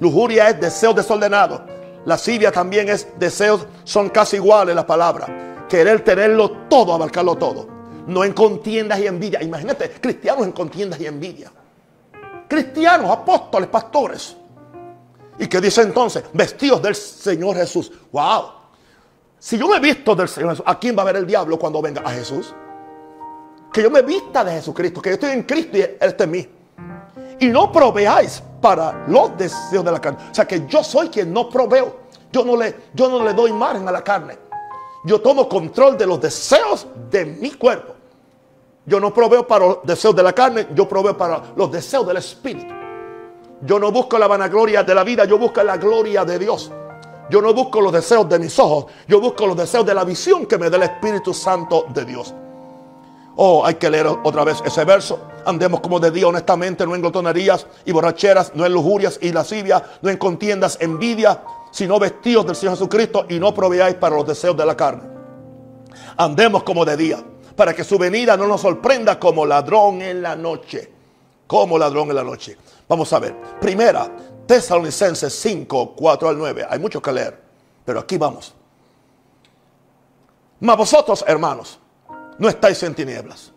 Lujuria 0.00 0.48
es 0.48 0.60
deseo 0.60 0.92
desordenado. 0.92 1.64
Lascivia 2.04 2.50
también 2.50 2.88
es 2.88 3.06
deseos, 3.18 3.66
son 3.84 4.08
casi 4.08 4.36
iguales 4.36 4.74
las 4.74 4.84
palabras 4.84 5.30
querer 5.72 6.04
tenerlo 6.04 6.50
todo, 6.68 6.92
abarcarlo 6.92 7.34
todo. 7.36 7.66
No 8.06 8.24
en 8.24 8.34
contiendas 8.34 8.98
y 9.00 9.06
envidia. 9.06 9.42
Imagínate, 9.42 9.90
cristianos 9.90 10.44
en 10.44 10.52
contiendas 10.52 11.00
y 11.00 11.06
envidia. 11.06 11.50
Cristianos, 12.46 13.10
apóstoles, 13.10 13.70
pastores. 13.70 14.36
¿Y 15.38 15.46
qué 15.46 15.62
dice 15.62 15.80
entonces? 15.80 16.24
Vestidos 16.34 16.82
del 16.82 16.94
Señor 16.94 17.56
Jesús. 17.56 17.90
¡Wow! 18.12 18.50
Si 19.38 19.56
yo 19.56 19.66
me 19.66 19.80
visto 19.80 20.14
del 20.14 20.28
Señor 20.28 20.50
Jesús, 20.50 20.64
¿a 20.66 20.78
quién 20.78 20.94
va 20.94 21.00
a 21.00 21.06
ver 21.06 21.16
el 21.16 21.26
diablo 21.26 21.58
cuando 21.58 21.80
venga? 21.80 22.02
A 22.04 22.10
Jesús. 22.10 22.54
Que 23.72 23.82
yo 23.82 23.90
me 23.90 24.02
vista 24.02 24.44
de 24.44 24.52
Jesucristo, 24.52 25.00
que 25.00 25.10
yo 25.10 25.14
estoy 25.14 25.30
en 25.30 25.42
Cristo 25.44 25.78
y 25.78 25.80
Él 25.80 25.96
está 26.00 26.24
en 26.24 26.30
mí. 26.30 26.48
Y 27.40 27.46
no 27.48 27.72
proveáis 27.72 28.42
para 28.60 29.04
los 29.08 29.36
deseos 29.36 29.84
de 29.84 29.90
la 29.90 30.00
carne. 30.00 30.18
O 30.30 30.34
sea 30.34 30.46
que 30.46 30.66
yo 30.66 30.84
soy 30.84 31.08
quien 31.08 31.32
no 31.32 31.48
proveo. 31.48 32.02
Yo 32.30 32.44
no 32.44 32.56
le, 32.56 32.74
yo 32.94 33.08
no 33.08 33.24
le 33.24 33.34
doy 33.34 33.52
margen 33.52 33.88
a 33.88 33.92
la 33.92 34.02
carne. 34.02 34.38
Yo 35.04 35.20
tomo 35.20 35.48
control 35.48 35.98
de 35.98 36.06
los 36.06 36.20
deseos 36.20 36.86
de 37.10 37.24
mi 37.24 37.50
cuerpo. 37.52 37.94
Yo 38.86 39.00
no 39.00 39.12
proveo 39.12 39.46
para 39.46 39.66
los 39.66 39.78
deseos 39.84 40.14
de 40.14 40.22
la 40.22 40.32
carne, 40.32 40.68
yo 40.74 40.88
proveo 40.88 41.16
para 41.16 41.42
los 41.56 41.70
deseos 41.70 42.06
del 42.06 42.16
espíritu. 42.16 42.72
Yo 43.60 43.78
no 43.78 43.92
busco 43.92 44.18
la 44.18 44.26
vanagloria 44.26 44.82
de 44.82 44.94
la 44.94 45.04
vida, 45.04 45.24
yo 45.24 45.38
busco 45.38 45.62
la 45.62 45.76
gloria 45.76 46.24
de 46.24 46.38
Dios. 46.38 46.70
Yo 47.30 47.40
no 47.40 47.54
busco 47.54 47.80
los 47.80 47.92
deseos 47.92 48.28
de 48.28 48.38
mis 48.38 48.58
ojos, 48.58 48.86
yo 49.06 49.20
busco 49.20 49.46
los 49.46 49.56
deseos 49.56 49.86
de 49.86 49.94
la 49.94 50.04
visión 50.04 50.46
que 50.46 50.58
me 50.58 50.68
da 50.68 50.76
el 50.76 50.82
Espíritu 50.84 51.32
Santo 51.32 51.86
de 51.88 52.04
Dios. 52.04 52.34
Oh, 53.36 53.64
hay 53.64 53.76
que 53.76 53.88
leer 53.88 54.06
otra 54.06 54.44
vez 54.44 54.62
ese 54.64 54.84
verso. 54.84 55.20
Andemos 55.46 55.80
como 55.80 55.98
de 55.98 56.10
día 56.10 56.26
honestamente, 56.26 56.86
no 56.86 56.94
en 56.94 57.00
glotonerías 57.00 57.66
y 57.84 57.92
borracheras, 57.92 58.52
no 58.54 58.66
en 58.66 58.72
lujurias 58.72 59.18
y 59.22 59.32
lascivias, 59.32 59.82
no 60.02 60.10
en 60.10 60.18
contiendas, 60.18 60.78
envidia, 60.80 61.42
sino 61.70 61.98
vestidos 61.98 62.46
del 62.46 62.56
Señor 62.56 62.74
Jesucristo 62.74 63.26
y 63.28 63.40
no 63.40 63.54
proveáis 63.54 63.96
para 63.96 64.16
los 64.16 64.26
deseos 64.26 64.56
de 64.56 64.66
la 64.66 64.76
carne. 64.76 65.02
Andemos 66.16 66.62
como 66.62 66.84
de 66.84 66.96
día, 66.96 67.24
para 67.56 67.74
que 67.74 67.84
su 67.84 67.98
venida 67.98 68.36
no 68.36 68.46
nos 68.46 68.60
sorprenda 68.60 69.18
como 69.18 69.46
ladrón 69.46 70.02
en 70.02 70.22
la 70.22 70.36
noche. 70.36 70.92
Como 71.46 71.78
ladrón 71.78 72.10
en 72.10 72.16
la 72.16 72.24
noche. 72.24 72.56
Vamos 72.88 73.12
a 73.12 73.18
ver. 73.18 73.34
Primera, 73.60 74.10
Tesalonicenses 74.46 75.32
5, 75.34 75.94
4 75.96 76.28
al 76.28 76.38
9. 76.38 76.66
Hay 76.68 76.78
mucho 76.78 77.00
que 77.00 77.12
leer, 77.12 77.40
pero 77.84 78.00
aquí 78.00 78.18
vamos. 78.18 78.54
Mas 80.60 80.76
vosotros, 80.76 81.24
hermanos, 81.26 81.78
no 82.42 82.48
estáis 82.48 82.82
en 82.82 82.92
tinieblas, 82.92 83.52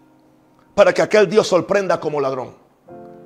para 0.75 0.93
que 0.93 1.01
aquel 1.01 1.27
Dios 1.27 1.47
sorprenda 1.47 1.99
como 1.99 2.21
ladrón. 2.21 2.53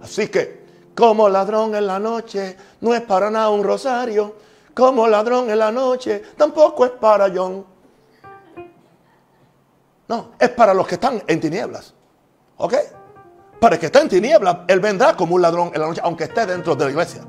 Así 0.02 0.30
que, 0.30 0.64
como 0.96 1.28
ladrón 1.28 1.76
en 1.76 1.86
la 1.86 2.00
noche, 2.00 2.56
no 2.80 2.96
es 2.96 3.02
para 3.02 3.30
nada 3.30 3.50
un 3.50 3.62
rosario 3.62 4.36
como 4.74 5.06
ladrón 5.06 5.50
en 5.50 5.60
la 5.60 5.70
noche, 5.70 6.24
tampoco 6.38 6.86
es 6.86 6.92
para 6.92 7.30
John. 7.36 7.66
No, 10.08 10.32
es 10.40 10.50
para 10.52 10.74
los 10.74 10.88
que 10.88 10.96
están 10.96 11.22
en 11.28 11.42
tinieblas. 11.42 11.94
¿Ok? 12.56 12.76
Para 13.60 13.76
el 13.76 13.82
que 13.82 13.88
está 13.88 14.00
en 14.00 14.08
tinieblas, 14.08 14.60
Él 14.66 14.80
vendrá 14.80 15.14
como 15.14 15.36
un 15.36 15.42
ladrón 15.42 15.72
en 15.74 15.82
la 15.82 15.88
noche, 15.88 16.00
aunque 16.02 16.24
esté 16.24 16.46
dentro 16.46 16.74
de 16.74 16.86
la 16.86 16.92
iglesia. 16.92 17.26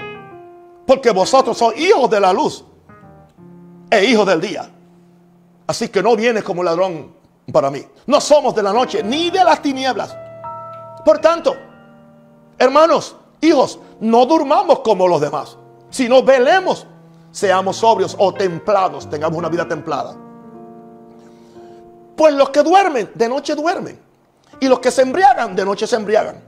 Porque 0.87 1.11
vosotros 1.11 1.59
sois 1.59 1.81
hijos 1.81 2.09
de 2.09 2.21
la 2.21 2.33
luz 2.33 2.65
e 3.91 4.05
hijos 4.05 4.25
del 4.25 4.41
día. 4.41 4.71
Así 5.67 5.89
que 5.89 6.01
no 6.01 6.15
vienes 6.15 6.45
como 6.45 6.63
ladrón 6.63 7.19
para 7.51 7.71
mí. 7.71 7.85
No 8.07 8.21
somos 8.21 8.55
de 8.55 8.63
la 8.63 8.73
noche 8.73 9.03
ni 9.03 9.31
de 9.31 9.45
las 9.45 9.63
tinieblas. 9.63 10.17
Por 11.05 11.19
tanto, 11.19 11.57
hermanos, 12.59 13.17
hijos, 13.41 13.79
no 14.01 14.27
durmamos 14.27 14.81
como 14.81 15.09
los 15.09 15.21
demás, 15.21 15.57
sino 15.91 16.23
velemos 16.23 16.87
seamos 17.33 17.77
sobrios 17.77 18.17
o 18.19 18.33
templados, 18.35 19.09
tengamos 19.09 19.39
una 19.39 19.49
vida 19.49 19.67
templada. 19.67 20.17
Pues 22.17 22.35
los 22.35 22.51
que 22.51 22.63
duermen, 22.63 23.11
de 23.15 23.29
noche 23.29 23.55
duermen. 23.55 23.99
Y 24.61 24.69
los 24.69 24.81
que 24.81 24.91
se 24.91 25.03
embriagan, 25.03 25.57
de 25.57 25.65
noche 25.65 25.87
se 25.87 25.97
embriagan. 25.97 26.43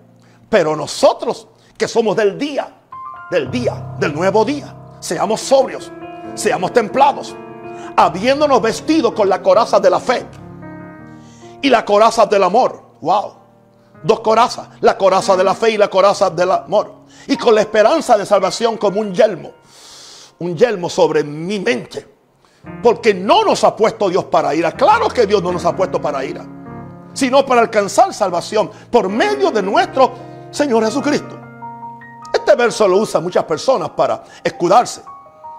Pero 0.51 0.77
nosotros, 0.77 1.49
que 1.79 1.89
somos 1.89 2.15
del 2.17 2.37
día, 2.37 2.69
del 3.31 3.51
día, 3.51 3.95
del 3.99 4.15
nuevo 4.15 4.45
día, 4.45 4.75
seamos 5.01 5.41
sobrios, 5.41 5.91
seamos 6.35 6.73
templados, 6.73 7.35
habiéndonos 7.97 8.61
vestido 8.61 9.15
con 9.15 9.29
la 9.29 9.41
coraza 9.41 9.81
de 9.81 9.89
la 9.89 9.99
fe 9.99 10.27
y 11.63 11.71
la 11.71 11.85
coraza 11.85 12.27
del 12.27 12.43
amor. 12.43 12.83
Wow. 13.01 13.35
Dos 14.03 14.21
corazas, 14.21 14.69
la 14.81 14.99
coraza 14.99 15.37
de 15.37 15.45
la 15.45 15.55
fe 15.55 15.71
y 15.71 15.79
la 15.79 15.89
coraza 15.89 16.29
del 16.29 16.51
amor. 16.51 16.93
Y 17.27 17.37
con 17.37 17.55
la 17.55 17.61
esperanza 17.61 18.19
de 18.19 18.27
salvación 18.27 18.77
como 18.77 19.01
un 19.01 19.15
yelmo 19.15 19.63
un 20.43 20.57
yelmo 20.57 20.89
sobre 20.91 21.25
mi 21.25 21.59
mente. 21.59 22.09
Porque 22.83 23.15
no 23.15 23.45
nos 23.45 23.65
ha 23.65 23.75
puesto 23.75 24.09
Dios 24.09 24.25
para 24.25 24.55
ira. 24.55 24.73
Claro 24.73 25.09
que 25.09 25.27
Dios 25.27 25.43
no 25.43 25.53
nos 25.53 25.65
ha 25.65 25.75
puesto 25.75 26.01
para 26.01 26.25
ira. 26.25 26.45
Sino 27.13 27.45
para 27.45 27.61
alcanzar 27.61 28.13
salvación 28.15 28.71
por 28.91 29.09
medio 29.09 29.51
de 29.51 29.63
nuestro 29.63 30.13
Señor 30.51 30.85
Jesucristo. 30.85 31.39
Este 32.33 32.55
verso 32.55 32.87
lo 32.89 32.99
usan 32.99 33.23
muchas 33.23 33.45
personas 33.45 33.91
para 33.91 34.23
escudarse. 34.43 35.03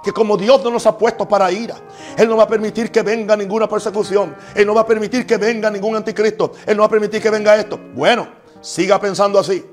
Que 0.03 0.11
como 0.11 0.37
Dios 0.37 0.63
no 0.63 0.71
nos 0.71 0.85
ha 0.85 0.97
puesto 0.97 1.27
para 1.27 1.51
ira, 1.51 1.75
Él 2.17 2.27
no 2.27 2.37
va 2.37 2.43
a 2.43 2.47
permitir 2.47 2.91
que 2.91 3.01
venga 3.01 3.35
ninguna 3.35 3.67
persecución, 3.67 4.35
Él 4.55 4.67
no 4.67 4.75
va 4.75 4.81
a 4.81 4.87
permitir 4.87 5.25
que 5.25 5.37
venga 5.37 5.69
ningún 5.71 5.95
anticristo, 5.95 6.51
Él 6.65 6.75
no 6.75 6.81
va 6.81 6.87
a 6.87 6.91
permitir 6.91 7.21
que 7.21 7.29
venga 7.29 7.55
esto. 7.55 7.79
Bueno, 7.95 8.27
siga 8.61 8.99
pensando 8.99 9.39
así. 9.39 9.65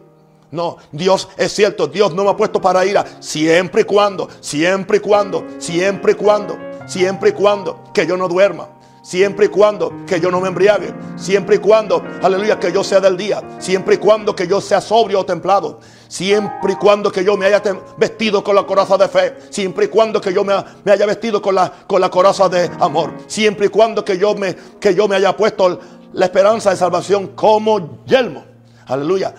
No, 0.53 0.79
Dios 0.91 1.29
es 1.37 1.53
cierto, 1.53 1.87
Dios 1.87 2.15
no 2.15 2.25
me 2.25 2.31
ha 2.31 2.37
puesto 2.37 2.61
para 2.61 2.85
ira, 2.85 3.05
siempre 3.21 3.83
y 3.83 3.85
cuando, 3.85 4.29
siempre 4.41 4.97
y 4.97 5.01
cuando, 5.01 5.45
siempre 5.59 6.13
y 6.13 6.15
cuando, 6.15 6.59
siempre 6.87 7.31
y 7.31 7.33
cuando 7.33 7.85
que 7.95 8.07
yo 8.07 8.17
no 8.17 8.27
duerma, 8.27 8.69
Siempre 9.03 9.47
y 9.47 9.49
cuando 9.49 10.05
que 10.07 10.21
yo 10.21 10.31
no 10.31 10.41
me 10.41 10.49
embriague. 10.49 10.93
Siempre 11.17 11.57
y 11.57 11.59
cuando, 11.59 12.03
aleluya, 12.23 12.59
que 12.59 12.71
yo 12.73 12.85
sea 12.85 13.01
del 13.01 13.17
día. 13.17 13.43
Siempre 13.59 13.95
y 13.95 13.99
cuando 13.99 14.37
que 14.37 14.47
yo 14.47 14.61
sea 14.61 14.81
sobrio 14.81 15.21
o 15.21 15.27
templado. 15.27 15.81
Siempre 16.11 16.73
y 16.73 16.75
cuando 16.75 17.13
que 17.13 17.23
yo 17.23 17.37
me 17.37 17.47
haya 17.47 17.63
vestido 17.97 18.43
con 18.43 18.57
la 18.57 18.65
coraza 18.65 18.99
de 18.99 19.07
fe. 19.07 19.37
Siempre 19.49 19.85
y 19.85 19.89
cuando 19.89 20.21
que 20.21 20.33
yo 20.33 20.43
me, 20.45 20.53
haya 20.91 21.07
vestido 21.07 21.41
con 21.41 21.55
la, 21.55 21.73
con 21.87 22.01
la 22.01 22.11
coraza 22.11 22.49
de 22.49 22.69
amor. 22.81 23.13
Siempre 23.29 23.67
y 23.67 23.69
cuando 23.69 24.05
que 24.05 24.19
yo, 24.19 24.35
me, 24.35 24.57
que 24.81 24.93
yo 24.93 25.07
me 25.07 25.15
haya 25.15 25.37
puesto 25.37 25.79
la 26.13 26.25
esperanza 26.25 26.71
de 26.71 26.77
salvación 26.77 27.29
como 27.29 28.05
yelmo. 28.07 28.45
Aleluya. 28.89 29.33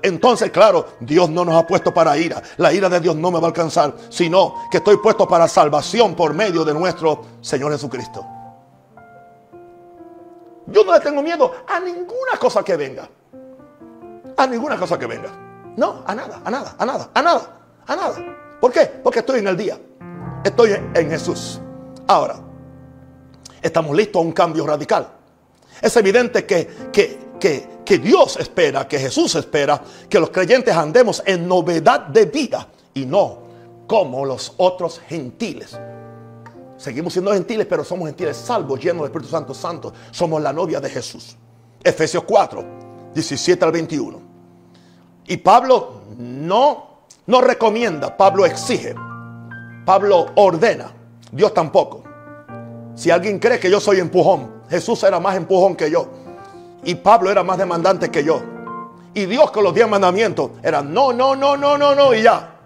Entonces, 0.00 0.52
claro, 0.52 0.90
Dios 1.00 1.28
no 1.28 1.44
nos 1.44 1.56
ha 1.56 1.66
puesto 1.66 1.92
para 1.92 2.16
ira. 2.16 2.40
La 2.56 2.72
ira 2.72 2.88
de 2.88 3.00
Dios 3.00 3.16
no 3.16 3.32
me 3.32 3.40
va 3.40 3.46
a 3.46 3.48
alcanzar, 3.48 3.92
sino 4.08 4.54
que 4.70 4.76
estoy 4.76 4.98
puesto 4.98 5.26
para 5.26 5.48
salvación 5.48 6.14
por 6.14 6.34
medio 6.34 6.64
de 6.64 6.72
nuestro 6.72 7.24
Señor 7.40 7.72
Jesucristo. 7.72 8.24
Yo 10.68 10.84
no 10.84 10.92
le 10.92 11.00
tengo 11.00 11.20
miedo 11.20 11.52
a 11.68 11.80
ninguna 11.80 12.38
cosa 12.38 12.62
que 12.62 12.76
venga. 12.76 13.10
A 14.36 14.46
ninguna 14.46 14.78
cosa 14.78 14.96
que 14.96 15.06
venga. 15.06 15.51
No, 15.76 16.02
a 16.06 16.14
nada, 16.14 16.40
a 16.44 16.50
nada, 16.50 16.74
a 16.78 16.86
nada, 16.86 17.10
a 17.14 17.22
nada, 17.22 17.60
a 17.86 17.96
nada. 17.96 18.58
¿Por 18.60 18.72
qué? 18.72 18.86
Porque 19.02 19.20
estoy 19.20 19.40
en 19.40 19.48
el 19.48 19.56
día. 19.56 19.78
Estoy 20.44 20.72
en 20.94 21.10
Jesús. 21.10 21.60
Ahora, 22.06 22.36
estamos 23.60 23.96
listos 23.96 24.20
a 24.20 24.24
un 24.24 24.32
cambio 24.32 24.66
radical. 24.66 25.08
Es 25.80 25.96
evidente 25.96 26.44
que, 26.44 26.90
que, 26.92 27.32
que, 27.40 27.68
que 27.84 27.98
Dios 27.98 28.36
espera, 28.36 28.86
que 28.86 28.98
Jesús 28.98 29.34
espera 29.34 29.82
que 30.08 30.20
los 30.20 30.30
creyentes 30.30 30.76
andemos 30.76 31.22
en 31.26 31.48
novedad 31.48 32.00
de 32.00 32.26
vida 32.26 32.68
y 32.94 33.06
no 33.06 33.42
como 33.86 34.24
los 34.24 34.54
otros 34.58 35.00
gentiles. 35.00 35.76
Seguimos 36.76 37.12
siendo 37.12 37.32
gentiles, 37.32 37.66
pero 37.68 37.84
somos 37.84 38.06
gentiles 38.08 38.36
salvos, 38.36 38.80
llenos 38.80 39.02
del 39.02 39.10
Espíritu 39.10 39.30
Santo 39.30 39.54
Santo. 39.54 39.92
Somos 40.10 40.42
la 40.42 40.52
novia 40.52 40.80
de 40.80 40.90
Jesús. 40.90 41.36
Efesios 41.84 42.24
4, 42.24 42.64
17 43.14 43.64
al 43.64 43.72
21. 43.72 44.21
Y 45.26 45.36
Pablo 45.38 46.02
no, 46.18 46.98
no 47.26 47.40
recomienda, 47.40 48.16
Pablo 48.16 48.44
exige, 48.44 48.94
Pablo 49.84 50.26
ordena, 50.34 50.92
Dios 51.30 51.54
tampoco. 51.54 52.02
Si 52.94 53.10
alguien 53.10 53.38
cree 53.38 53.58
que 53.58 53.70
yo 53.70 53.80
soy 53.80 54.00
empujón, 54.00 54.62
Jesús 54.68 55.02
era 55.02 55.18
más 55.20 55.36
empujón 55.36 55.76
que 55.76 55.90
yo. 55.90 56.08
Y 56.84 56.94
Pablo 56.96 57.30
era 57.30 57.42
más 57.42 57.58
demandante 57.58 58.10
que 58.10 58.24
yo. 58.24 58.42
Y 59.14 59.26
Dios 59.26 59.50
con 59.50 59.64
los 59.64 59.74
diez 59.74 59.88
mandamientos 59.88 60.50
era 60.62 60.82
no, 60.82 61.12
no, 61.12 61.36
no, 61.36 61.56
no, 61.56 61.78
no, 61.78 61.94
no, 61.94 62.14
y 62.14 62.22
ya. 62.22 62.56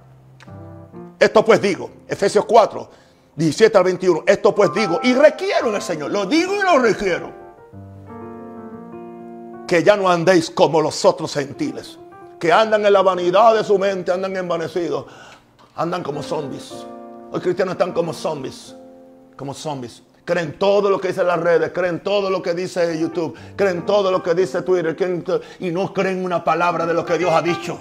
Esto 1.19 1.45
pues 1.45 1.61
digo, 1.61 1.91
Efesios 2.09 2.45
4, 2.45 2.91
17 3.35 3.79
al 3.79 3.85
21. 3.85 4.25
Esto 4.27 4.55
pues 4.55 4.73
digo 4.75 5.01
y 5.03 5.15
requiero 5.15 5.69
en 5.69 5.77
el 5.77 5.83
Señor. 5.83 6.11
Lo 6.11 6.27
digo 6.27 6.55
y 6.55 6.63
lo 6.63 6.79
requiero. 6.79 7.33
Que 9.67 9.83
ya 9.83 9.97
no 9.97 10.09
andéis 10.09 10.51
como 10.51 10.81
los 10.81 11.05
otros 11.05 11.35
gentiles. 11.35 11.99
Que 12.39 12.53
andan 12.53 12.85
en 12.85 12.93
la 12.93 13.03
vanidad 13.03 13.55
de 13.55 13.65
su 13.65 13.79
mente, 13.79 14.13
andan 14.13 14.37
envanecidos. 14.37 15.07
Andan 15.75 16.03
como 16.03 16.23
zombies. 16.23 16.87
Los 17.33 17.43
cristianos 17.43 17.73
están 17.73 17.93
como 17.93 18.13
zombies. 18.13 18.75
Como 19.37 19.55
zombies. 19.55 20.03
Creen 20.25 20.59
todo 20.59 20.91
lo 20.91 21.01
que 21.01 21.09
dice 21.09 21.23
las 21.23 21.39
redes, 21.39 21.71
creen 21.73 22.01
todo 22.01 22.31
lo 22.31 22.43
que 22.43 22.53
dice 22.53 22.99
YouTube, 22.99 23.37
creen 23.55 23.87
todo 23.87 24.11
lo 24.11 24.25
que 24.25 24.35
dice 24.35 24.63
Twitter, 24.63 24.97
y 25.61 25.71
no 25.71 25.95
creen 25.95 26.25
una 26.25 26.43
palabra 26.43 26.85
de 26.85 26.95
lo 26.95 27.07
que 27.07 27.17
Dios 27.17 27.31
ha 27.31 27.41
dicho. 27.43 27.79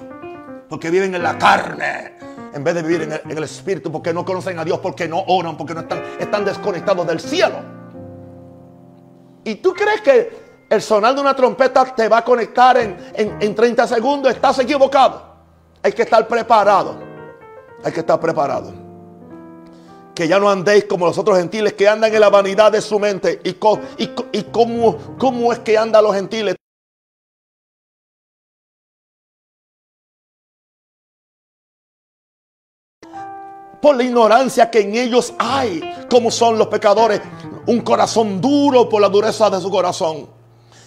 Porque 0.69 0.91
viven 0.91 1.15
en 1.15 1.23
la 1.23 1.39
carne 1.39 2.15
en 2.55 2.63
vez 2.63 2.73
de 2.73 2.81
vivir 2.83 3.01
en 3.01 3.37
el, 3.37 3.43
Espíritu, 3.43 3.91
porque 3.91 4.13
no 4.13 4.23
conocen 4.23 4.57
a 4.57 4.63
Dios, 4.63 4.79
porque 4.79 5.09
no 5.09 5.23
oran, 5.27 5.57
porque 5.57 5.73
no 5.73 5.81
están, 5.81 6.01
están 6.19 6.45
desconectados 6.45 7.05
del 7.05 7.19
cielo. 7.19 7.55
¿Y 9.43 9.55
tú 9.55 9.73
crees 9.73 10.01
que 10.01 10.44
el 10.69 10.81
sonar 10.81 11.15
de 11.15 11.21
una 11.21 11.35
trompeta 11.35 11.83
te 11.95 12.07
va 12.07 12.19
a 12.19 12.23
conectar 12.23 12.77
en, 12.77 12.97
en 13.15 13.55
30 13.55 13.87
segundos? 13.87 14.33
Estás 14.33 14.59
equivocado. 14.59 15.21
Hay 15.83 15.91
que 15.91 16.01
estar 16.01 16.27
preparado. 16.27 16.97
Hay 17.83 17.91
que 17.91 17.99
estar 17.99 18.19
preparado. 18.19 18.73
Que 20.15 20.27
ya 20.27 20.39
no 20.39 20.49
andéis 20.49 20.85
como 20.85 21.05
los 21.05 21.17
otros 21.17 21.37
gentiles 21.37 21.73
que 21.73 21.87
andan 21.87 22.13
en 22.13 22.19
la 22.19 22.29
vanidad 22.29 22.71
de 22.71 22.81
su 22.81 22.99
mente. 22.99 23.41
¿Y, 23.43 23.49
y, 24.03 24.11
y 24.31 24.43
cómo, 24.51 24.97
cómo 25.19 25.53
es 25.53 25.59
que 25.59 25.77
andan 25.77 26.03
los 26.03 26.15
gentiles? 26.15 26.55
por 33.85 33.97
la 33.97 34.03
ignorancia 34.03 34.71
que 34.71 34.79
en 34.79 34.95
ellos 34.95 35.31
hay, 35.37 35.79
como 36.09 36.31
son 36.31 36.57
los 36.57 36.69
pecadores, 36.69 37.21
un 37.67 37.81
corazón 37.81 38.41
duro 38.41 38.89
por 38.89 38.99
la 38.99 39.09
dureza 39.09 39.47
de 39.51 39.61
su 39.61 39.69
corazón. 39.69 40.34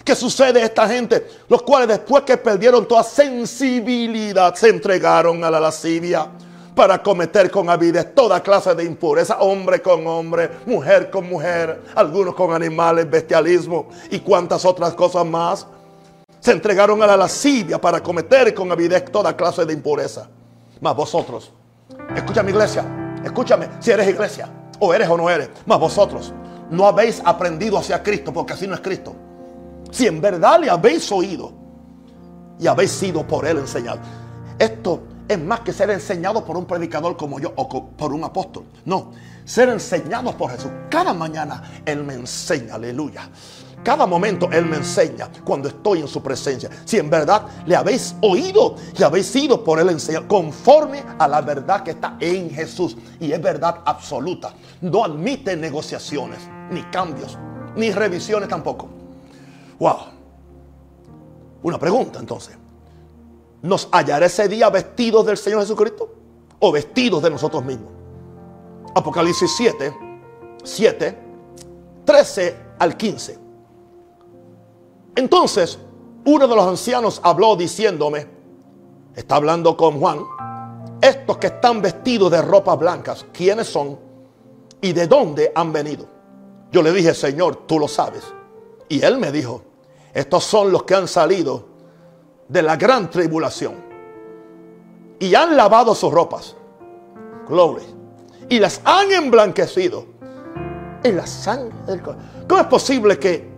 ¿Qué 0.09 0.17
sucede 0.17 0.63
a 0.63 0.65
esta 0.65 0.89
gente? 0.89 1.29
Los 1.51 1.61
cuales 1.61 1.87
después 1.87 2.23
que 2.23 2.39
perdieron 2.39 2.89
toda 2.89 3.03
sensibilidad 3.03 4.55
se 4.55 4.71
entregaron 4.71 5.45
a 5.45 5.51
la 5.51 5.61
lascivia 5.61 6.29
para 6.75 7.03
cometer 7.03 7.51
con 7.51 7.69
avidez 7.69 8.15
toda 8.15 8.43
clase 8.43 8.75
de 8.75 8.85
impureza, 8.85 9.37
hombre 9.41 9.83
con 9.83 10.07
hombre, 10.07 10.49
mujer 10.65 11.11
con 11.11 11.29
mujer, 11.29 11.83
algunos 11.95 12.35
con 12.35 12.55
animales, 12.55 13.11
bestialismo 13.11 13.91
y 14.11 14.21
cuantas 14.21 14.65
otras 14.65 14.95
cosas 14.95 15.27
más. 15.27 15.67
Se 16.41 16.53
entregaron 16.53 17.03
a 17.03 17.07
la 17.07 17.19
lascivia 17.19 17.79
para 17.79 18.03
cometer 18.03 18.55
con 18.55 18.73
avidez 18.73 19.05
toda 19.13 19.37
clase 19.37 19.67
de 19.67 19.75
impureza. 19.75 20.27
Mas 20.81 20.97
vosotros 20.97 21.53
Escúchame 22.17 22.51
iglesia, 22.51 22.83
escúchame, 23.23 23.69
si 23.79 23.91
eres 23.91 24.09
iglesia, 24.09 24.49
o 24.79 24.95
eres 24.95 25.07
o 25.11 25.19
no 25.19 25.29
eres, 25.29 25.51
mas 25.67 25.79
vosotros 25.79 26.33
no 26.71 26.87
habéis 26.87 27.21
aprendido 27.27 27.77
hacia 27.77 28.03
Cristo, 28.03 28.33
porque 28.33 28.55
así 28.55 28.67
no 28.67 28.75
es 28.75 28.81
Cristo. 28.81 29.15
Si 29.91 30.07
en 30.07 30.21
verdad 30.21 30.61
le 30.61 30.71
habéis 30.71 31.11
oído 31.11 31.53
y 32.59 32.67
habéis 32.67 32.91
sido 32.91 33.27
por 33.27 33.47
Él 33.47 33.59
enseñado. 33.59 34.01
Esto 34.59 35.03
es 35.29 35.39
más 35.39 35.61
que 35.61 35.73
ser 35.73 35.91
enseñado 35.91 36.45
por 36.45 36.57
un 36.57 36.65
predicador 36.65 37.17
como 37.17 37.39
yo 37.39 37.53
o 37.57 37.87
por 37.91 38.13
un 38.13 38.25
apóstol. 38.25 38.65
No, 38.85 39.13
ser 39.45 39.69
enseñado 39.69 40.37
por 40.37 40.51
Jesús. 40.51 40.71
Cada 40.91 41.13
mañana 41.13 41.83
Él 41.85 42.03
me 42.03 42.15
enseña, 42.15 42.75
aleluya. 42.75 43.29
Cada 43.85 44.07
momento 44.07 44.49
Él 44.51 44.67
me 44.67 44.77
enseña 44.77 45.29
cuando 45.45 45.69
estoy 45.69 46.01
en 46.01 46.09
su 46.09 46.23
presencia. 46.23 46.69
Si 46.85 46.99
en 46.99 47.09
verdad 47.09 47.43
le 47.67 47.77
habéis 47.77 48.17
oído 48.21 48.75
y 48.99 49.03
habéis 49.03 49.27
sido 49.27 49.63
por 49.63 49.79
Él 49.79 49.91
enseñado 49.91 50.27
conforme 50.27 51.05
a 51.19 51.29
la 51.29 51.41
verdad 51.41 51.83
que 51.83 51.93
está 51.93 52.17
en 52.19 52.51
Jesús. 52.51 52.97
Y 53.21 53.31
es 53.31 53.41
verdad 53.41 53.83
absoluta. 53.85 54.53
No 54.81 55.05
admite 55.05 55.57
negociaciones, 55.57 56.41
ni 56.71 56.83
cambios, 56.85 57.39
ni 57.77 57.93
revisiones 57.93 58.49
tampoco. 58.49 58.98
Wow. 59.79 59.97
Una 61.63 61.79
pregunta 61.79 62.19
entonces. 62.19 62.57
¿Nos 63.63 63.89
hallará 63.91 64.27
ese 64.27 64.49
día 64.49 64.71
vestidos 64.71 65.27
del 65.27 65.37
Señor 65.37 65.61
Jesucristo? 65.61 66.15
¿O 66.61 66.73
vestidos 66.73 67.23
de 67.23 67.31
nosotros 67.31 67.65
mismos? 67.65 67.91
Apocalipsis 68.95 69.51
7, 69.57 69.95
7, 70.63 71.19
13 72.05 72.57
al 72.79 72.97
15. 72.97 73.39
Entonces, 75.17 75.79
uno 76.25 76.47
de 76.47 76.55
los 76.55 76.67
ancianos 76.67 77.21
habló 77.25 77.57
diciéndome, 77.57 78.27
está 79.15 79.37
hablando 79.37 79.77
con 79.77 79.99
Juan, 79.99 80.21
estos 81.01 81.39
que 81.39 81.49
están 81.49 81.83
vestidos 81.83 82.31
de 82.31 82.43
ropas 82.43 82.79
blancas, 82.79 83.27
¿quiénes 83.33 83.69
son 83.69 83.99
y 84.81 84.93
de 84.93 85.07
dónde 85.07 85.53
han 85.55 85.73
venido? 85.73 86.07
Yo 86.71 86.83
le 86.83 86.93
dije, 86.93 87.15
Señor, 87.15 87.67
tú 87.67 87.79
lo 87.79 87.89
sabes. 87.89 88.25
Y 88.89 89.03
él 89.03 89.19
me 89.19 89.33
dijo, 89.33 89.63
estos 90.19 90.43
son 90.43 90.73
los 90.73 90.83
que 90.83 90.97
han 90.97 91.07
salido 91.07 91.65
de 92.49 92.61
la 92.61 92.75
gran 92.75 93.09
tribulación 93.09 93.77
y 95.21 95.33
han 95.33 95.57
lavado 95.57 95.95
sus 95.95 96.13
ropas. 96.13 96.57
Gloria. 97.47 97.87
Y 98.49 98.59
las 98.59 98.81
han 98.85 99.13
emblanquecido 99.13 100.07
en 101.05 101.17
la 101.17 101.25
sangre 101.25 101.79
del 101.87 102.03
¿Cómo 102.03 102.61
es 102.61 102.67
posible 102.67 103.17
que 103.17 103.49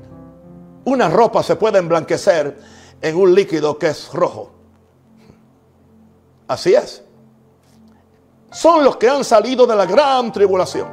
una 0.84 1.08
ropa 1.08 1.42
se 1.42 1.56
puede 1.56 1.78
emblanquecer 1.78 2.58
en 3.00 3.16
un 3.16 3.34
líquido 3.34 3.78
que 3.78 3.86
es 3.86 4.12
rojo. 4.12 4.50
Así 6.46 6.74
es. 6.74 7.02
Son 8.50 8.84
los 8.84 8.98
que 8.98 9.08
han 9.08 9.24
salido 9.24 9.66
de 9.66 9.76
la 9.76 9.86
gran 9.86 10.30
tribulación 10.30 10.88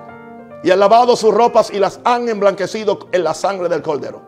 y 0.63 0.72
han 0.72 0.80
lavado 0.80 1.18
sus 1.18 1.34
ropas 1.34 1.72
y 1.72 1.80
las 1.80 1.99
han 2.05 2.30
emblanquecido 2.30 3.09
en 3.11 3.26
la 3.26 3.34
sangre 3.34 3.68
del 3.68 3.82
cordero. 3.82 4.26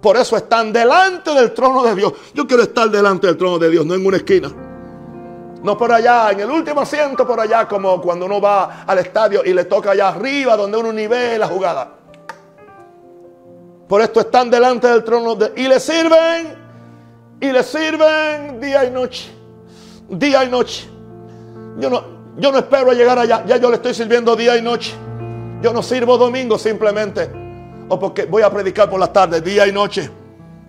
Por 0.00 0.16
eso 0.16 0.36
están 0.36 0.72
delante 0.72 1.30
del 1.32 1.52
trono 1.52 1.82
de 1.82 1.94
Dios. 1.94 2.12
Yo 2.34 2.46
quiero 2.46 2.62
estar 2.62 2.88
delante 2.88 3.26
del 3.26 3.36
trono 3.36 3.58
de 3.58 3.68
Dios, 3.68 3.84
no 3.84 3.94
en 3.94 4.06
una 4.06 4.16
esquina. 4.16 4.50
No 5.62 5.76
por 5.76 5.90
allá, 5.90 6.30
en 6.30 6.40
el 6.40 6.50
último 6.50 6.82
asiento 6.82 7.26
por 7.26 7.40
allá, 7.40 7.66
como 7.66 8.00
cuando 8.00 8.26
uno 8.26 8.40
va 8.40 8.84
al 8.86 8.98
estadio 8.98 9.42
y 9.44 9.52
le 9.52 9.64
toca 9.64 9.90
allá 9.90 10.08
arriba 10.08 10.56
donde 10.56 10.78
uno 10.78 10.92
nivel 10.92 11.40
la 11.40 11.48
jugada. 11.48 11.94
Por 13.88 14.00
esto 14.02 14.20
están 14.20 14.50
delante 14.50 14.86
del 14.86 15.02
trono 15.02 15.34
de, 15.34 15.52
y 15.56 15.66
le 15.66 15.80
sirven, 15.80 16.56
y 17.40 17.50
le 17.50 17.62
sirven 17.64 18.60
día 18.60 18.84
y 18.84 18.90
noche, 18.90 19.34
día 20.08 20.44
y 20.44 20.48
noche. 20.48 20.88
Yo 21.78 21.90
no, 21.90 22.04
yo 22.36 22.52
no 22.52 22.58
espero 22.58 22.92
llegar 22.92 23.18
allá, 23.18 23.44
ya 23.46 23.56
yo 23.56 23.68
le 23.70 23.76
estoy 23.76 23.94
sirviendo 23.94 24.36
día 24.36 24.56
y 24.56 24.62
noche. 24.62 24.94
Yo 25.60 25.72
no 25.72 25.82
sirvo 25.82 26.16
domingo 26.18 26.56
simplemente, 26.56 27.28
o 27.88 27.98
porque 27.98 28.24
voy 28.26 28.42
a 28.42 28.50
predicar 28.50 28.88
por 28.88 29.00
la 29.00 29.12
tarde, 29.12 29.40
día 29.40 29.66
y 29.66 29.72
noche. 29.72 30.10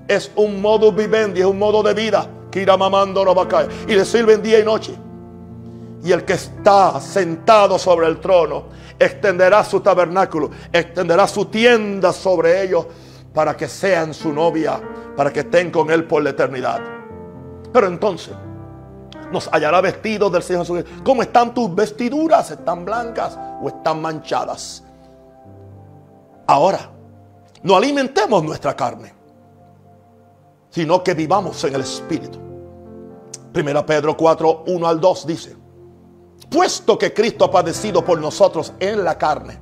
Es 0.07 0.31
un 0.35 0.61
modo 0.61 0.91
vivendi, 0.91 1.41
es 1.41 1.45
un 1.45 1.59
modo 1.59 1.83
de 1.83 1.93
vida 1.93 2.27
que 2.49 2.61
irá 2.61 2.77
mamando 2.77 3.23
y 3.87 3.93
le 3.93 4.05
sirven 4.05 4.41
día 4.41 4.59
y 4.59 4.63
noche. 4.63 4.95
Y 6.03 6.11
el 6.11 6.23
que 6.23 6.33
está 6.33 6.99
sentado 6.99 7.77
sobre 7.77 8.07
el 8.07 8.19
trono 8.19 8.65
extenderá 8.97 9.63
su 9.63 9.81
tabernáculo, 9.81 10.49
extenderá 10.71 11.27
su 11.27 11.45
tienda 11.45 12.11
sobre 12.11 12.63
ellos 12.63 12.85
para 13.33 13.55
que 13.55 13.67
sean 13.67 14.13
su 14.13 14.33
novia, 14.33 14.79
para 15.15 15.31
que 15.31 15.41
estén 15.41 15.71
con 15.71 15.91
él 15.91 16.05
por 16.05 16.23
la 16.23 16.31
eternidad. 16.31 16.79
Pero 17.71 17.87
entonces 17.87 18.33
nos 19.31 19.47
hallará 19.47 19.81
vestidos 19.81 20.31
del 20.31 20.41
Señor 20.41 20.65
Jesús. 20.65 20.83
¿Cómo 21.03 21.21
están 21.21 21.53
tus 21.53 21.73
vestiduras? 21.73 22.49
¿Están 22.51 22.83
blancas 22.83 23.37
o 23.61 23.67
están 23.67 24.01
manchadas? 24.01 24.83
Ahora, 26.47 26.89
no 27.63 27.75
alimentemos 27.75 28.43
nuestra 28.43 28.75
carne 28.75 29.19
sino 30.69 31.03
que 31.03 31.13
vivamos 31.13 31.63
en 31.63 31.75
el 31.75 31.81
Espíritu. 31.81 32.39
Primera 33.51 33.85
Pedro 33.85 34.15
4, 34.15 34.63
1 34.67 34.87
al 34.87 35.01
2 35.01 35.27
dice, 35.27 35.55
puesto 36.49 36.97
que 36.97 37.13
Cristo 37.13 37.45
ha 37.45 37.51
padecido 37.51 38.05
por 38.05 38.19
nosotros 38.19 38.73
en 38.79 39.03
la 39.03 39.17
carne, 39.17 39.59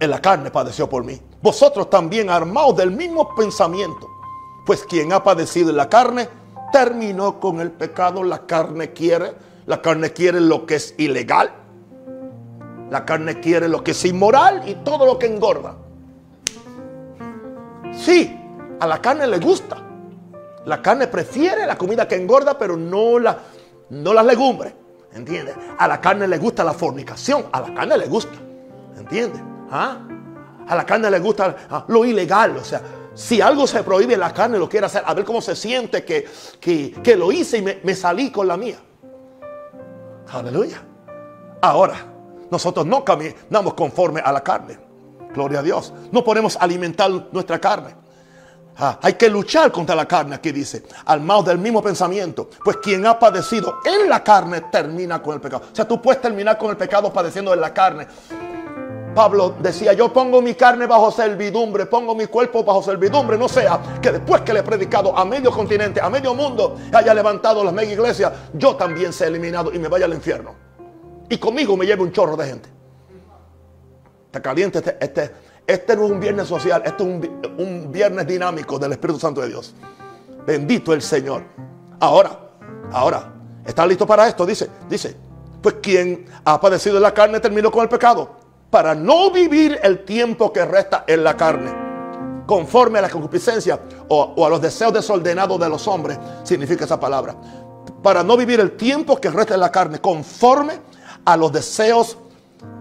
en 0.00 0.10
la 0.10 0.20
carne 0.20 0.50
padeció 0.50 0.88
por 0.88 1.04
mí, 1.04 1.20
vosotros 1.40 1.88
también 1.88 2.30
armados 2.30 2.76
del 2.76 2.90
mismo 2.90 3.34
pensamiento, 3.34 4.08
pues 4.66 4.84
quien 4.84 5.12
ha 5.12 5.22
padecido 5.22 5.70
en 5.70 5.76
la 5.76 5.88
carne, 5.88 6.28
terminó 6.72 7.40
con 7.40 7.60
el 7.60 7.70
pecado, 7.70 8.22
la 8.22 8.44
carne 8.46 8.92
quiere, 8.92 9.34
la 9.66 9.80
carne 9.80 10.12
quiere 10.12 10.40
lo 10.40 10.66
que 10.66 10.74
es 10.74 10.94
ilegal, 10.98 11.52
la 12.90 13.04
carne 13.04 13.38
quiere 13.38 13.68
lo 13.68 13.84
que 13.84 13.92
es 13.92 14.04
inmoral 14.04 14.68
y 14.68 14.74
todo 14.76 15.06
lo 15.06 15.18
que 15.18 15.26
engorda. 15.26 15.76
Sí, 17.98 18.38
a 18.78 18.86
la 18.86 19.02
carne 19.02 19.26
le 19.26 19.38
gusta. 19.38 19.76
La 20.64 20.80
carne 20.80 21.08
prefiere 21.08 21.66
la 21.66 21.76
comida 21.76 22.06
que 22.06 22.14
engorda, 22.14 22.56
pero 22.56 22.76
no, 22.76 23.18
la, 23.18 23.38
no 23.90 24.14
las 24.14 24.24
legumbres. 24.24 24.72
¿Entiendes? 25.12 25.56
A 25.78 25.88
la 25.88 26.00
carne 26.00 26.28
le 26.28 26.38
gusta 26.38 26.62
la 26.62 26.74
fornicación. 26.74 27.46
A 27.50 27.60
la 27.60 27.74
carne 27.74 27.98
le 27.98 28.06
gusta. 28.06 28.36
¿Entiendes? 28.96 29.40
¿Ah? 29.70 29.98
A 30.68 30.76
la 30.76 30.86
carne 30.86 31.10
le 31.10 31.18
gusta 31.18 31.56
ah, 31.70 31.84
lo 31.88 32.04
ilegal. 32.04 32.56
O 32.56 32.64
sea, 32.64 32.80
si 33.14 33.40
algo 33.40 33.66
se 33.66 33.82
prohíbe, 33.82 34.16
la 34.16 34.32
carne 34.32 34.58
lo 34.58 34.68
quiere 34.68 34.86
hacer. 34.86 35.02
A 35.04 35.14
ver 35.14 35.24
cómo 35.24 35.40
se 35.40 35.56
siente 35.56 36.04
que, 36.04 36.28
que, 36.60 37.16
lo 37.16 37.32
hice 37.32 37.58
y 37.58 37.62
me, 37.62 37.80
me 37.82 37.94
salí 37.96 38.30
con 38.30 38.46
la 38.46 38.56
mía. 38.56 38.78
Aleluya. 40.30 40.82
Ahora, 41.62 41.96
nosotros 42.50 42.86
no 42.86 43.04
caminamos 43.04 43.74
conforme 43.74 44.20
a 44.20 44.30
la 44.30 44.42
carne. 44.42 44.87
Gloria 45.34 45.60
a 45.60 45.62
Dios. 45.62 45.92
No 46.12 46.24
podemos 46.24 46.56
alimentar 46.56 47.10
nuestra 47.32 47.58
carne. 47.58 47.94
Ah, 48.80 48.96
hay 49.02 49.14
que 49.14 49.28
luchar 49.28 49.72
contra 49.72 49.96
la 49.96 50.06
carne, 50.06 50.36
aquí 50.36 50.52
dice, 50.52 50.84
al 51.06 51.20
mal 51.20 51.44
del 51.44 51.58
mismo 51.58 51.82
pensamiento. 51.82 52.48
Pues 52.64 52.76
quien 52.76 53.04
ha 53.06 53.18
padecido 53.18 53.78
en 53.84 54.08
la 54.08 54.22
carne 54.22 54.60
termina 54.70 55.20
con 55.20 55.34
el 55.34 55.40
pecado. 55.40 55.64
O 55.72 55.74
sea, 55.74 55.86
tú 55.86 56.00
puedes 56.00 56.22
terminar 56.22 56.56
con 56.56 56.70
el 56.70 56.76
pecado 56.76 57.12
padeciendo 57.12 57.52
en 57.52 57.60
la 57.60 57.74
carne. 57.74 58.06
Pablo 59.16 59.56
decía, 59.58 59.94
yo 59.94 60.12
pongo 60.12 60.40
mi 60.40 60.54
carne 60.54 60.86
bajo 60.86 61.10
servidumbre, 61.10 61.86
pongo 61.86 62.14
mi 62.14 62.26
cuerpo 62.26 62.62
bajo 62.62 62.80
servidumbre, 62.80 63.36
no 63.36 63.48
sea 63.48 63.80
que 64.00 64.12
después 64.12 64.42
que 64.42 64.52
le 64.52 64.60
he 64.60 64.62
predicado 64.62 65.16
a 65.18 65.24
medio 65.24 65.50
continente, 65.50 66.00
a 66.00 66.08
medio 66.08 66.34
mundo, 66.34 66.76
haya 66.92 67.12
levantado 67.12 67.64
las 67.64 67.72
mega 67.72 67.90
iglesias, 67.90 68.32
yo 68.54 68.76
también 68.76 69.12
sea 69.12 69.26
eliminado 69.26 69.74
y 69.74 69.78
me 69.80 69.88
vaya 69.88 70.04
al 70.04 70.14
infierno. 70.14 70.54
Y 71.28 71.38
conmigo 71.38 71.76
me 71.76 71.84
lleve 71.84 72.02
un 72.02 72.12
chorro 72.12 72.36
de 72.36 72.46
gente. 72.46 72.77
Está 74.28 74.42
caliente 74.42 74.78
este, 74.78 74.96
este 75.00 75.32
este 75.68 75.94
no 75.94 76.06
es 76.06 76.10
un 76.12 76.18
viernes 76.18 76.48
social, 76.48 76.82
este 76.82 77.02
es 77.02 77.30
un, 77.58 77.92
viernes 77.92 78.26
dinámico 78.26 78.78
del 78.78 78.92
Espíritu 78.92 79.20
Santo 79.20 79.42
de 79.42 79.48
Dios. 79.48 79.74
Bendito 80.46 80.94
el 80.94 81.02
Señor. 81.02 81.44
Ahora, 82.00 82.40
ahora, 82.90 83.34
¿está 83.66 83.86
listo 83.86 84.06
para 84.06 84.26
esto? 84.26 84.46
Dice, 84.46 84.70
dice, 84.88 85.14
pues 85.60 85.74
quien 85.82 86.24
ha 86.42 86.58
padecido 86.58 86.96
en 86.96 87.02
la 87.02 87.12
carne 87.12 87.38
terminó 87.38 87.70
con 87.70 87.82
el 87.82 87.88
pecado 87.90 88.30
para 88.70 88.94
no 88.94 89.30
vivir 89.30 89.78
el 89.82 90.06
tiempo 90.06 90.54
que 90.54 90.64
resta 90.64 91.04
en 91.06 91.22
la 91.22 91.36
carne, 91.36 91.70
conforme 92.46 93.00
a 93.00 93.02
la 93.02 93.10
concupiscencia 93.10 93.78
o 94.08 94.46
a 94.46 94.48
los 94.48 94.62
deseos 94.62 94.94
desordenados 94.94 95.60
de 95.60 95.68
los 95.68 95.86
hombres, 95.86 96.18
significa 96.44 96.86
esa 96.86 96.98
palabra. 96.98 97.36
Para 98.02 98.22
no 98.22 98.38
vivir 98.38 98.58
el 98.60 98.74
tiempo 98.74 99.20
que 99.20 99.28
resta 99.28 99.52
en 99.52 99.60
la 99.60 99.70
carne, 99.70 100.00
conforme 100.00 100.80
a 101.26 101.36
los 101.36 101.52
deseos 101.52 102.16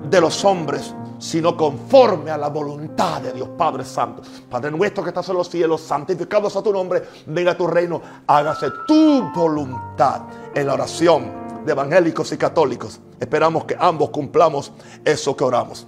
de 0.10 0.22
los 0.22 0.46
hombres, 0.46 0.94
sino 1.20 1.56
conforme 1.56 2.32
a 2.32 2.38
la 2.38 2.50
voluntad 2.50 3.22
de 3.22 3.34
Dios 3.34 3.50
Padre 3.58 3.84
Santo. 3.84 4.22
Padre 4.50 4.72
nuestro 4.72 5.04
que 5.04 5.10
estás 5.10 5.28
en 5.30 5.36
los 5.36 5.50
cielos, 5.50 5.82
santificado 5.82 6.50
sea 6.50 6.62
tu 6.62 6.72
nombre, 6.72 7.04
venga 7.26 7.58
tu 7.58 7.68
reino, 7.68 8.02
hágase 8.28 8.68
tu 8.88 9.32
voluntad 9.34 10.22
en 10.54 10.68
la 10.68 10.74
oración 10.74 11.66
de 11.66 11.72
evangélicos 11.72 12.32
y 12.32 12.38
católicos. 12.38 13.00
Esperamos 13.20 13.66
que 13.66 13.76
ambos 13.80 14.10
cumplamos 14.10 14.72
eso 15.04 15.36
que 15.36 15.44
oramos. 15.44 15.88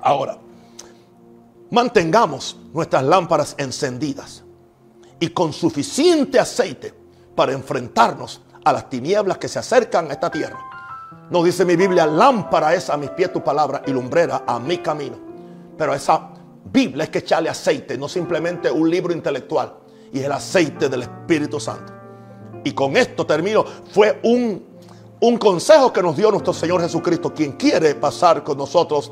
Ahora, 0.00 0.38
mantengamos 1.70 2.56
nuestras 2.72 3.02
lámparas 3.02 3.54
encendidas 3.58 4.44
y 5.18 5.28
con 5.28 5.52
suficiente 5.52 6.38
aceite 6.38 6.94
para 7.34 7.52
enfrentarnos 7.52 8.42
a 8.64 8.72
las 8.72 8.88
tinieblas 8.88 9.38
que 9.38 9.48
se 9.48 9.58
acercan 9.58 10.10
a 10.10 10.14
esta 10.14 10.30
tierra 10.30 10.73
no 11.30 11.42
dice 11.42 11.64
mi 11.64 11.74
Biblia, 11.74 12.06
lámpara 12.06 12.74
es 12.74 12.90
a 12.90 12.96
mis 12.96 13.10
pies 13.10 13.32
tu 13.32 13.42
palabra 13.42 13.82
y 13.86 13.90
lumbrera 13.90 14.44
a 14.46 14.58
mi 14.58 14.78
camino. 14.78 15.16
Pero 15.76 15.94
esa 15.94 16.30
Biblia 16.64 17.04
es 17.04 17.10
que 17.10 17.18
echarle 17.18 17.48
aceite, 17.48 17.96
no 17.96 18.08
simplemente 18.08 18.70
un 18.70 18.90
libro 18.90 19.12
intelectual. 19.12 19.74
Y 20.12 20.20
el 20.20 20.30
aceite 20.30 20.88
del 20.88 21.02
Espíritu 21.02 21.58
Santo. 21.58 21.92
Y 22.62 22.72
con 22.72 22.96
esto 22.96 23.26
termino. 23.26 23.64
Fue 23.90 24.20
un, 24.22 24.64
un 25.20 25.38
consejo 25.38 25.92
que 25.92 26.02
nos 26.02 26.16
dio 26.16 26.30
nuestro 26.30 26.52
Señor 26.52 26.80
Jesucristo, 26.80 27.34
quien 27.34 27.52
quiere 27.52 27.96
pasar 27.96 28.44
con 28.44 28.58
nosotros 28.58 29.10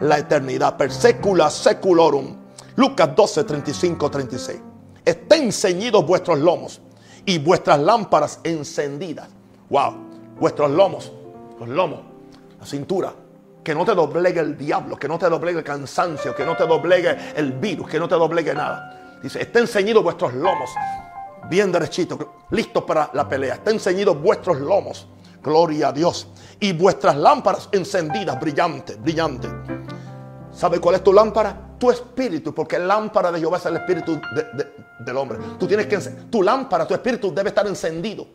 la 0.00 0.18
eternidad. 0.18 0.76
Per 0.76 0.92
secula 0.92 1.50
seculorum. 1.50 2.36
Lucas 2.76 3.16
12, 3.16 3.44
35, 3.44 4.10
36. 4.10 4.60
Estén 5.04 5.52
ceñidos 5.52 6.06
vuestros 6.06 6.38
lomos 6.38 6.80
y 7.24 7.38
vuestras 7.38 7.80
lámparas 7.80 8.38
encendidas. 8.44 9.28
Wow, 9.70 9.94
vuestros 10.38 10.70
lomos 10.70 11.10
los 11.58 11.68
lomos, 11.68 12.00
la 12.58 12.66
cintura. 12.66 13.12
Que 13.62 13.74
no 13.74 13.84
te 13.84 13.94
doblegue 13.94 14.40
el 14.40 14.58
diablo, 14.58 14.96
que 14.96 15.08
no 15.08 15.18
te 15.18 15.28
doblegue 15.28 15.58
el 15.58 15.64
cansancio, 15.64 16.34
que 16.34 16.44
no 16.44 16.54
te 16.54 16.66
doblegue 16.66 17.16
el 17.34 17.52
virus, 17.52 17.88
que 17.88 17.98
no 17.98 18.06
te 18.06 18.14
doblegue 18.14 18.52
nada. 18.52 19.18
Dice, 19.22 19.40
estén 19.40 19.66
ceñidos 19.66 20.02
vuestros 20.02 20.34
lomos, 20.34 20.68
bien 21.48 21.72
derechitos, 21.72 22.18
listos 22.50 22.84
para 22.84 23.10
la 23.14 23.26
pelea. 23.26 23.54
Estén 23.54 23.80
ceñidos 23.80 24.20
vuestros 24.20 24.60
lomos, 24.60 25.08
gloria 25.42 25.88
a 25.88 25.92
Dios. 25.92 26.28
Y 26.60 26.74
vuestras 26.74 27.16
lámparas 27.16 27.70
encendidas, 27.72 28.38
brillantes, 28.38 29.00
brillantes. 29.00 29.50
¿Sabe 30.52 30.78
cuál 30.78 30.96
es 30.96 31.04
tu 31.04 31.12
lámpara? 31.12 31.58
Tu 31.78 31.90
espíritu, 31.90 32.54
porque 32.54 32.78
lámpara 32.78 33.32
de 33.32 33.40
Jehová 33.40 33.56
es 33.56 33.66
el 33.66 33.76
espíritu 33.76 34.20
del 35.00 35.16
hombre. 35.16 35.38
Tú 35.58 35.66
tienes 35.66 35.86
que, 35.86 35.98
tu 36.30 36.42
lámpara, 36.42 36.86
tu 36.86 36.94
espíritu 36.94 37.34
debe 37.34 37.48
estar 37.48 37.66
encendido. 37.66 38.26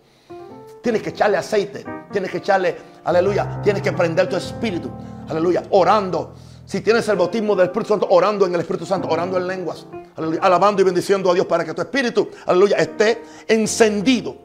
Tienes 0.81 1.01
que 1.01 1.09
echarle 1.09 1.37
aceite, 1.37 1.85
tienes 2.11 2.31
que 2.31 2.37
echarle, 2.37 2.75
aleluya, 3.03 3.61
tienes 3.63 3.81
que 3.81 3.91
prender 3.91 4.29
tu 4.29 4.35
espíritu, 4.35 4.89
aleluya, 5.27 5.63
orando. 5.71 6.33
Si 6.65 6.81
tienes 6.81 7.07
el 7.09 7.15
bautismo 7.15 7.55
del 7.55 7.67
Espíritu 7.67 7.89
Santo, 7.89 8.07
orando 8.09 8.45
en 8.45 8.53
el 8.53 8.61
Espíritu 8.61 8.85
Santo, 8.85 9.07
orando 9.07 9.37
en 9.37 9.47
lenguas, 9.47 9.87
aleluya, 10.15 10.39
alabando 10.43 10.81
y 10.81 10.85
bendiciendo 10.85 11.31
a 11.31 11.33
Dios 11.33 11.47
para 11.47 11.65
que 11.65 11.73
tu 11.73 11.81
espíritu, 11.81 12.29
aleluya, 12.45 12.77
esté 12.77 13.23
encendido. 13.47 14.35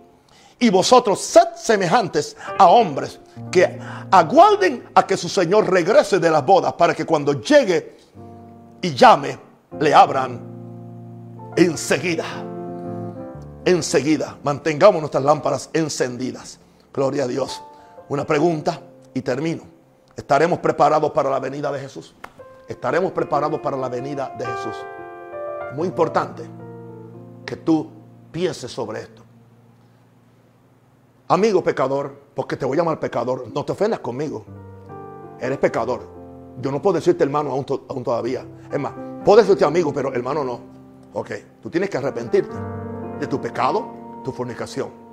Y 0.59 0.71
vosotros 0.71 1.21
sed 1.21 1.49
semejantes 1.57 2.37
a 2.59 2.69
hombres 2.69 3.21
que 3.51 3.79
aguarden 4.11 4.85
a 4.95 5.07
que 5.07 5.17
su 5.17 5.29
Señor 5.29 5.71
regrese 5.71 6.19
de 6.19 6.31
las 6.31 6.47
bodas 6.47 6.73
para 6.75 6.95
que 6.95 7.05
cuando 7.05 7.43
llegue 7.43 7.99
y 8.81 8.95
llame, 8.95 9.39
le 9.79 9.93
abran 9.93 10.41
enseguida 11.57 12.25
enseguida. 13.65 14.39
Mantengamos 14.43 15.01
nuestras 15.01 15.25
lámparas 15.25 15.71
encendidas. 15.73 16.59
Gloria 16.95 17.24
a 17.24 17.26
Dios. 17.26 17.61
Una 18.09 18.24
pregunta 18.24 18.80
y 19.12 19.20
termino. 19.20 19.64
¿Estaremos 20.16 20.61
preparados 20.61 21.11
para 21.11 21.28
la 21.28 21.40
venida 21.40 21.72
de 21.72 21.80
Jesús? 21.80 22.14
Estaremos 22.68 23.11
preparados 23.11 23.61
para 23.61 23.76
la 23.76 23.88
venida 23.88 24.32
de 24.38 24.47
Jesús. 24.47 24.76
Muy 25.74 25.88
importante 25.88 26.45
que 27.45 27.57
tú 27.57 27.90
pienses 28.30 28.70
sobre 28.70 29.01
esto. 29.01 29.22
amigo 31.26 31.64
pecador, 31.64 32.14
porque 32.34 32.57
te 32.57 32.64
voy 32.64 32.76
a 32.76 32.82
llamar 32.82 33.01
pecador, 33.01 33.49
no 33.53 33.64
te 33.64 33.72
ofendas 33.72 33.99
conmigo. 33.99 34.45
Eres 35.40 35.59
pecador. 35.59 36.09
Yo 36.61 36.70
no 36.70 36.80
puedo 36.80 36.95
decirte 36.95 37.24
hermano 37.24 37.51
aún, 37.51 37.64
todavía. 38.05 38.47
Es 38.70 38.78
más, 38.78 38.92
puedo 39.24 39.38
decirte 39.38 39.64
amigo, 39.64 39.92
pero 39.92 40.14
hermano 40.14 40.45
no. 40.45 40.61
Ok, 41.12 41.30
tú 41.61 41.70
tienes 41.70 41.90
que 41.90 41.97
arrepentirte 41.97 42.55
de 43.18 43.26
tu 43.26 43.40
pecado, 43.40 44.20
tu 44.22 44.30
fornicación. 44.30 45.04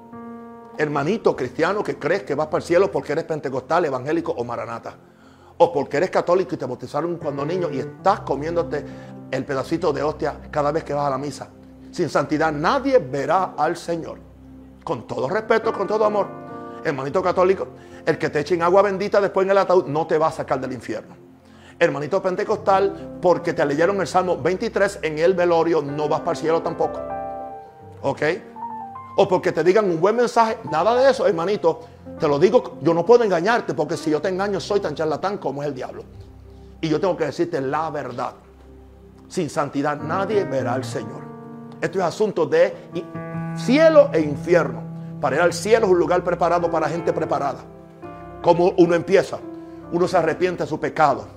Hermanito 0.77 1.35
cristiano 1.35 1.83
que 1.83 1.97
crees 1.97 2.23
que 2.23 2.35
vas 2.35 2.47
para 2.47 2.57
el 2.57 2.63
cielo 2.63 2.91
porque 2.91 3.11
eres 3.11 3.25
pentecostal, 3.25 3.85
evangélico 3.85 4.31
o 4.31 4.43
maranata. 4.43 4.95
O 5.57 5.71
porque 5.71 5.97
eres 5.97 6.09
católico 6.09 6.55
y 6.55 6.57
te 6.57 6.65
bautizaron 6.65 7.17
cuando 7.17 7.45
niño 7.45 7.69
y 7.71 7.79
estás 7.79 8.21
comiéndote 8.21 8.83
el 9.29 9.45
pedacito 9.45 9.93
de 9.93 10.01
hostia 10.01 10.39
cada 10.49 10.71
vez 10.71 10.83
que 10.83 10.93
vas 10.93 11.05
a 11.05 11.09
la 11.09 11.17
misa. 11.17 11.49
Sin 11.91 12.09
santidad 12.09 12.51
nadie 12.51 12.97
verá 12.99 13.53
al 13.57 13.77
Señor. 13.77 14.19
Con 14.83 15.05
todo 15.05 15.29
respeto, 15.29 15.71
con 15.73 15.87
todo 15.87 16.05
amor. 16.05 16.27
Hermanito 16.83 17.21
católico, 17.21 17.67
el 18.05 18.17
que 18.17 18.29
te 18.29 18.39
echen 18.39 18.63
agua 18.63 18.81
bendita 18.81 19.21
después 19.21 19.45
en 19.45 19.51
el 19.51 19.57
ataúd 19.57 19.85
no 19.85 20.07
te 20.07 20.17
va 20.17 20.27
a 20.27 20.31
sacar 20.31 20.59
del 20.59 20.73
infierno. 20.73 21.15
Hermanito 21.77 22.21
pentecostal, 22.21 23.17
porque 23.21 23.53
te 23.53 23.65
leyeron 23.65 23.99
el 24.01 24.07
Salmo 24.07 24.37
23 24.37 24.99
en 25.01 25.19
el 25.19 25.33
velorio, 25.33 25.81
no 25.81 26.07
vas 26.07 26.21
para 26.21 26.31
el 26.31 26.37
cielo 26.37 26.61
tampoco. 26.61 26.99
¿Ok? 28.01 28.21
O 29.21 29.27
porque 29.27 29.51
te 29.51 29.63
digan 29.63 29.85
un 29.85 30.01
buen 30.01 30.15
mensaje, 30.15 30.57
nada 30.71 30.95
de 30.95 31.11
eso, 31.11 31.27
hermanito. 31.27 31.81
Te 32.19 32.27
lo 32.27 32.39
digo, 32.39 32.79
yo 32.81 32.91
no 32.91 33.05
puedo 33.05 33.23
engañarte 33.23 33.75
porque 33.75 33.95
si 33.95 34.09
yo 34.09 34.19
te 34.19 34.29
engaño 34.29 34.59
soy 34.59 34.79
tan 34.79 34.95
charlatán 34.95 35.37
como 35.37 35.61
es 35.61 35.67
el 35.67 35.75
diablo. 35.75 36.03
Y 36.81 36.89
yo 36.89 36.99
tengo 36.99 37.15
que 37.15 37.25
decirte 37.25 37.61
la 37.61 37.91
verdad. 37.91 38.33
Sin 39.27 39.47
santidad 39.47 40.01
nadie 40.01 40.43
verá 40.43 40.73
al 40.73 40.83
Señor. 40.83 41.21
Esto 41.79 41.99
es 41.99 42.03
asunto 42.03 42.47
de 42.47 42.73
cielo 43.55 44.09
e 44.11 44.21
infierno. 44.21 44.81
Para 45.21 45.35
ir 45.35 45.41
al 45.43 45.53
cielo 45.53 45.85
es 45.85 45.91
un 45.91 45.99
lugar 45.99 46.23
preparado 46.23 46.71
para 46.71 46.89
gente 46.89 47.13
preparada. 47.13 47.59
Como 48.41 48.73
uno 48.79 48.95
empieza, 48.95 49.37
uno 49.91 50.07
se 50.07 50.17
arrepiente 50.17 50.63
de 50.63 50.67
su 50.67 50.79
pecado. 50.79 51.27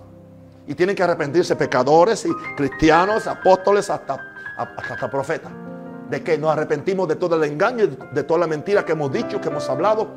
Y 0.67 0.75
tienen 0.75 0.97
que 0.97 1.03
arrepentirse 1.03 1.55
pecadores 1.55 2.25
y 2.25 2.33
cristianos, 2.57 3.27
apóstoles, 3.27 3.91
hasta, 3.91 4.19
hasta 4.57 5.11
profetas. 5.11 5.53
De 6.11 6.23
que 6.23 6.37
nos 6.39 6.51
arrepentimos 6.51 7.09
de 7.09 7.17
todo 7.17 7.37
el 7.37 7.51
engaño, 7.51 7.87
de 7.87 8.23
toda 8.25 8.41
la 8.41 8.47
mentira 8.47 8.85
que 8.85 8.93
hemos 8.93 9.13
dicho, 9.13 9.41
que 9.41 9.49
hemos 9.49 9.69
hablado. 9.69 10.09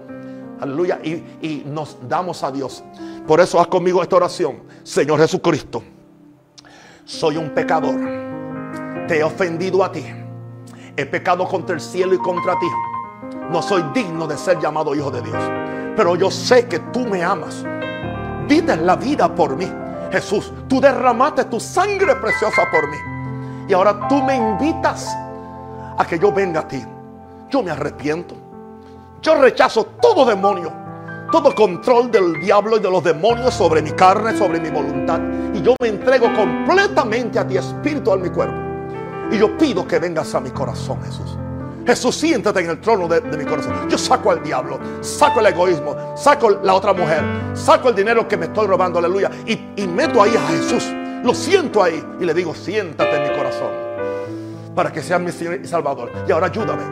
Aleluya. 0.60 1.00
Y, 1.04 1.10
y 1.42 1.64
nos 1.66 1.98
damos 2.08 2.44
a 2.44 2.52
Dios. 2.52 2.84
Por 3.26 3.40
eso 3.40 3.60
haz 3.60 3.68
conmigo 3.68 4.02
esta 4.02 4.16
oración. 4.16 4.64
Señor 4.84 5.20
Jesucristo, 5.20 5.84
soy 7.06 7.38
un 7.38 7.52
pecador. 7.52 7.96
Te 9.08 9.20
he 9.20 9.24
ofendido 9.24 9.84
a 9.84 9.92
ti. 9.92 10.06
He 10.96 11.06
pecado 11.06 11.48
contra 11.48 11.76
el 11.76 11.82
cielo 11.82 12.14
y 12.14 12.18
contra 12.18 12.60
ti. 12.60 12.68
No 13.52 13.62
soy 13.62 13.84
digno 13.94 14.28
de 14.28 14.38
ser 14.38 14.60
llamado 14.60 14.94
hijo 14.94 15.12
de 15.12 15.22
Dios. 15.22 15.42
Pero 15.96 16.16
yo 16.16 16.30
sé 16.30 16.68
que 16.68 16.80
tú 16.80 17.06
me 17.08 17.24
amas. 17.24 17.64
Vives 18.48 18.80
la 18.82 18.96
vida 18.96 19.34
por 19.34 19.56
mí. 19.56 19.72
Jesús, 20.12 20.52
tú 20.68 20.80
derramaste 20.82 21.46
tu 21.46 21.60
sangre 21.60 22.16
preciosa 22.16 22.64
por 22.72 22.90
mí. 22.90 22.98
Y 23.68 23.74
ahora 23.74 24.08
tú 24.08 24.22
me 24.24 24.36
invitas 24.36 25.16
a 25.98 26.06
que 26.06 26.20
yo 26.20 26.32
venga 26.32 26.62
a 26.62 26.68
ti. 26.68 26.84
Yo 27.50 27.64
me 27.64 27.72
arrepiento. 27.72 28.36
Yo 29.22 29.36
rechazo 29.36 29.86
todo 30.02 30.26
demonio, 30.26 30.72
todo 31.32 31.54
control 31.56 32.12
del 32.12 32.40
diablo 32.40 32.78
y 32.78 32.80
de 32.80 32.90
los 32.90 33.04
demonios 33.04 33.54
sobre 33.54 33.82
mi 33.82 33.92
carne, 33.92 34.38
sobre 34.38 34.60
mi 34.60 34.70
voluntad. 34.70 35.20
Y 35.54 35.62
yo 35.62 35.76
me 35.82 35.90
entrego 35.90 36.34
completamente 36.36 37.40
a 37.40 37.48
ti, 37.48 37.58
espíritu, 37.58 38.12
a 38.12 38.18
mi 38.18 38.30
cuerpo. 38.30 38.56
Y 39.32 39.38
yo 39.38 39.58
pido 39.58 39.88
que 39.88 40.00
vengas 40.00 40.34
a 40.36 40.40
mi 40.40 40.52
corazón, 40.52 41.02
Jesús. 41.04 41.38
Jesús, 41.86 42.16
siéntate 42.16 42.60
en 42.60 42.70
el 42.70 42.82
trono 42.82 43.08
de, 43.08 43.22
mi 43.22 43.46
corazón. 43.46 43.90
Yo 43.90 43.98
saco 43.98 44.32
al 44.32 44.44
diablo, 44.44 44.78
saco 45.02 45.40
el 45.40 45.48
egoísmo, 45.48 45.96
saco 46.18 46.50
la 46.50 46.74
otra 46.74 46.94
mujer, 46.94 47.24
saco 47.54 47.90
el 47.90 47.96
dinero 47.96 48.28
que 48.28 48.36
me 48.36 48.46
estoy 48.48 48.68
robando, 48.68 49.00
aleluya. 49.00 49.32
Y, 49.46 49.88
meto 49.88 50.22
ahí 50.22 50.36
a 50.36 50.48
Jesús. 50.50 50.86
Lo 51.24 51.34
siento 51.34 51.82
ahí 51.82 52.04
y 52.20 52.26
le 52.26 52.34
digo, 52.34 52.54
siéntate 52.54 53.16
en 53.16 53.32
mi 53.32 53.38
corazón. 53.38 53.87
Para 54.78 54.94
que 54.94 55.02
seas 55.02 55.20
mi 55.20 55.32
Señor 55.32 55.60
y 55.64 55.68
Salvador. 55.68 56.12
Y 56.28 56.32
ahora 56.32 56.46
ayúdame. 56.46 56.84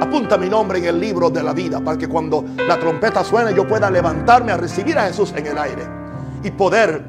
Apunta 0.00 0.38
mi 0.38 0.48
nombre 0.48 0.78
en 0.78 0.84
el 0.84 1.00
libro 1.00 1.30
de 1.30 1.42
la 1.42 1.52
vida 1.52 1.80
para 1.80 1.98
que 1.98 2.06
cuando 2.06 2.44
la 2.56 2.78
trompeta 2.78 3.24
suene 3.24 3.52
yo 3.52 3.66
pueda 3.66 3.90
levantarme 3.90 4.52
a 4.52 4.56
recibir 4.56 4.96
a 4.96 5.06
Jesús 5.08 5.34
en 5.36 5.48
el 5.48 5.58
aire 5.58 5.82
y 6.44 6.52
poder 6.52 7.02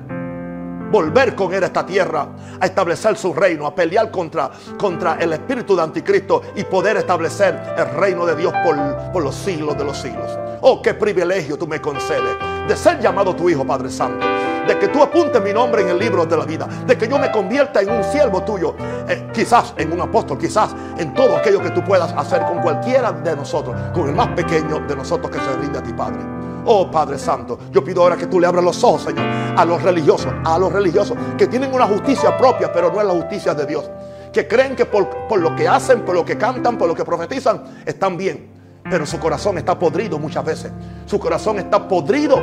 volver 0.92 1.36
con 1.36 1.54
él 1.54 1.62
a 1.62 1.68
esta 1.68 1.86
tierra, 1.86 2.28
a 2.60 2.66
establecer 2.66 3.16
su 3.18 3.36
reino, 3.36 3.68
a 3.68 3.76
pelear 3.76 4.10
contra, 4.10 4.50
contra 4.80 5.18
el 5.20 5.32
espíritu 5.34 5.76
de 5.76 5.84
anticristo 5.84 6.42
y 6.56 6.64
poder 6.64 6.98
establecer 6.98 7.76
el 7.78 7.86
reino 7.96 8.26
de 8.26 8.36
Dios 8.36 8.52
por, 8.66 8.76
por 9.12 9.22
los 9.22 9.36
siglos 9.36 9.78
de 9.78 9.84
los 9.84 9.96
siglos. 9.96 10.40
Oh, 10.62 10.82
qué 10.82 10.96
privilegio 10.96 11.56
tú 11.56 11.68
me 11.68 11.80
concedes 11.80 12.36
de 12.68 12.76
ser 12.76 13.00
llamado 13.00 13.36
tu 13.36 13.48
Hijo, 13.48 13.64
Padre 13.64 13.92
Santo. 13.92 14.26
De 14.68 14.80
que 14.80 14.88
tú 14.88 15.02
apuntes 15.02 15.42
mi 15.42 15.54
nombre 15.54 15.82
en 15.82 15.90
el 15.90 16.00
libro 16.00 16.26
de 16.26 16.38
la 16.38 16.46
vida. 16.46 16.68
De 16.86 16.98
que 16.98 17.08
yo 17.08 17.18
me 17.20 17.32
convierta 17.32 17.82
en 17.82 17.92
un 17.92 18.04
siervo 18.04 18.44
tuyo. 18.44 18.76
Eh, 19.08 19.30
quizás 19.34 19.74
en 19.78 19.92
un 19.92 20.02
apóstol. 20.02 20.38
Quizás 20.38 20.76
en 20.98 21.14
todo 21.14 21.38
aquello 21.38 21.62
que 21.62 21.72
tú 21.72 21.84
puedas 21.84 22.12
hacer 22.14 22.44
con 22.46 22.62
cualquiera 22.62 23.12
de 23.12 23.36
nosotros. 23.36 23.76
Con 23.94 24.10
el 24.10 24.16
más 24.16 24.30
pequeño 24.30 24.80
de 24.88 24.96
nosotros 24.96 25.32
que 25.32 25.40
se 25.40 25.58
rinde 25.58 25.80
a 25.80 25.84
ti, 25.84 25.94
Padre. 25.94 26.44
Oh 26.66 26.90
Padre 26.90 27.18
Santo, 27.18 27.60
yo 27.72 27.84
pido 27.84 28.04
ahora 28.04 28.16
que 28.16 28.28
tú 28.28 28.40
le 28.40 28.48
abras 28.48 28.64
los 28.64 28.84
ojos, 28.84 29.04
Señor, 29.04 29.26
a 29.58 29.66
los 29.66 29.82
religiosos, 29.82 30.32
a 30.46 30.58
los 30.58 30.72
religiosos 30.72 31.18
que 31.38 31.48
tienen 31.48 31.74
una 31.74 31.86
justicia 31.86 32.38
propia, 32.38 32.72
pero 32.72 32.92
no 32.92 33.02
es 33.02 33.08
la 33.08 33.14
justicia 33.14 33.54
de 33.54 33.66
Dios. 33.66 33.90
Que 34.32 34.48
creen 34.48 34.76
que 34.76 34.86
por, 34.86 35.08
lo 35.38 35.56
que 35.56 35.68
hacen, 35.68 36.02
por 36.02 36.16
lo 36.16 36.24
que 36.26 36.38
cantan, 36.38 36.78
por 36.78 36.88
lo 36.88 36.96
que 36.96 37.04
profetizan, 37.04 37.64
están 37.86 38.18
bien. 38.18 38.50
Pero 38.90 39.06
su 39.06 39.20
corazón 39.20 39.58
está 39.58 39.78
podrido 39.78 40.18
muchas 40.18 40.44
veces. 40.44 40.72
Su 41.06 41.20
corazón 41.20 41.60
está 41.60 41.88
podrido 41.88 42.42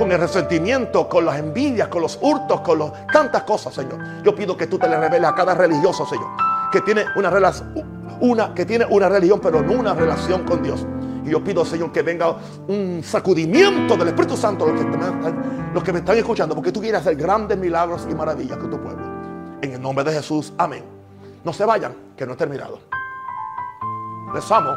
con 0.00 0.10
el 0.10 0.18
resentimiento, 0.18 1.06
con 1.10 1.26
las 1.26 1.38
envidias, 1.38 1.88
con 1.88 2.00
los 2.00 2.18
hurtos, 2.22 2.62
con 2.62 2.78
los, 2.78 2.90
tantas 3.12 3.42
cosas, 3.42 3.74
Señor. 3.74 3.98
Yo 4.24 4.34
pido 4.34 4.56
que 4.56 4.66
tú 4.66 4.78
te 4.78 4.88
le 4.88 4.98
reveles 4.98 5.28
a 5.28 5.34
cada 5.34 5.54
religioso, 5.54 6.06
Señor, 6.06 6.28
que 6.72 6.80
tiene 6.80 7.04
una 7.16 7.30
una 8.20 8.54
que 8.54 8.64
tiene 8.64 8.86
una 8.86 9.10
religión, 9.10 9.40
pero 9.42 9.60
no 9.60 9.74
una 9.74 9.92
relación 9.92 10.44
con 10.44 10.62
Dios. 10.62 10.86
Y 11.22 11.28
yo 11.28 11.44
pido, 11.44 11.66
Señor, 11.66 11.92
que 11.92 12.00
venga 12.00 12.34
un 12.66 13.02
sacudimiento 13.04 13.94
del 13.94 14.08
Espíritu 14.08 14.38
Santo 14.38 14.64
los 14.64 14.80
que, 14.80 14.86
me, 14.86 15.74
los 15.74 15.84
que 15.84 15.92
me 15.92 15.98
están 15.98 16.16
escuchando, 16.16 16.54
porque 16.54 16.72
tú 16.72 16.80
quieres 16.80 17.02
hacer 17.02 17.16
grandes 17.16 17.58
milagros 17.58 18.08
y 18.10 18.14
maravillas 18.14 18.56
con 18.56 18.70
tu 18.70 18.80
pueblo. 18.80 19.04
En 19.60 19.74
el 19.74 19.82
nombre 19.82 20.02
de 20.02 20.12
Jesús, 20.14 20.54
amén. 20.56 20.82
No 21.44 21.52
se 21.52 21.66
vayan, 21.66 21.94
que 22.16 22.24
no 22.24 22.32
he 22.32 22.36
terminado. 22.36 22.78
Les 24.32 24.50
amo. 24.50 24.70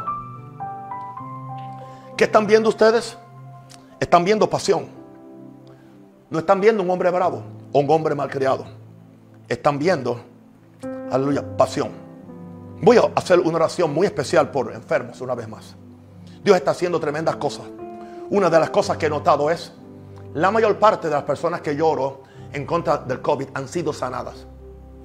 ¿Qué 2.14 2.24
están 2.24 2.46
viendo 2.46 2.68
ustedes? 2.68 3.16
Están 3.98 4.22
viendo 4.22 4.50
pasión. 4.50 5.03
No 6.30 6.38
están 6.38 6.60
viendo 6.60 6.82
un 6.82 6.90
hombre 6.90 7.10
bravo 7.10 7.42
o 7.72 7.80
un 7.80 7.90
hombre 7.90 8.14
malcriado. 8.14 8.64
Están 9.48 9.78
viendo, 9.78 10.20
aleluya, 11.10 11.44
pasión. 11.56 11.90
Voy 12.80 12.96
a 12.96 13.10
hacer 13.14 13.38
una 13.40 13.56
oración 13.56 13.92
muy 13.92 14.06
especial 14.06 14.50
por 14.50 14.72
enfermos 14.72 15.20
una 15.20 15.34
vez 15.34 15.48
más. 15.48 15.74
Dios 16.42 16.56
está 16.56 16.72
haciendo 16.72 16.98
tremendas 17.00 17.36
cosas. 17.36 17.66
Una 18.30 18.50
de 18.50 18.58
las 18.58 18.70
cosas 18.70 18.96
que 18.96 19.06
he 19.06 19.10
notado 19.10 19.50
es, 19.50 19.72
la 20.34 20.50
mayor 20.50 20.78
parte 20.78 21.08
de 21.08 21.14
las 21.14 21.22
personas 21.24 21.60
que 21.60 21.76
lloro 21.76 22.22
en 22.52 22.66
contra 22.66 22.98
del 22.98 23.20
COVID 23.20 23.48
han 23.54 23.68
sido 23.68 23.92
sanadas. 23.92 24.46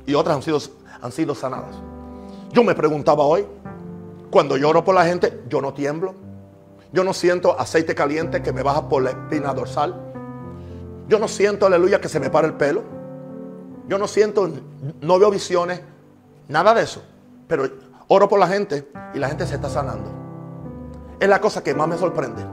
Y 0.06 0.14
otras 0.14 0.38
han 0.38 0.42
sido, 0.42 0.60
han 1.02 1.12
sido 1.12 1.36
sanadas. 1.36 1.76
Yo 2.52 2.64
me 2.64 2.74
preguntaba 2.74 3.24
hoy, 3.24 3.46
cuando 4.32 4.58
lloro 4.58 4.84
por 4.84 4.96
la 4.96 5.06
gente, 5.06 5.44
yo 5.48 5.62
no 5.62 5.74
tiemblo. 5.74 6.16
Yo 6.92 7.04
no 7.04 7.14
siento 7.14 7.60
aceite 7.60 7.94
caliente 7.94 8.42
que 8.42 8.52
me 8.52 8.64
baja 8.64 8.90
por 8.90 9.04
la 9.04 9.12
espina 9.12 9.54
dorsal. 9.54 10.09
Yo 11.10 11.20
no 11.20 11.28
siento, 11.28 11.66
aleluya, 11.66 12.00
que 12.00 12.08
se 12.08 12.22
me 12.22 12.30
para 12.30 12.48
el 12.48 12.54
pelo. 12.54 12.84
Yo 13.90 13.98
no 13.98 14.08
siento, 14.08 14.50
no 15.02 15.20
veo 15.20 15.30
visiones, 15.30 15.82
nada 16.48 16.74
de 16.74 16.84
eso. 16.84 17.04
Pero 17.48 17.68
oro 18.08 18.30
por 18.30 18.40
la 18.40 18.48
gente 18.48 18.88
y 19.14 19.20
la 19.20 19.28
gente 19.28 19.46
se 19.46 19.56
está 19.56 19.70
sanando 19.70 20.20
es 21.20 21.28
la 21.28 21.42
cosa 21.42 21.62
que 21.62 21.74
más 21.74 21.88
me 21.88 21.98
sorprende. 21.98 22.44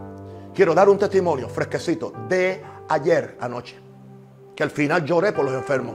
Quiero 0.55 0.75
dar 0.75 0.89
un 0.89 0.99
testimonio 0.99 1.49
fresquecito 1.49 2.13
de 2.29 2.63
ayer 2.89 3.37
anoche. 3.41 3.77
Que 4.55 4.63
al 4.63 4.71
final 4.71 5.05
lloré 5.05 5.33
por 5.33 5.45
los 5.45 5.55
enfermos. 5.55 5.95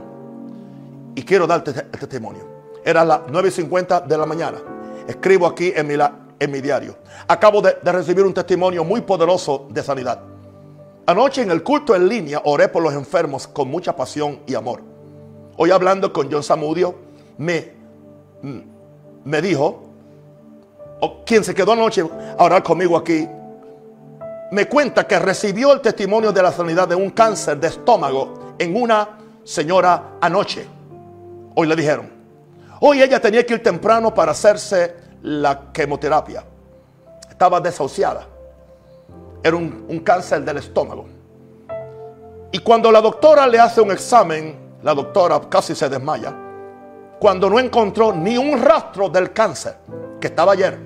Y 1.14 1.22
quiero 1.24 1.46
darte 1.46 1.70
el 1.70 1.98
testimonio. 1.98 2.46
Era 2.84 3.04
las 3.04 3.20
9.50 3.22 4.06
de 4.06 4.18
la 4.18 4.24
mañana. 4.24 4.58
Escribo 5.06 5.46
aquí 5.46 5.72
en 5.74 5.86
mi, 6.50 6.60
diario. 6.60 6.96
Acabo 7.28 7.60
de 7.60 7.92
recibir 7.92 8.24
un 8.24 8.32
testimonio 8.32 8.84
muy 8.84 9.02
poderoso 9.02 9.66
de 9.68 9.82
sanidad. 9.82 10.31
Anoche 11.06 11.42
en 11.42 11.50
el 11.50 11.62
culto 11.62 11.96
en 11.96 12.08
línea 12.08 12.40
oré 12.44 12.68
por 12.68 12.82
los 12.82 12.94
enfermos 12.94 13.48
con 13.48 13.68
mucha 13.68 13.96
pasión 13.96 14.40
y 14.46 14.54
amor. 14.54 14.82
Hoy 15.56 15.70
hablando 15.70 16.12
con 16.12 16.30
John 16.30 16.42
Samudio, 16.42 16.94
me, 17.38 17.72
me 19.24 19.42
dijo 19.42 19.82
o 21.00 21.24
quien 21.24 21.42
se 21.42 21.54
quedó 21.54 21.72
anoche 21.72 22.04
a 22.38 22.44
orar 22.44 22.62
conmigo 22.62 22.96
aquí, 22.96 23.28
me 24.52 24.68
cuenta 24.68 25.04
que 25.06 25.18
recibió 25.18 25.72
el 25.72 25.80
testimonio 25.80 26.30
de 26.30 26.42
la 26.42 26.52
sanidad 26.52 26.86
de 26.86 26.94
un 26.94 27.10
cáncer 27.10 27.58
de 27.58 27.66
estómago 27.66 28.54
en 28.58 28.76
una 28.80 29.18
señora 29.42 30.18
anoche. 30.20 30.64
Hoy 31.56 31.66
le 31.66 31.74
dijeron. 31.74 32.08
Hoy 32.80 33.02
ella 33.02 33.20
tenía 33.20 33.44
que 33.44 33.54
ir 33.54 33.62
temprano 33.62 34.14
para 34.14 34.32
hacerse 34.32 34.94
la 35.22 35.72
quimioterapia. 35.72 36.44
estaba 37.28 37.60
desahuciada. 37.60 38.31
Era 39.42 39.56
un, 39.56 39.86
un 39.88 40.00
cáncer 40.00 40.44
del 40.44 40.58
estómago. 40.58 41.06
Y 42.52 42.58
cuando 42.58 42.92
la 42.92 43.00
doctora 43.00 43.46
le 43.46 43.58
hace 43.58 43.80
un 43.80 43.90
examen, 43.90 44.56
la 44.82 44.94
doctora 44.94 45.40
casi 45.48 45.74
se 45.74 45.88
desmaya. 45.88 46.34
Cuando 47.18 47.48
no 47.48 47.58
encontró 47.58 48.12
ni 48.12 48.36
un 48.36 48.60
rastro 48.60 49.08
del 49.08 49.32
cáncer 49.32 49.76
que 50.20 50.26
estaba 50.26 50.52
ayer. 50.52 50.78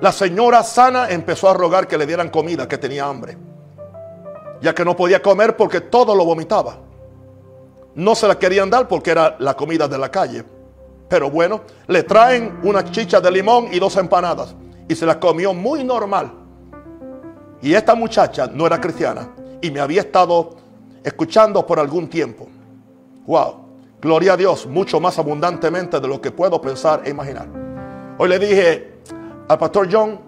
La 0.00 0.12
señora 0.12 0.62
sana 0.62 1.10
empezó 1.10 1.50
a 1.50 1.54
rogar 1.54 1.86
que 1.86 1.98
le 1.98 2.06
dieran 2.06 2.30
comida, 2.30 2.66
que 2.66 2.78
tenía 2.78 3.04
hambre. 3.04 3.36
Ya 4.62 4.74
que 4.74 4.84
no 4.84 4.96
podía 4.96 5.20
comer 5.20 5.56
porque 5.56 5.82
todo 5.82 6.14
lo 6.14 6.24
vomitaba. 6.24 6.78
No 7.94 8.14
se 8.14 8.26
la 8.26 8.38
querían 8.38 8.70
dar 8.70 8.88
porque 8.88 9.10
era 9.10 9.36
la 9.40 9.54
comida 9.54 9.86
de 9.88 9.98
la 9.98 10.10
calle. 10.10 10.44
Pero 11.08 11.28
bueno, 11.28 11.62
le 11.88 12.02
traen 12.04 12.60
una 12.62 12.84
chicha 12.90 13.20
de 13.20 13.30
limón 13.30 13.68
y 13.72 13.78
dos 13.78 13.96
empanadas. 13.96 14.54
Y 14.88 14.94
se 14.94 15.04
la 15.04 15.20
comió 15.20 15.52
muy 15.52 15.84
normal. 15.84 16.32
Y 17.62 17.74
esta 17.74 17.94
muchacha 17.94 18.46
no 18.46 18.66
era 18.66 18.80
cristiana 18.80 19.28
y 19.60 19.70
me 19.70 19.80
había 19.80 20.00
estado 20.00 20.56
escuchando 21.04 21.66
por 21.66 21.78
algún 21.78 22.08
tiempo. 22.08 22.48
Wow, 23.26 23.56
gloria 24.00 24.32
a 24.32 24.36
Dios, 24.36 24.66
mucho 24.66 24.98
más 24.98 25.18
abundantemente 25.18 26.00
de 26.00 26.08
lo 26.08 26.20
que 26.20 26.30
puedo 26.30 26.60
pensar 26.60 27.02
e 27.04 27.10
imaginar. 27.10 27.48
Hoy 28.18 28.28
le 28.28 28.38
dije 28.38 28.94
al 29.48 29.58
pastor 29.58 29.88
John, 29.90 30.18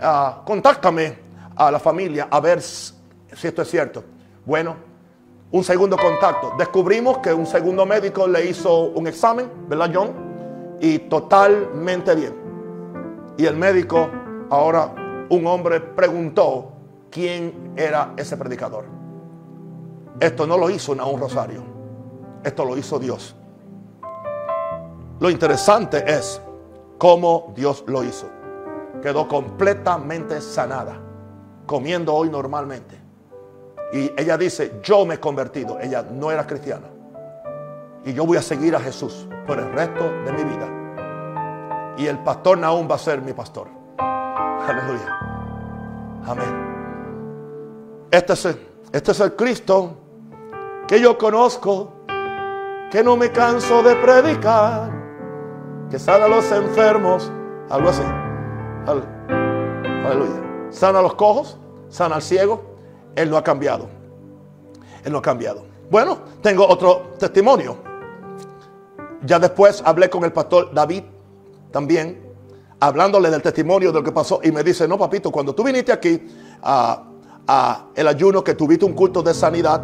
uh, 0.00 0.44
contáctame 0.44 1.18
a 1.56 1.70
la 1.70 1.78
familia 1.78 2.28
a 2.30 2.40
ver 2.40 2.60
si 2.60 2.94
esto 3.32 3.62
es 3.62 3.70
cierto. 3.70 4.04
Bueno, 4.44 4.76
un 5.50 5.64
segundo 5.64 5.96
contacto. 5.96 6.52
Descubrimos 6.58 7.18
que 7.18 7.32
un 7.32 7.46
segundo 7.46 7.86
médico 7.86 8.28
le 8.28 8.44
hizo 8.44 8.84
un 8.90 9.06
examen, 9.06 9.50
¿verdad 9.68 9.90
John? 9.92 10.10
Y 10.80 10.98
totalmente 10.98 12.14
bien. 12.14 12.34
Y 13.38 13.46
el 13.46 13.56
médico, 13.56 14.10
ahora 14.50 15.07
un 15.30 15.46
hombre, 15.46 15.80
preguntó 15.80 16.72
quién 17.10 17.72
era 17.76 18.14
ese 18.16 18.36
predicador. 18.36 18.84
Esto 20.20 20.46
no 20.46 20.58
lo 20.58 20.70
hizo 20.70 20.92
un 20.92 21.20
Rosario. 21.20 21.62
Esto 22.42 22.64
lo 22.64 22.76
hizo 22.76 22.98
Dios. 22.98 23.34
Lo 25.20 25.30
interesante 25.30 26.04
es 26.06 26.40
cómo 26.98 27.52
Dios 27.54 27.84
lo 27.86 28.04
hizo. 28.04 28.28
Quedó 29.02 29.28
completamente 29.28 30.40
sanada, 30.40 31.00
comiendo 31.66 32.14
hoy 32.14 32.30
normalmente. 32.30 32.96
Y 33.92 34.12
ella 34.20 34.36
dice, 34.36 34.80
yo 34.82 35.06
me 35.06 35.14
he 35.14 35.20
convertido. 35.20 35.78
Ella 35.80 36.02
no 36.02 36.30
era 36.30 36.46
cristiana. 36.46 36.88
Y 38.04 38.12
yo 38.12 38.26
voy 38.26 38.36
a 38.36 38.42
seguir 38.42 38.74
a 38.76 38.80
Jesús 38.80 39.28
por 39.46 39.58
el 39.58 39.72
resto 39.72 40.04
de 40.24 40.32
mi 40.32 40.44
vida. 40.44 41.94
Y 41.96 42.06
el 42.06 42.18
pastor 42.18 42.58
Naúm 42.58 42.88
va 42.90 42.94
a 42.94 42.98
ser 42.98 43.20
mi 43.22 43.32
pastor. 43.32 43.77
Aleluya. 44.68 45.18
Amén. 46.26 48.08
Este 48.10 48.34
es, 48.34 48.44
el, 48.44 48.60
este 48.92 49.12
es 49.12 49.20
el 49.20 49.34
Cristo 49.34 49.96
que 50.86 51.00
yo 51.00 51.16
conozco, 51.16 51.92
que 52.90 53.02
no 53.02 53.16
me 53.16 53.32
canso 53.32 53.82
de 53.82 53.96
predicar, 53.96 54.90
que 55.90 55.98
sana 55.98 56.26
a 56.26 56.28
los 56.28 56.50
enfermos, 56.52 57.32
algo 57.70 57.88
así. 57.88 58.02
Aleluya. 58.86 60.68
Sana 60.70 60.98
a 60.98 61.02
los 61.02 61.14
cojos, 61.14 61.58
sana 61.88 62.16
al 62.16 62.22
ciego. 62.22 62.62
Él 63.16 63.30
no 63.30 63.38
ha 63.38 63.44
cambiado. 63.44 63.88
Él 65.02 65.12
no 65.12 65.18
ha 65.18 65.22
cambiado. 65.22 65.64
Bueno, 65.90 66.18
tengo 66.42 66.66
otro 66.68 67.14
testimonio. 67.18 67.76
Ya 69.22 69.38
después 69.38 69.82
hablé 69.84 70.10
con 70.10 70.24
el 70.24 70.32
pastor 70.32 70.72
David 70.74 71.04
también, 71.70 72.27
hablándole 72.80 73.30
del 73.30 73.42
testimonio 73.42 73.92
de 73.92 73.98
lo 73.98 74.04
que 74.04 74.12
pasó. 74.12 74.40
Y 74.42 74.52
me 74.52 74.62
dice, 74.62 74.86
no, 74.86 74.98
papito, 74.98 75.30
cuando 75.30 75.54
tú 75.54 75.64
viniste 75.64 75.92
aquí 75.92 76.26
a 76.62 77.04
el 77.94 78.06
ayuno, 78.06 78.44
que 78.44 78.54
tuviste 78.54 78.84
un 78.84 78.92
culto 78.92 79.22
de 79.22 79.32
sanidad. 79.32 79.82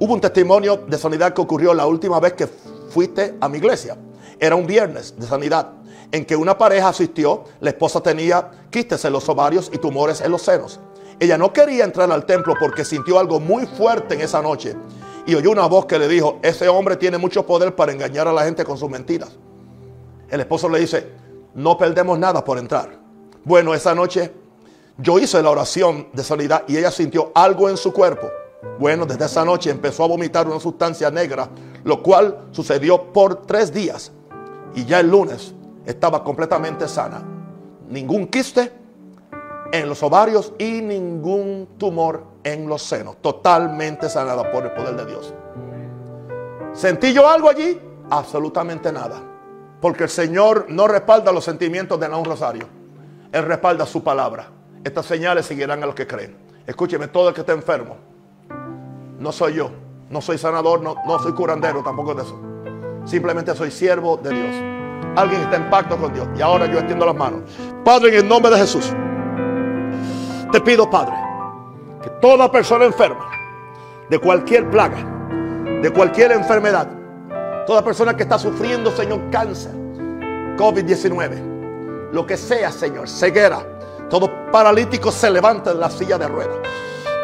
Hubo 0.00 0.14
un 0.14 0.20
testimonio 0.20 0.76
de 0.88 0.98
sanidad 0.98 1.32
que 1.32 1.40
ocurrió 1.40 1.72
la 1.72 1.86
última 1.86 2.18
vez 2.18 2.32
que 2.32 2.46
fuiste 2.46 3.36
a 3.40 3.48
mi 3.48 3.58
iglesia. 3.58 3.96
Era 4.38 4.56
un 4.56 4.66
viernes 4.66 5.14
de 5.16 5.26
sanidad 5.26 5.68
en 6.12 6.24
que 6.24 6.34
una 6.34 6.58
pareja 6.58 6.88
asistió, 6.88 7.44
la 7.60 7.70
esposa 7.70 8.00
tenía 8.00 8.50
quistes 8.70 9.04
en 9.04 9.12
los 9.12 9.28
ovarios 9.28 9.70
y 9.72 9.78
tumores 9.78 10.20
en 10.20 10.32
los 10.32 10.42
senos. 10.42 10.80
Ella 11.20 11.38
no 11.38 11.52
quería 11.52 11.84
entrar 11.84 12.10
al 12.10 12.26
templo 12.26 12.54
porque 12.58 12.84
sintió 12.84 13.18
algo 13.18 13.38
muy 13.38 13.66
fuerte 13.66 14.14
en 14.14 14.22
esa 14.22 14.42
noche 14.42 14.74
y 15.26 15.34
oyó 15.34 15.50
una 15.52 15.66
voz 15.66 15.86
que 15.86 15.98
le 15.98 16.08
dijo, 16.08 16.40
ese 16.42 16.68
hombre 16.68 16.96
tiene 16.96 17.18
mucho 17.18 17.46
poder 17.46 17.76
para 17.76 17.92
engañar 17.92 18.26
a 18.26 18.32
la 18.32 18.44
gente 18.44 18.64
con 18.64 18.78
sus 18.78 18.90
mentiras. 18.90 19.30
El 20.28 20.40
esposo 20.40 20.68
le 20.68 20.80
dice, 20.80 21.06
no 21.54 21.76
perdemos 21.76 22.18
nada 22.18 22.44
por 22.44 22.58
entrar. 22.58 22.98
Bueno, 23.44 23.74
esa 23.74 23.94
noche 23.94 24.32
yo 24.98 25.18
hice 25.18 25.42
la 25.42 25.50
oración 25.50 26.08
de 26.12 26.22
sanidad 26.22 26.64
y 26.68 26.76
ella 26.76 26.90
sintió 26.90 27.32
algo 27.34 27.68
en 27.68 27.76
su 27.76 27.92
cuerpo. 27.92 28.28
Bueno, 28.78 29.06
desde 29.06 29.24
esa 29.24 29.44
noche 29.44 29.70
empezó 29.70 30.04
a 30.04 30.08
vomitar 30.08 30.46
una 30.46 30.60
sustancia 30.60 31.10
negra, 31.10 31.48
lo 31.84 32.02
cual 32.02 32.48
sucedió 32.50 33.12
por 33.12 33.42
tres 33.46 33.72
días. 33.72 34.12
Y 34.74 34.84
ya 34.84 35.00
el 35.00 35.10
lunes 35.10 35.54
estaba 35.86 36.22
completamente 36.22 36.86
sana. 36.86 37.22
Ningún 37.88 38.26
quiste 38.26 38.72
en 39.72 39.88
los 39.88 40.02
ovarios 40.02 40.52
y 40.58 40.82
ningún 40.82 41.68
tumor 41.78 42.24
en 42.44 42.68
los 42.68 42.82
senos. 42.82 43.16
Totalmente 43.20 44.08
sanada 44.08 44.50
por 44.52 44.64
el 44.64 44.72
poder 44.72 44.96
de 44.96 45.06
Dios. 45.06 45.34
¿Sentí 46.72 47.12
yo 47.12 47.28
algo 47.28 47.48
allí? 47.48 47.80
Absolutamente 48.10 48.92
nada. 48.92 49.29
Porque 49.80 50.04
el 50.04 50.10
Señor 50.10 50.66
no 50.68 50.86
respalda 50.86 51.32
los 51.32 51.44
sentimientos 51.44 51.98
de 51.98 52.08
un 52.08 52.24
rosario. 52.24 52.66
Él 53.32 53.44
respalda 53.44 53.86
su 53.86 54.02
palabra. 54.02 54.48
Estas 54.84 55.06
señales 55.06 55.46
seguirán 55.46 55.82
a 55.82 55.86
los 55.86 55.94
que 55.94 56.06
creen. 56.06 56.36
Escúcheme, 56.66 57.08
todo 57.08 57.28
el 57.28 57.34
que 57.34 57.40
está 57.40 57.52
enfermo. 57.52 57.96
No 59.18 59.32
soy 59.32 59.54
yo. 59.54 59.70
No 60.10 60.20
soy 60.20 60.38
sanador, 60.38 60.82
no, 60.82 60.96
no 61.06 61.20
soy 61.20 61.32
curandero, 61.32 61.84
tampoco 61.84 62.14
de 62.14 62.22
eso. 62.22 62.38
Simplemente 63.04 63.54
soy 63.54 63.70
siervo 63.70 64.16
de 64.16 64.30
Dios. 64.30 64.54
Alguien 65.14 65.40
está 65.42 65.56
en 65.56 65.70
pacto 65.70 65.96
con 65.96 66.12
Dios. 66.12 66.28
Y 66.36 66.42
ahora 66.42 66.66
yo 66.66 66.78
extiendo 66.78 67.06
las 67.06 67.14
manos. 67.14 67.42
Padre, 67.84 68.08
en 68.08 68.14
el 68.16 68.28
nombre 68.28 68.50
de 68.50 68.58
Jesús. 68.58 68.92
Te 70.50 70.60
pido, 70.60 70.90
Padre, 70.90 71.14
que 72.02 72.10
toda 72.20 72.50
persona 72.50 72.84
enferma, 72.84 73.30
de 74.08 74.18
cualquier 74.18 74.68
plaga, 74.68 74.98
de 75.80 75.90
cualquier 75.92 76.32
enfermedad, 76.32 76.88
toda 77.70 77.84
persona 77.84 78.16
que 78.16 78.24
está 78.24 78.36
sufriendo, 78.36 78.90
Señor, 78.90 79.30
cáncer, 79.30 79.70
COVID-19, 80.56 82.10
lo 82.12 82.26
que 82.26 82.36
sea, 82.36 82.72
Señor, 82.72 83.08
ceguera, 83.08 83.64
todo 84.10 84.28
paralítico 84.50 85.12
se 85.12 85.30
levante 85.30 85.70
de 85.70 85.76
la 85.76 85.88
silla 85.88 86.18
de 86.18 86.26
ruedas. 86.26 86.56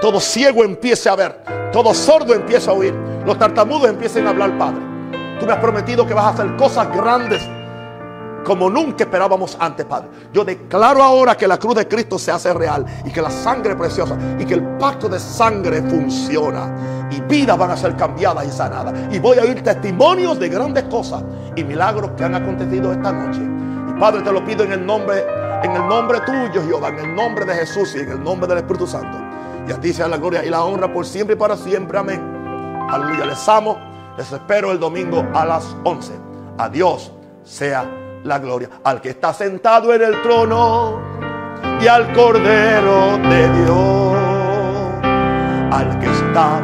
Todo 0.01 0.21
ciego 0.21 0.63
empiece 0.63 1.09
a 1.09 1.17
ver. 1.17 1.43
Todo 1.73 1.93
sordo 1.93 2.33
empiece 2.33 2.71
a 2.71 2.75
oír. 2.75 2.95
Los 3.25 3.37
tartamudos 3.41 3.91
empiecen 3.91 4.29
a 4.29 4.31
hablar, 4.31 4.57
Padre. 4.57 4.83
Tú 5.41 5.47
me 5.47 5.53
has 5.53 5.59
prometido 5.59 6.07
que 6.07 6.15
vas 6.15 6.27
a 6.27 6.29
hacer 6.29 6.55
cosas 6.55 6.97
grandes 6.97 7.43
como 8.47 8.71
nunca 8.71 9.03
esperábamos 9.03 9.57
antes, 9.59 9.85
Padre. 9.85 10.09
Yo 10.33 10.45
declaro 10.45 11.03
ahora 11.03 11.37
que 11.37 11.49
la 11.49 11.59
cruz 11.59 11.75
de 11.75 11.89
Cristo 11.89 12.17
se 12.17 12.31
hace 12.31 12.55
real 12.55 12.87
y 13.05 13.11
que 13.11 13.21
la 13.21 13.31
sangre 13.31 13.75
preciosa 13.75 14.17
y 14.39 14.45
que 14.45 14.55
el 14.55 14.63
pacto 14.79 15.09
de 15.09 15.19
sangre 15.19 15.83
funciona 15.83 17.09
y 17.11 17.21
vidas 17.23 17.59
van 17.59 17.73
a 17.73 17.77
ser 17.77 17.97
cambiadas 17.97 18.47
y 18.47 18.51
sanadas. 18.53 18.95
Y 19.13 19.19
voy 19.19 19.39
a 19.39 19.43
oír 19.43 19.65
testimonios 19.65 20.39
de 20.39 20.49
grandes 20.49 20.85
cosas 20.85 21.25
y 21.57 21.65
milagros 21.65 22.13
que 22.17 22.23
han 22.23 22.37
acontecido 22.37 22.93
esta 22.93 23.11
noche. 23.11 23.41
Y 23.91 23.99
Padre, 23.99 24.23
te 24.23 24.31
lo 24.31 24.45
pido 24.45 24.63
en 24.63 24.73
el 24.73 24.87
nombre 24.87 25.27
en 25.65 25.73
el 25.73 25.89
nombre 25.89 26.21
tuyo, 26.21 26.63
Jehová, 26.63 26.91
en 26.91 26.99
el 26.99 27.15
nombre 27.17 27.45
de 27.45 27.55
Jesús 27.55 27.97
y 27.97 28.01
en 28.01 28.13
el 28.13 28.23
nombre 28.23 28.47
del 28.47 28.59
Espíritu 28.59 28.87
Santo. 28.87 29.19
Y 29.67 29.73
a 29.73 29.81
ti 29.81 29.93
sea 29.93 30.07
la 30.07 30.19
gloria 30.19 30.45
y 30.45 30.51
la 30.51 30.63
honra 30.63 30.93
por 30.93 31.05
siempre 31.05 31.35
y 31.35 31.39
para 31.39 31.57
siempre. 31.57 31.99
Amén. 31.99 32.87
Aleluya. 32.89 33.27
Les 33.27 33.49
amo. 33.49 33.77
Les 34.17 34.31
espero 34.31 34.71
el 34.71 34.79
domingo 34.79 35.27
a 35.35 35.45
las 35.45 35.75
11. 35.83 36.13
A 36.59 36.69
Dios 36.69 37.11
sea 37.43 38.06
la 38.27 38.39
gloria. 38.39 38.69
Al 38.85 39.01
que 39.01 39.11
está 39.11 39.33
sentado 39.33 39.95
en 39.95 40.03
el 40.03 40.23
trono 40.23 41.01
y 41.81 41.87
al 41.87 42.13
Cordero 42.13 43.19
de 43.19 43.49
Dios. 43.63 44.17
Al 45.73 45.99
que 45.99 46.07
está 46.07 46.61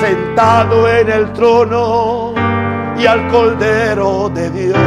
sentado 0.00 0.88
en 0.88 1.10
el 1.10 1.32
trono 1.32 2.34
y 2.96 3.06
al 3.06 3.28
Cordero 3.28 4.28
de 4.28 4.50
Dios. 4.50 4.78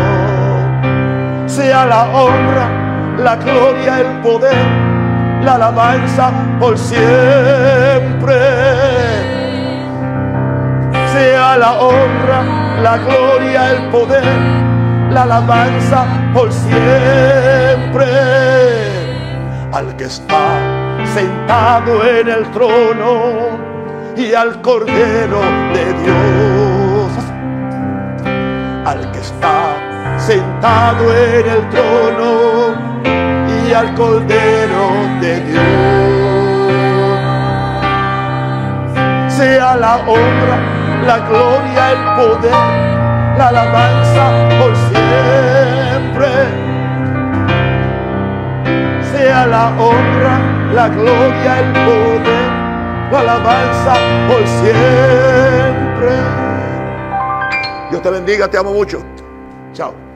Sea 1.47 1.85
la 1.85 2.03
honra 2.13 2.89
la 3.23 3.35
gloria, 3.35 3.99
el 3.99 4.21
poder, 4.21 4.55
la 5.43 5.55
alabanza 5.55 6.31
por 6.59 6.77
siempre. 6.77 8.35
Sea 11.11 11.57
la 11.57 11.73
honra, 11.79 12.79
la 12.81 12.97
gloria, 12.97 13.71
el 13.71 13.89
poder, 13.89 14.23
la 15.11 15.23
alabanza 15.23 16.05
por 16.33 16.51
siempre. 16.51 18.05
Al 19.71 19.95
que 19.97 20.05
está 20.05 21.05
sentado 21.13 22.05
en 22.05 22.27
el 22.27 22.51
trono 22.51 23.59
y 24.17 24.33
al 24.33 24.61
Cordero 24.61 25.41
de 25.73 25.93
Dios. 26.03 27.11
Al 28.85 29.11
que 29.11 29.19
está 29.19 30.17
sentado 30.17 31.15
en 31.15 31.47
el 31.47 31.69
trono 31.69 32.89
al 33.73 33.93
Cordero 33.95 34.89
de 35.21 35.39
Dios. 35.41 35.63
Sea 39.31 39.75
la 39.77 39.97
honra, 39.97 40.57
la 41.05 41.19
gloria, 41.19 41.91
el 41.91 42.03
poder, 42.15 43.37
la 43.37 43.47
alabanza 43.47 44.49
por 44.59 44.75
siempre. 44.75 45.88
Sea 49.11 49.47
la 49.47 49.69
honra, 49.79 50.39
la 50.73 50.89
gloria, 50.89 51.59
el 51.59 51.71
poder, 51.71 52.51
la 53.11 53.19
alabanza 53.21 53.93
por 54.27 54.45
siempre. 54.47 56.11
Dios 57.89 58.01
te 58.01 58.09
bendiga, 58.09 58.49
te 58.49 58.57
amo 58.57 58.73
mucho. 58.73 59.01
Chao. 59.71 60.08